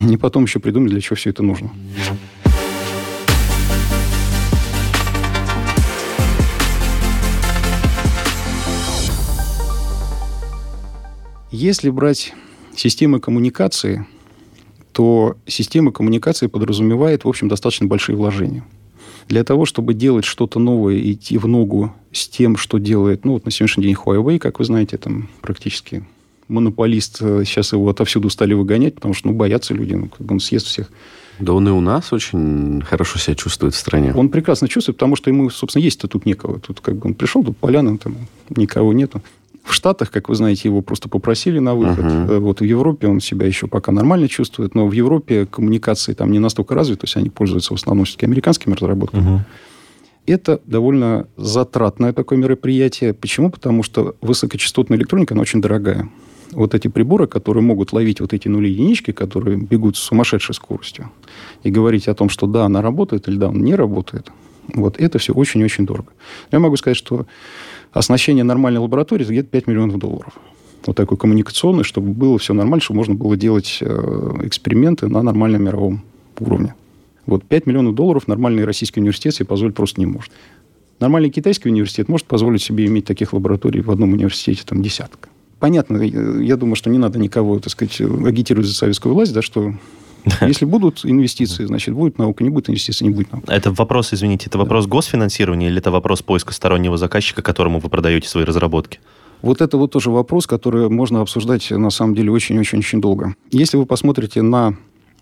и 0.00 0.16
потом 0.16 0.44
еще 0.44 0.60
придумать, 0.60 0.92
для 0.92 1.00
чего 1.00 1.16
все 1.16 1.30
это 1.30 1.42
нужно. 1.42 1.70
Если 11.50 11.90
брать 11.90 12.32
системы 12.76 13.18
коммуникации, 13.18 14.06
то 14.92 15.36
система 15.46 15.92
коммуникации 15.92 16.46
подразумевает, 16.46 17.24
в 17.24 17.28
общем, 17.28 17.48
достаточно 17.48 17.86
большие 17.86 18.16
вложения. 18.16 18.64
Для 19.28 19.44
того, 19.44 19.64
чтобы 19.64 19.94
делать 19.94 20.24
что-то 20.24 20.58
новое 20.58 20.96
и 20.96 21.12
идти 21.12 21.38
в 21.38 21.46
ногу 21.46 21.94
с 22.12 22.28
тем, 22.28 22.56
что 22.56 22.78
делает, 22.78 23.24
ну, 23.24 23.34
вот 23.34 23.44
на 23.44 23.50
сегодняшний 23.50 23.84
день 23.84 23.94
Huawei, 23.94 24.38
как 24.38 24.58
вы 24.58 24.64
знаете, 24.64 24.98
там 24.98 25.28
практически 25.40 26.04
монополист, 26.48 27.18
сейчас 27.18 27.72
его 27.72 27.88
отовсюду 27.88 28.28
стали 28.28 28.52
выгонять, 28.52 28.96
потому 28.96 29.14
что, 29.14 29.28
ну, 29.28 29.34
боятся 29.34 29.74
люди, 29.74 29.94
ну, 29.94 30.08
как 30.08 30.26
бы 30.26 30.34
он 30.34 30.40
съест 30.40 30.66
всех. 30.66 30.90
Да 31.38 31.54
он 31.54 31.66
и 31.66 31.70
у 31.70 31.80
нас 31.80 32.12
очень 32.12 32.82
хорошо 32.82 33.18
себя 33.18 33.34
чувствует 33.34 33.74
в 33.74 33.78
стране. 33.78 34.12
Он 34.14 34.28
прекрасно 34.28 34.68
чувствует, 34.68 34.96
потому 34.98 35.16
что 35.16 35.30
ему, 35.30 35.48
собственно, 35.50 35.82
есть-то 35.82 36.08
тут 36.08 36.26
некого. 36.26 36.60
Тут 36.60 36.80
как 36.80 36.96
бы 36.96 37.08
он 37.08 37.14
пришел, 37.14 37.42
тут 37.42 37.56
поляна, 37.56 37.96
там 37.96 38.16
никого 38.50 38.92
нету. 38.92 39.22
В 39.62 39.72
Штатах, 39.72 40.10
как 40.10 40.28
вы 40.28 40.34
знаете, 40.34 40.68
его 40.68 40.82
просто 40.82 41.08
попросили 41.08 41.58
на 41.58 41.74
выход. 41.74 42.04
Uh-huh. 42.04 42.38
Вот 42.40 42.60
в 42.60 42.64
Европе 42.64 43.06
он 43.06 43.20
себя 43.20 43.46
еще 43.46 43.68
пока 43.68 43.92
нормально 43.92 44.28
чувствует, 44.28 44.74
но 44.74 44.86
в 44.86 44.92
Европе 44.92 45.46
коммуникации 45.46 46.14
там 46.14 46.32
не 46.32 46.40
настолько 46.40 46.74
развиты, 46.74 47.02
то 47.02 47.04
есть 47.04 47.16
они 47.16 47.30
пользуются 47.30 47.72
в 47.72 47.76
основном 47.76 48.04
все-таки 48.04 48.26
американскими 48.26 48.74
разработками. 48.74 49.22
Uh-huh. 49.22 49.40
Это 50.26 50.60
довольно 50.66 51.26
затратное 51.36 52.12
такое 52.12 52.38
мероприятие. 52.38 53.12
Почему? 53.12 53.50
Потому 53.50 53.82
что 53.82 54.16
высокочастотная 54.20 54.98
электроника, 54.98 55.34
она 55.34 55.42
очень 55.42 55.60
дорогая. 55.60 56.08
Вот 56.52 56.74
эти 56.74 56.88
приборы, 56.88 57.26
которые 57.26 57.62
могут 57.62 57.92
ловить 57.92 58.20
вот 58.20 58.32
эти 58.32 58.46
нули 58.46 58.68
единички, 58.68 59.10
которые 59.12 59.56
бегут 59.56 59.96
с 59.96 60.00
сумасшедшей 60.00 60.54
скоростью, 60.54 61.10
и 61.62 61.70
говорить 61.70 62.08
о 62.08 62.14
том, 62.14 62.28
что 62.28 62.46
да, 62.46 62.66
она 62.66 62.82
работает 62.82 63.26
или 63.28 63.36
да, 63.36 63.48
она 63.48 63.58
не 63.58 63.74
работает, 63.74 64.30
вот 64.74 65.00
это 65.00 65.18
все 65.18 65.32
очень-очень 65.32 65.86
дорого. 65.86 66.12
Я 66.52 66.58
могу 66.58 66.76
сказать, 66.76 66.96
что 66.96 67.26
оснащение 67.92 68.44
нормальной 68.44 68.80
лаборатории 68.80 69.24
где-то 69.24 69.48
5 69.48 69.66
миллионов 69.66 69.98
долларов. 69.98 70.34
Вот 70.86 70.96
такой 70.96 71.16
коммуникационный, 71.16 71.84
чтобы 71.84 72.12
было 72.12 72.38
все 72.38 72.54
нормально, 72.54 72.80
чтобы 72.80 72.98
можно 72.98 73.14
было 73.14 73.36
делать 73.36 73.78
э, 73.80 74.40
эксперименты 74.42 75.06
на 75.08 75.22
нормальном 75.22 75.62
мировом 75.64 76.02
уровне. 76.40 76.74
Вот 77.26 77.44
5 77.44 77.66
миллионов 77.66 77.94
долларов 77.94 78.26
нормальный 78.26 78.64
российский 78.64 79.00
университет 79.00 79.34
себе 79.34 79.46
позволить 79.46 79.76
просто 79.76 80.00
не 80.00 80.06
может. 80.06 80.32
Нормальный 80.98 81.30
китайский 81.30 81.68
университет 81.68 82.08
может 82.08 82.26
позволить 82.26 82.62
себе 82.62 82.86
иметь 82.86 83.04
таких 83.04 83.32
лабораторий 83.32 83.80
в 83.80 83.90
одном 83.90 84.12
университете 84.12 84.62
там 84.66 84.82
десятка. 84.82 85.28
понятно, 85.60 85.98
я 85.98 86.56
думаю, 86.56 86.74
что 86.74 86.90
не 86.90 86.98
надо 86.98 87.20
никого, 87.20 87.58
так 87.60 87.70
сказать, 87.70 88.00
агитировать 88.00 88.66
за 88.66 88.74
советскую 88.74 89.14
власть, 89.14 89.32
да, 89.32 89.42
что 89.42 89.74
если 90.40 90.64
будут 90.64 91.04
инвестиции, 91.04 91.64
значит, 91.64 91.94
будет 91.94 92.18
наука, 92.18 92.44
не 92.44 92.50
будет 92.50 92.68
инвестиций, 92.68 93.06
не 93.06 93.14
будет 93.14 93.32
науки. 93.32 93.46
Это 93.48 93.72
вопрос, 93.72 94.12
извините, 94.12 94.46
это 94.46 94.58
вопрос 94.58 94.86
госфинансирования 94.86 95.68
или 95.68 95.78
это 95.78 95.90
вопрос 95.90 96.22
поиска 96.22 96.52
стороннего 96.52 96.96
заказчика, 96.96 97.42
которому 97.42 97.80
вы 97.80 97.88
продаете 97.88 98.28
свои 98.28 98.44
разработки? 98.44 99.00
Вот 99.42 99.60
это 99.60 99.76
вот 99.76 99.90
тоже 99.90 100.10
вопрос, 100.10 100.46
который 100.46 100.88
можно 100.88 101.20
обсуждать, 101.20 101.70
на 101.70 101.90
самом 101.90 102.14
деле, 102.14 102.30
очень-очень-очень 102.30 103.00
долго. 103.00 103.34
Если 103.50 103.76
вы 103.76 103.86
посмотрите 103.86 104.40
на 104.42 104.76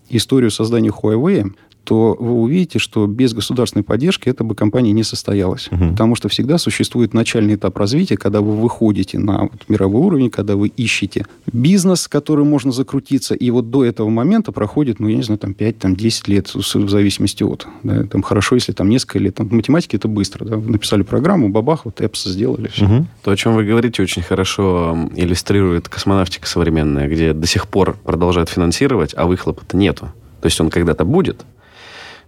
историю 0.09 0.51
создания 0.51 0.89
Huawei, 0.89 1.51
то 1.83 2.15
вы 2.19 2.33
увидите, 2.33 2.79
что 2.79 3.07
без 3.07 3.33
государственной 3.33 3.83
поддержки 3.83 4.29
эта 4.29 4.43
бы 4.43 4.55
компания 4.55 4.91
не 4.91 5.03
состоялась. 5.03 5.67
Угу. 5.71 5.91
Потому 5.91 6.15
что 6.15 6.29
всегда 6.29 6.57
существует 6.57 7.13
начальный 7.13 7.55
этап 7.55 7.77
развития, 7.77 8.17
когда 8.17 8.41
вы 8.41 8.55
выходите 8.55 9.17
на 9.17 9.43
вот 9.43 9.63
мировой 9.67 10.01
уровень, 10.01 10.29
когда 10.29 10.55
вы 10.55 10.67
ищете 10.67 11.25
бизнес, 11.51 12.07
который 12.07 12.45
можно 12.45 12.71
закрутиться, 12.71 13.33
и 13.33 13.49
вот 13.49 13.71
до 13.71 13.83
этого 13.83 14.09
момента 14.09 14.51
проходит, 14.51 14.99
ну, 14.99 15.07
я 15.07 15.15
не 15.15 15.23
знаю, 15.23 15.39
там 15.39 15.51
5-10 15.51 15.75
там, 15.79 15.95
лет, 16.27 16.53
в 16.53 16.89
зависимости 16.89 17.43
от. 17.43 17.67
Да, 17.83 18.03
там 18.03 18.21
хорошо, 18.21 18.55
если 18.55 18.73
там 18.73 18.89
несколько 18.89 19.19
лет. 19.19 19.35
Там, 19.35 19.49
в 19.49 19.53
математике 19.53 19.97
это 19.97 20.07
быстро. 20.07 20.45
Да, 20.45 20.57
вы 20.57 20.71
написали 20.71 21.01
программу, 21.01 21.49
бабах, 21.49 21.85
вот 21.85 21.99
эпс 22.01 22.25
сделали, 22.25 22.67
все. 22.67 22.85
Угу. 22.85 23.05
То, 23.23 23.31
о 23.31 23.35
чем 23.35 23.55
вы 23.55 23.63
говорите, 23.63 24.03
очень 24.03 24.21
хорошо 24.21 25.09
иллюстрирует 25.15 25.89
космонавтика 25.89 26.47
современная, 26.47 27.07
где 27.07 27.33
до 27.33 27.47
сих 27.47 27.67
пор 27.67 27.97
продолжают 28.03 28.49
финансировать, 28.49 29.13
а 29.17 29.25
выхлопа-то 29.25 29.75
нету. 29.77 30.11
То 30.41 30.47
есть 30.47 30.59
он 30.59 30.69
когда-то 30.69 31.05
будет, 31.05 31.45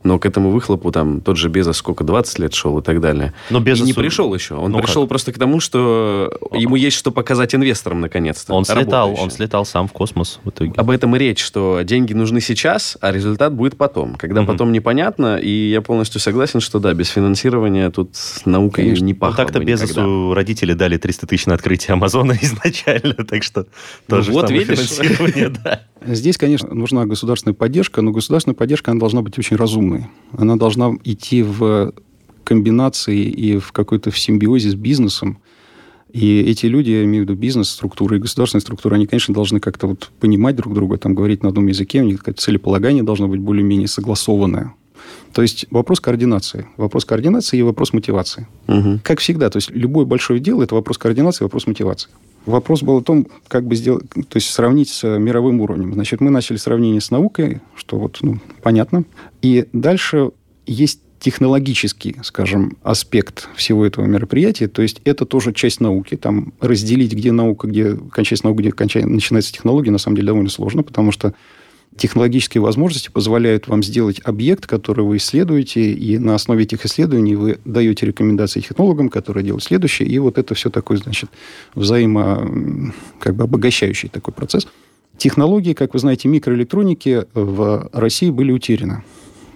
но 0.04 0.20
к 0.20 0.26
этому 0.26 0.52
выхлопу 0.52 0.92
там 0.92 1.22
тот 1.22 1.38
же 1.38 1.50
Безос 1.50 1.78
сколько, 1.78 2.04
20 2.04 2.40
лет 2.40 2.54
шел 2.54 2.78
и 2.80 2.82
так 2.82 3.02
далее. 3.02 3.34
Но 3.50 3.60
Безос... 3.60 3.84
И 3.84 3.88
не 3.88 3.94
пришел 3.94 4.34
еще. 4.34 4.56
Он 4.56 4.72
ну 4.72 4.80
пришел 4.80 5.04
как? 5.04 5.10
просто 5.10 5.32
к 5.32 5.38
тому, 5.38 5.60
что 5.60 6.32
ему 6.52 6.76
есть 6.76 6.98
что 6.98 7.12
показать 7.12 7.56
инвесторам 7.56 8.02
наконец-то. 8.02 8.54
Он 8.54 8.66
слетал, 8.66 9.16
он 9.20 9.32
слетал 9.32 9.66
сам 9.66 9.88
в 9.88 9.94
космос 9.94 10.40
в 10.44 10.50
итоге. 10.50 10.74
Об 10.76 10.90
этом 10.90 11.16
и 11.16 11.20
речь, 11.20 11.44
что 11.44 11.82
деньги 11.84 12.14
нужны 12.14 12.42
сейчас, 12.42 12.98
а 13.02 13.12
результат 13.12 13.54
будет 13.54 13.78
потом. 13.78 14.16
Когда 14.16 14.42
угу. 14.42 14.52
потом 14.52 14.72
непонятно, 14.72 15.38
и 15.38 15.70
я 15.70 15.82
полностью 15.82 16.20
согласен, 16.20 16.60
что 16.60 16.80
да, 16.80 16.94
без 16.94 17.10
финансирования 17.10 17.90
тут 17.90 18.16
наукой 18.46 18.86
Конечно. 18.86 19.06
не 19.06 19.14
пахло 19.14 19.42
ну, 19.42 19.46
Так-то 19.46 19.60
Безосу 19.64 20.34
родители 20.34 20.74
дали 20.74 20.98
300 20.98 21.28
тысяч 21.28 21.46
на 21.46 21.56
открытие 21.56 21.94
Амазона 21.94 22.38
изначально, 22.42 23.16
так 23.26 23.44
что 23.44 23.66
тоже 24.08 24.32
ну, 24.32 24.42
вот 24.42 24.52
видишь. 24.52 24.80
финансирование, 24.80 25.50
да. 25.64 25.82
Здесь, 26.06 26.38
конечно, 26.38 26.74
нужна 26.74 27.06
государственная 27.06 27.54
поддержка, 27.54 28.02
но 28.02 28.12
государственная 28.12 28.56
поддержка, 28.56 28.92
она 28.92 29.00
должна 29.00 29.22
быть 29.22 29.38
очень 29.38 29.58
разумной. 29.58 30.08
Она 30.32 30.56
должна 30.56 30.92
идти 31.04 31.44
в 31.44 31.94
комбинации 32.44 33.22
и 33.22 33.58
в 33.58 33.72
какой-то 33.72 34.12
в 34.12 34.20
симбиозе 34.20 34.70
с 34.70 34.76
бизнесом. 34.76 35.40
И 36.12 36.42
эти 36.42 36.68
люди, 36.68 36.92
я 36.92 37.04
имею 37.06 37.26
в 37.26 37.30
виду 37.30 37.40
бизнес-структуры 37.40 38.18
и 38.18 38.20
государственные 38.20 38.62
структуры, 38.62 38.96
они, 38.96 39.08
конечно, 39.08 39.34
должны 39.34 39.60
как-то 39.60 39.88
вот 39.88 40.12
понимать 40.20 40.56
друг 40.56 40.74
друга, 40.74 40.98
там, 40.98 41.16
говорить 41.16 41.42
на 41.42 41.50
одном 41.50 41.68
языке, 41.68 42.02
у 42.02 42.06
них 42.06 42.24
целеполагание 42.38 43.02
должно 43.02 43.28
быть 43.28 43.40
более-менее 43.40 43.88
согласованное. 43.88 44.76
То 45.34 45.42
есть 45.42 45.66
вопрос 45.72 46.00
координации. 46.00 46.68
Вопрос 46.78 47.06
координации 47.06 47.58
и 47.58 47.64
вопрос 47.64 47.94
мотивации. 47.94 48.48
Угу. 48.68 49.00
Как 49.04 49.20
всегда, 49.20 49.50
то 49.50 49.58
есть 49.58 49.72
любое 49.72 50.06
большое 50.06 50.40
дело– 50.40 50.62
это 50.64 50.76
вопрос 50.76 51.00
координации, 51.00 51.44
вопрос 51.44 51.66
мотивации. 51.66 52.12
Вопрос 52.46 52.84
был 52.84 52.98
о 52.98 53.02
том, 53.02 53.28
как 53.48 53.66
бы 53.66 53.76
сделать, 53.76 54.10
то 54.10 54.36
есть 54.36 54.50
сравнить 54.50 54.90
с 54.90 55.08
мировым 55.18 55.62
уровнем. 55.62 55.94
Значит, 55.94 56.20
мы 56.20 56.30
начали 56.30 56.58
сравнение 56.58 57.00
с 57.00 57.10
наукой, 57.10 57.62
что 57.76 57.98
вот, 57.98 58.20
ну, 58.22 58.40
понятно. 58.62 59.06
И 59.42 59.68
дальше 59.72 60.32
есть 60.66 61.00
технологический, 61.20 62.18
скажем, 62.22 62.76
аспект 62.84 63.48
всего 63.56 63.86
этого 63.86 64.06
мероприятия. 64.06 64.68
То 64.68 64.82
есть 64.82 65.00
это 65.06 65.26
тоже 65.26 65.54
часть 65.54 65.80
науки. 65.80 66.18
Там 66.18 66.54
разделить, 66.60 67.14
где 67.14 67.32
наука, 67.32 67.68
где 67.68 67.96
кончается 67.96 68.46
наука, 68.46 68.62
где 68.62 68.72
кончается, 68.74 69.10
начинается 69.10 69.54
технология, 69.54 69.92
на 69.92 70.00
самом 70.00 70.18
деле 70.18 70.28
довольно 70.28 70.50
сложно, 70.50 70.84
потому 70.84 71.14
что 71.14 71.34
технологические 71.98 72.62
возможности 72.62 73.10
позволяют 73.10 73.68
вам 73.68 73.84
сделать 73.84 74.20
объект, 74.24 74.66
который 74.66 75.06
вы 75.06 75.18
исследуете, 75.18 75.92
и 75.92 76.18
на 76.18 76.36
основе 76.36 76.64
этих 76.64 76.86
исследований 76.86 77.36
вы 77.36 77.60
даете 77.66 78.06
рекомендации 78.06 78.62
технологам, 78.62 79.10
которые 79.10 79.44
делают 79.44 79.64
следующее, 79.64 80.08
и 80.08 80.20
вот 80.20 80.38
это 80.38 80.56
все 80.56 80.70
такой, 80.70 80.98
значит, 80.98 81.30
взаимо, 81.76 82.94
как 83.20 83.36
бы 83.36 83.44
обогащающий 83.44 84.10
такой 84.10 84.34
процесс. 84.34 84.68
Технологии, 85.18 85.74
как 85.74 85.94
вы 85.94 86.00
знаете, 86.00 86.28
микроэлектроники 86.28 87.26
в 87.34 87.90
России 87.94 88.32
были 88.32 88.52
утеряны. 88.52 89.04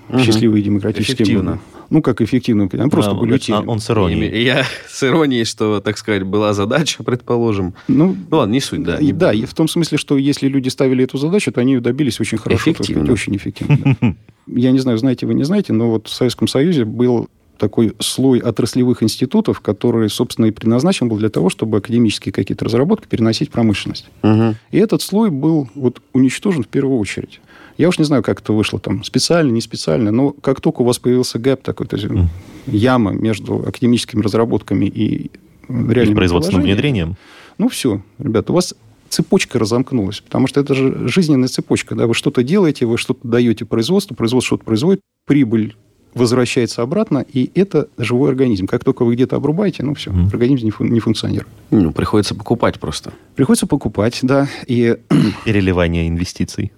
Угу. 0.09 0.19
Счастливые 0.19 0.63
демократические 0.63 1.15
Эффективно. 1.15 1.59
Ну, 1.89 2.01
как 2.01 2.21
эффективно. 2.21 2.69
Они 2.71 2.89
просто 2.89 3.11
а, 3.11 3.13
были 3.13 3.33
утеряны. 3.33 3.67
Он 3.67 3.79
с 3.79 3.89
иронией. 3.89 4.43
Я 4.43 4.65
с 4.87 5.03
иронией, 5.03 5.45
что, 5.45 5.79
так 5.79 5.97
сказать, 5.97 6.23
была 6.23 6.53
задача, 6.53 7.03
предположим. 7.03 7.73
Ну, 7.87 8.15
ну 8.29 8.37
ладно, 8.37 8.53
не 8.53 8.59
суть, 8.59 8.83
да. 8.83 8.97
И, 8.97 9.11
да, 9.11 9.33
и 9.33 9.45
в 9.45 9.53
том 9.53 9.67
смысле, 9.67 9.97
что 9.97 10.17
если 10.17 10.47
люди 10.47 10.69
ставили 10.69 11.03
эту 11.03 11.17
задачу, 11.17 11.51
то 11.51 11.61
они 11.61 11.73
ее 11.73 11.79
добились 11.79 12.19
очень 12.19 12.37
хорошо. 12.37 12.71
Эффективно. 12.71 13.05
Сказать, 13.05 13.13
очень 13.13 13.35
эффективно. 13.37 13.97
Да. 14.01 14.15
Я 14.47 14.71
не 14.71 14.79
знаю, 14.79 14.97
знаете 14.97 15.25
вы, 15.25 15.33
не 15.33 15.43
знаете, 15.43 15.73
но 15.73 15.89
вот 15.89 16.07
в 16.07 16.13
Советском 16.13 16.47
Союзе 16.47 16.85
был 16.85 17.29
такой 17.57 17.93
слой 17.99 18.39
отраслевых 18.39 19.03
институтов, 19.03 19.59
который, 19.61 20.09
собственно, 20.09 20.45
и 20.45 20.51
предназначен 20.51 21.09
был 21.09 21.17
для 21.17 21.29
того, 21.29 21.49
чтобы 21.49 21.77
академические 21.77 22.31
какие-то 22.31 22.65
разработки 22.65 23.07
переносить 23.07 23.49
в 23.49 23.51
промышленность. 23.51 24.09
Угу. 24.23 24.55
И 24.71 24.77
этот 24.77 25.01
слой 25.01 25.31
был 25.31 25.67
вот 25.75 26.01
уничтожен 26.13 26.63
в 26.63 26.67
первую 26.67 26.99
очередь. 26.99 27.41
Я 27.77 27.89
уж 27.89 27.99
не 27.99 28.05
знаю, 28.05 28.23
как 28.23 28.41
это 28.41 28.53
вышло 28.53 28.79
там, 28.79 29.03
специально, 29.03 29.51
не 29.51 29.61
специально, 29.61 30.11
но 30.11 30.31
как 30.31 30.61
только 30.61 30.81
у 30.81 30.85
вас 30.85 30.97
появился 30.97 31.37
гэп 31.37 31.61
такой, 31.61 31.85
то 31.85 31.95
есть 31.95 32.07
mm. 32.07 32.25
яма 32.67 33.11
между 33.11 33.67
академическими 33.67 34.21
разработками 34.21 34.85
и 34.85 35.31
реальным 35.69 36.15
производственным 36.15 36.63
внедрением, 36.63 37.17
ну 37.57 37.69
все, 37.69 38.01
ребята, 38.17 38.51
у 38.51 38.55
вас 38.55 38.75
цепочка 39.09 39.59
разомкнулась, 39.59 40.21
потому 40.21 40.47
что 40.47 40.59
это 40.59 40.73
же 40.73 41.07
жизненная 41.07 41.47
цепочка, 41.47 41.95
да, 41.95 42.07
вы 42.07 42.13
что-то 42.13 42.43
делаете, 42.43 42.85
вы 42.85 42.97
что-то 42.97 43.27
даете 43.27 43.65
производству, 43.65 44.15
производство 44.15 44.55
что-то 44.55 44.65
производит, 44.65 45.01
прибыль 45.25 45.75
возвращается 46.13 46.81
обратно, 46.81 47.23
и 47.31 47.51
это 47.53 47.89
живой 47.97 48.31
организм. 48.31 48.65
Как 48.65 48.83
только 48.83 49.05
вы 49.05 49.13
где-то 49.13 49.35
обрубаете, 49.35 49.83
ну 49.83 49.93
все, 49.93 50.09
mm. 50.09 50.27
организм 50.33 50.65
не, 50.65 50.71
фун- 50.71 50.89
не 50.89 50.99
функционирует. 50.99 51.47
Ну, 51.69 51.91
приходится 51.91 52.33
покупать 52.33 52.79
просто. 52.79 53.13
Приходится 53.35 53.67
покупать, 53.67 54.19
да. 54.23 54.49
И... 54.65 54.97
Переливание 55.45 56.07
инвестиций. 56.07 56.71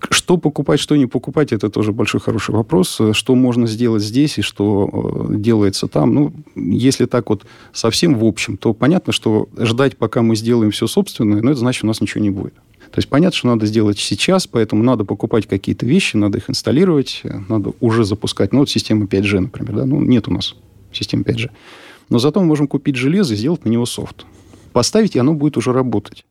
Э, 0.00 0.06
что 0.10 0.36
покупать, 0.36 0.80
что 0.80 0.96
не 0.96 1.06
покупать, 1.06 1.52
это 1.52 1.70
тоже 1.70 1.92
большой 1.92 2.20
хороший 2.20 2.54
вопрос. 2.54 3.00
Что 3.12 3.34
можно 3.34 3.66
сделать 3.66 4.02
здесь 4.02 4.38
и 4.38 4.42
что 4.42 5.28
э, 5.30 5.36
делается 5.36 5.88
там. 5.88 6.14
Ну, 6.14 6.32
если 6.54 7.06
так 7.06 7.30
вот 7.30 7.44
совсем 7.72 8.18
в 8.18 8.24
общем, 8.24 8.56
то 8.56 8.72
понятно, 8.72 9.12
что 9.12 9.48
ждать, 9.58 9.96
пока 9.96 10.22
мы 10.22 10.36
сделаем 10.36 10.70
все 10.70 10.86
собственное, 10.86 11.42
ну, 11.42 11.50
это 11.50 11.60
значит, 11.60 11.84
у 11.84 11.86
нас 11.86 12.00
ничего 12.00 12.22
не 12.22 12.30
будет. 12.30 12.54
То 12.90 12.98
есть 12.98 13.08
понятно, 13.08 13.36
что 13.36 13.46
надо 13.46 13.66
сделать 13.66 13.98
сейчас, 13.98 14.48
поэтому 14.48 14.82
надо 14.82 15.04
покупать 15.04 15.46
какие-то 15.46 15.86
вещи, 15.86 16.16
надо 16.16 16.38
их 16.38 16.50
инсталлировать, 16.50 17.22
надо 17.48 17.72
уже 17.80 18.04
запускать. 18.04 18.52
Ну, 18.52 18.60
вот 18.60 18.70
система 18.70 19.04
5G, 19.04 19.40
например, 19.40 19.74
да, 19.74 19.86
ну, 19.86 20.00
нет 20.00 20.26
у 20.26 20.32
нас 20.32 20.56
системы 20.92 21.22
5G. 21.22 21.50
Но 22.08 22.18
зато 22.18 22.40
мы 22.40 22.46
можем 22.46 22.66
купить 22.66 22.96
железо 22.96 23.34
и 23.34 23.36
сделать 23.36 23.64
на 23.64 23.68
него 23.68 23.86
софт. 23.86 24.26
Поставить, 24.72 25.14
и 25.14 25.18
оно 25.20 25.34
будет 25.34 25.56
уже 25.56 25.72
работать. 25.72 26.24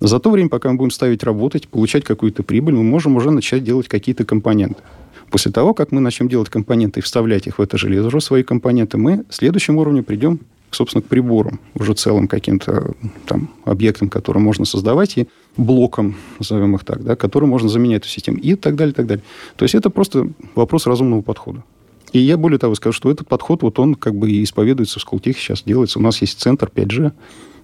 За 0.00 0.20
то 0.20 0.30
время, 0.30 0.48
пока 0.48 0.70
мы 0.70 0.76
будем 0.76 0.92
ставить 0.92 1.24
работать, 1.24 1.68
получать 1.68 2.04
какую-то 2.04 2.42
прибыль, 2.44 2.74
мы 2.74 2.84
можем 2.84 3.16
уже 3.16 3.30
начать 3.30 3.64
делать 3.64 3.88
какие-то 3.88 4.24
компоненты. 4.24 4.80
После 5.30 5.50
того, 5.50 5.74
как 5.74 5.90
мы 5.90 6.00
начнем 6.00 6.28
делать 6.28 6.48
компоненты 6.48 7.00
и 7.00 7.02
вставлять 7.02 7.46
их 7.46 7.58
в 7.58 7.62
это 7.62 7.76
железо, 7.76 8.18
свои 8.20 8.42
компоненты, 8.42 8.96
мы 8.96 9.24
в 9.28 9.34
следующем 9.34 9.76
уровне 9.76 10.02
придем, 10.02 10.40
собственно, 10.70 11.02
к 11.02 11.06
приборам, 11.06 11.58
уже 11.74 11.94
целым 11.94 12.28
каким-то 12.28 12.94
там 13.26 13.50
объектам, 13.64 14.08
которые 14.08 14.42
можно 14.42 14.64
создавать, 14.64 15.18
и 15.18 15.28
блокам, 15.56 16.14
назовем 16.38 16.76
их 16.76 16.84
так, 16.84 17.02
да, 17.02 17.16
которые 17.16 17.50
можно 17.50 17.68
заменять 17.68 18.02
эту 18.02 18.08
систему, 18.08 18.38
и 18.38 18.54
так 18.54 18.76
далее, 18.76 18.92
и 18.92 18.94
так 18.94 19.06
далее. 19.06 19.24
То 19.56 19.64
есть 19.64 19.74
это 19.74 19.90
просто 19.90 20.30
вопрос 20.54 20.86
разумного 20.86 21.22
подхода. 21.22 21.64
И 22.12 22.20
я 22.20 22.38
более 22.38 22.58
того 22.58 22.74
скажу, 22.74 22.94
что 22.94 23.10
этот 23.10 23.28
подход, 23.28 23.62
вот 23.62 23.78
он 23.78 23.94
как 23.94 24.14
бы 24.14 24.30
и 24.30 24.42
исповедуется 24.42 24.98
в 24.98 25.02
Сколтехе, 25.02 25.40
сейчас 25.40 25.62
делается. 25.64 25.98
У 25.98 26.02
нас 26.02 26.20
есть 26.22 26.40
центр 26.40 26.70
5G, 26.74 27.12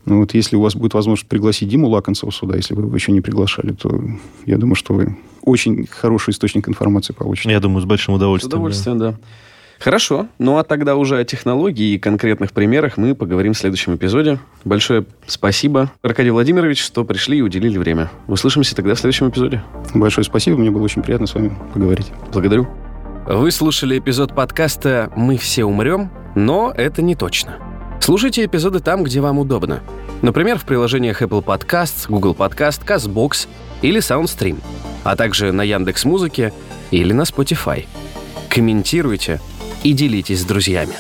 ну, 0.06 0.20
вот 0.20 0.34
если 0.34 0.56
у 0.56 0.60
вас 0.60 0.74
будет 0.74 0.94
возможность 0.94 1.28
пригласить 1.28 1.68
Диму 1.68 1.88
Лаконцева 1.88 2.30
сюда, 2.30 2.56
если 2.56 2.74
вы 2.74 2.82
его 2.82 2.94
еще 2.94 3.12
не 3.12 3.20
приглашали, 3.20 3.72
то 3.72 4.00
я 4.44 4.58
думаю, 4.58 4.74
что 4.74 4.94
вы 4.94 5.16
очень 5.42 5.86
хороший 5.86 6.30
источник 6.30 6.68
информации 6.68 7.12
получите. 7.12 7.50
Я 7.50 7.60
думаю, 7.60 7.82
с 7.82 7.86
большим 7.86 8.14
удовольствием. 8.14 8.50
С 8.50 8.54
удовольствием, 8.54 8.98
да. 8.98 9.10
да. 9.12 9.18
Хорошо. 9.78 10.28
Ну, 10.38 10.56
а 10.58 10.64
тогда 10.64 10.96
уже 10.96 11.18
о 11.18 11.24
технологии 11.24 11.94
и 11.94 11.98
конкретных 11.98 12.52
примерах 12.52 12.96
мы 12.96 13.14
поговорим 13.14 13.52
в 13.52 13.58
следующем 13.58 13.94
эпизоде. 13.96 14.38
Большое 14.64 15.04
спасибо, 15.26 15.90
Аркадий 16.02 16.30
Владимирович, 16.30 16.82
что 16.82 17.04
пришли 17.04 17.38
и 17.38 17.42
уделили 17.42 17.76
время. 17.76 18.10
Услышимся 18.26 18.74
тогда 18.76 18.94
в 18.94 18.98
следующем 18.98 19.28
эпизоде. 19.28 19.62
Большое 19.94 20.24
спасибо. 20.24 20.56
Мне 20.56 20.70
было 20.70 20.82
очень 20.82 21.02
приятно 21.02 21.26
с 21.26 21.34
вами 21.34 21.56
поговорить. 21.72 22.12
Благодарю. 22.32 22.66
Вы 23.26 23.50
слушали 23.50 23.98
эпизод 23.98 24.34
подкаста 24.34 25.10
«Мы 25.16 25.38
все 25.38 25.64
умрем», 25.64 26.10
но 26.34 26.72
это 26.76 27.00
не 27.00 27.14
точно. 27.14 27.73
Слушайте 28.04 28.44
эпизоды 28.44 28.80
там, 28.80 29.02
где 29.02 29.22
вам 29.22 29.38
удобно. 29.38 29.82
Например, 30.20 30.58
в 30.58 30.66
приложениях 30.66 31.22
Apple 31.22 31.42
Podcasts, 31.42 32.04
Google 32.06 32.34
Podcast, 32.34 32.84
CastBox 32.84 33.48
или 33.80 33.98
SoundStream, 33.98 34.60
а 35.04 35.16
также 35.16 35.52
на 35.52 35.62
Яндекс 35.62 36.04
Музыке 36.04 36.52
или 36.90 37.14
на 37.14 37.22
Spotify. 37.22 37.86
Комментируйте 38.50 39.40
и 39.82 39.94
делитесь 39.94 40.42
с 40.42 40.44
друзьями. 40.44 40.92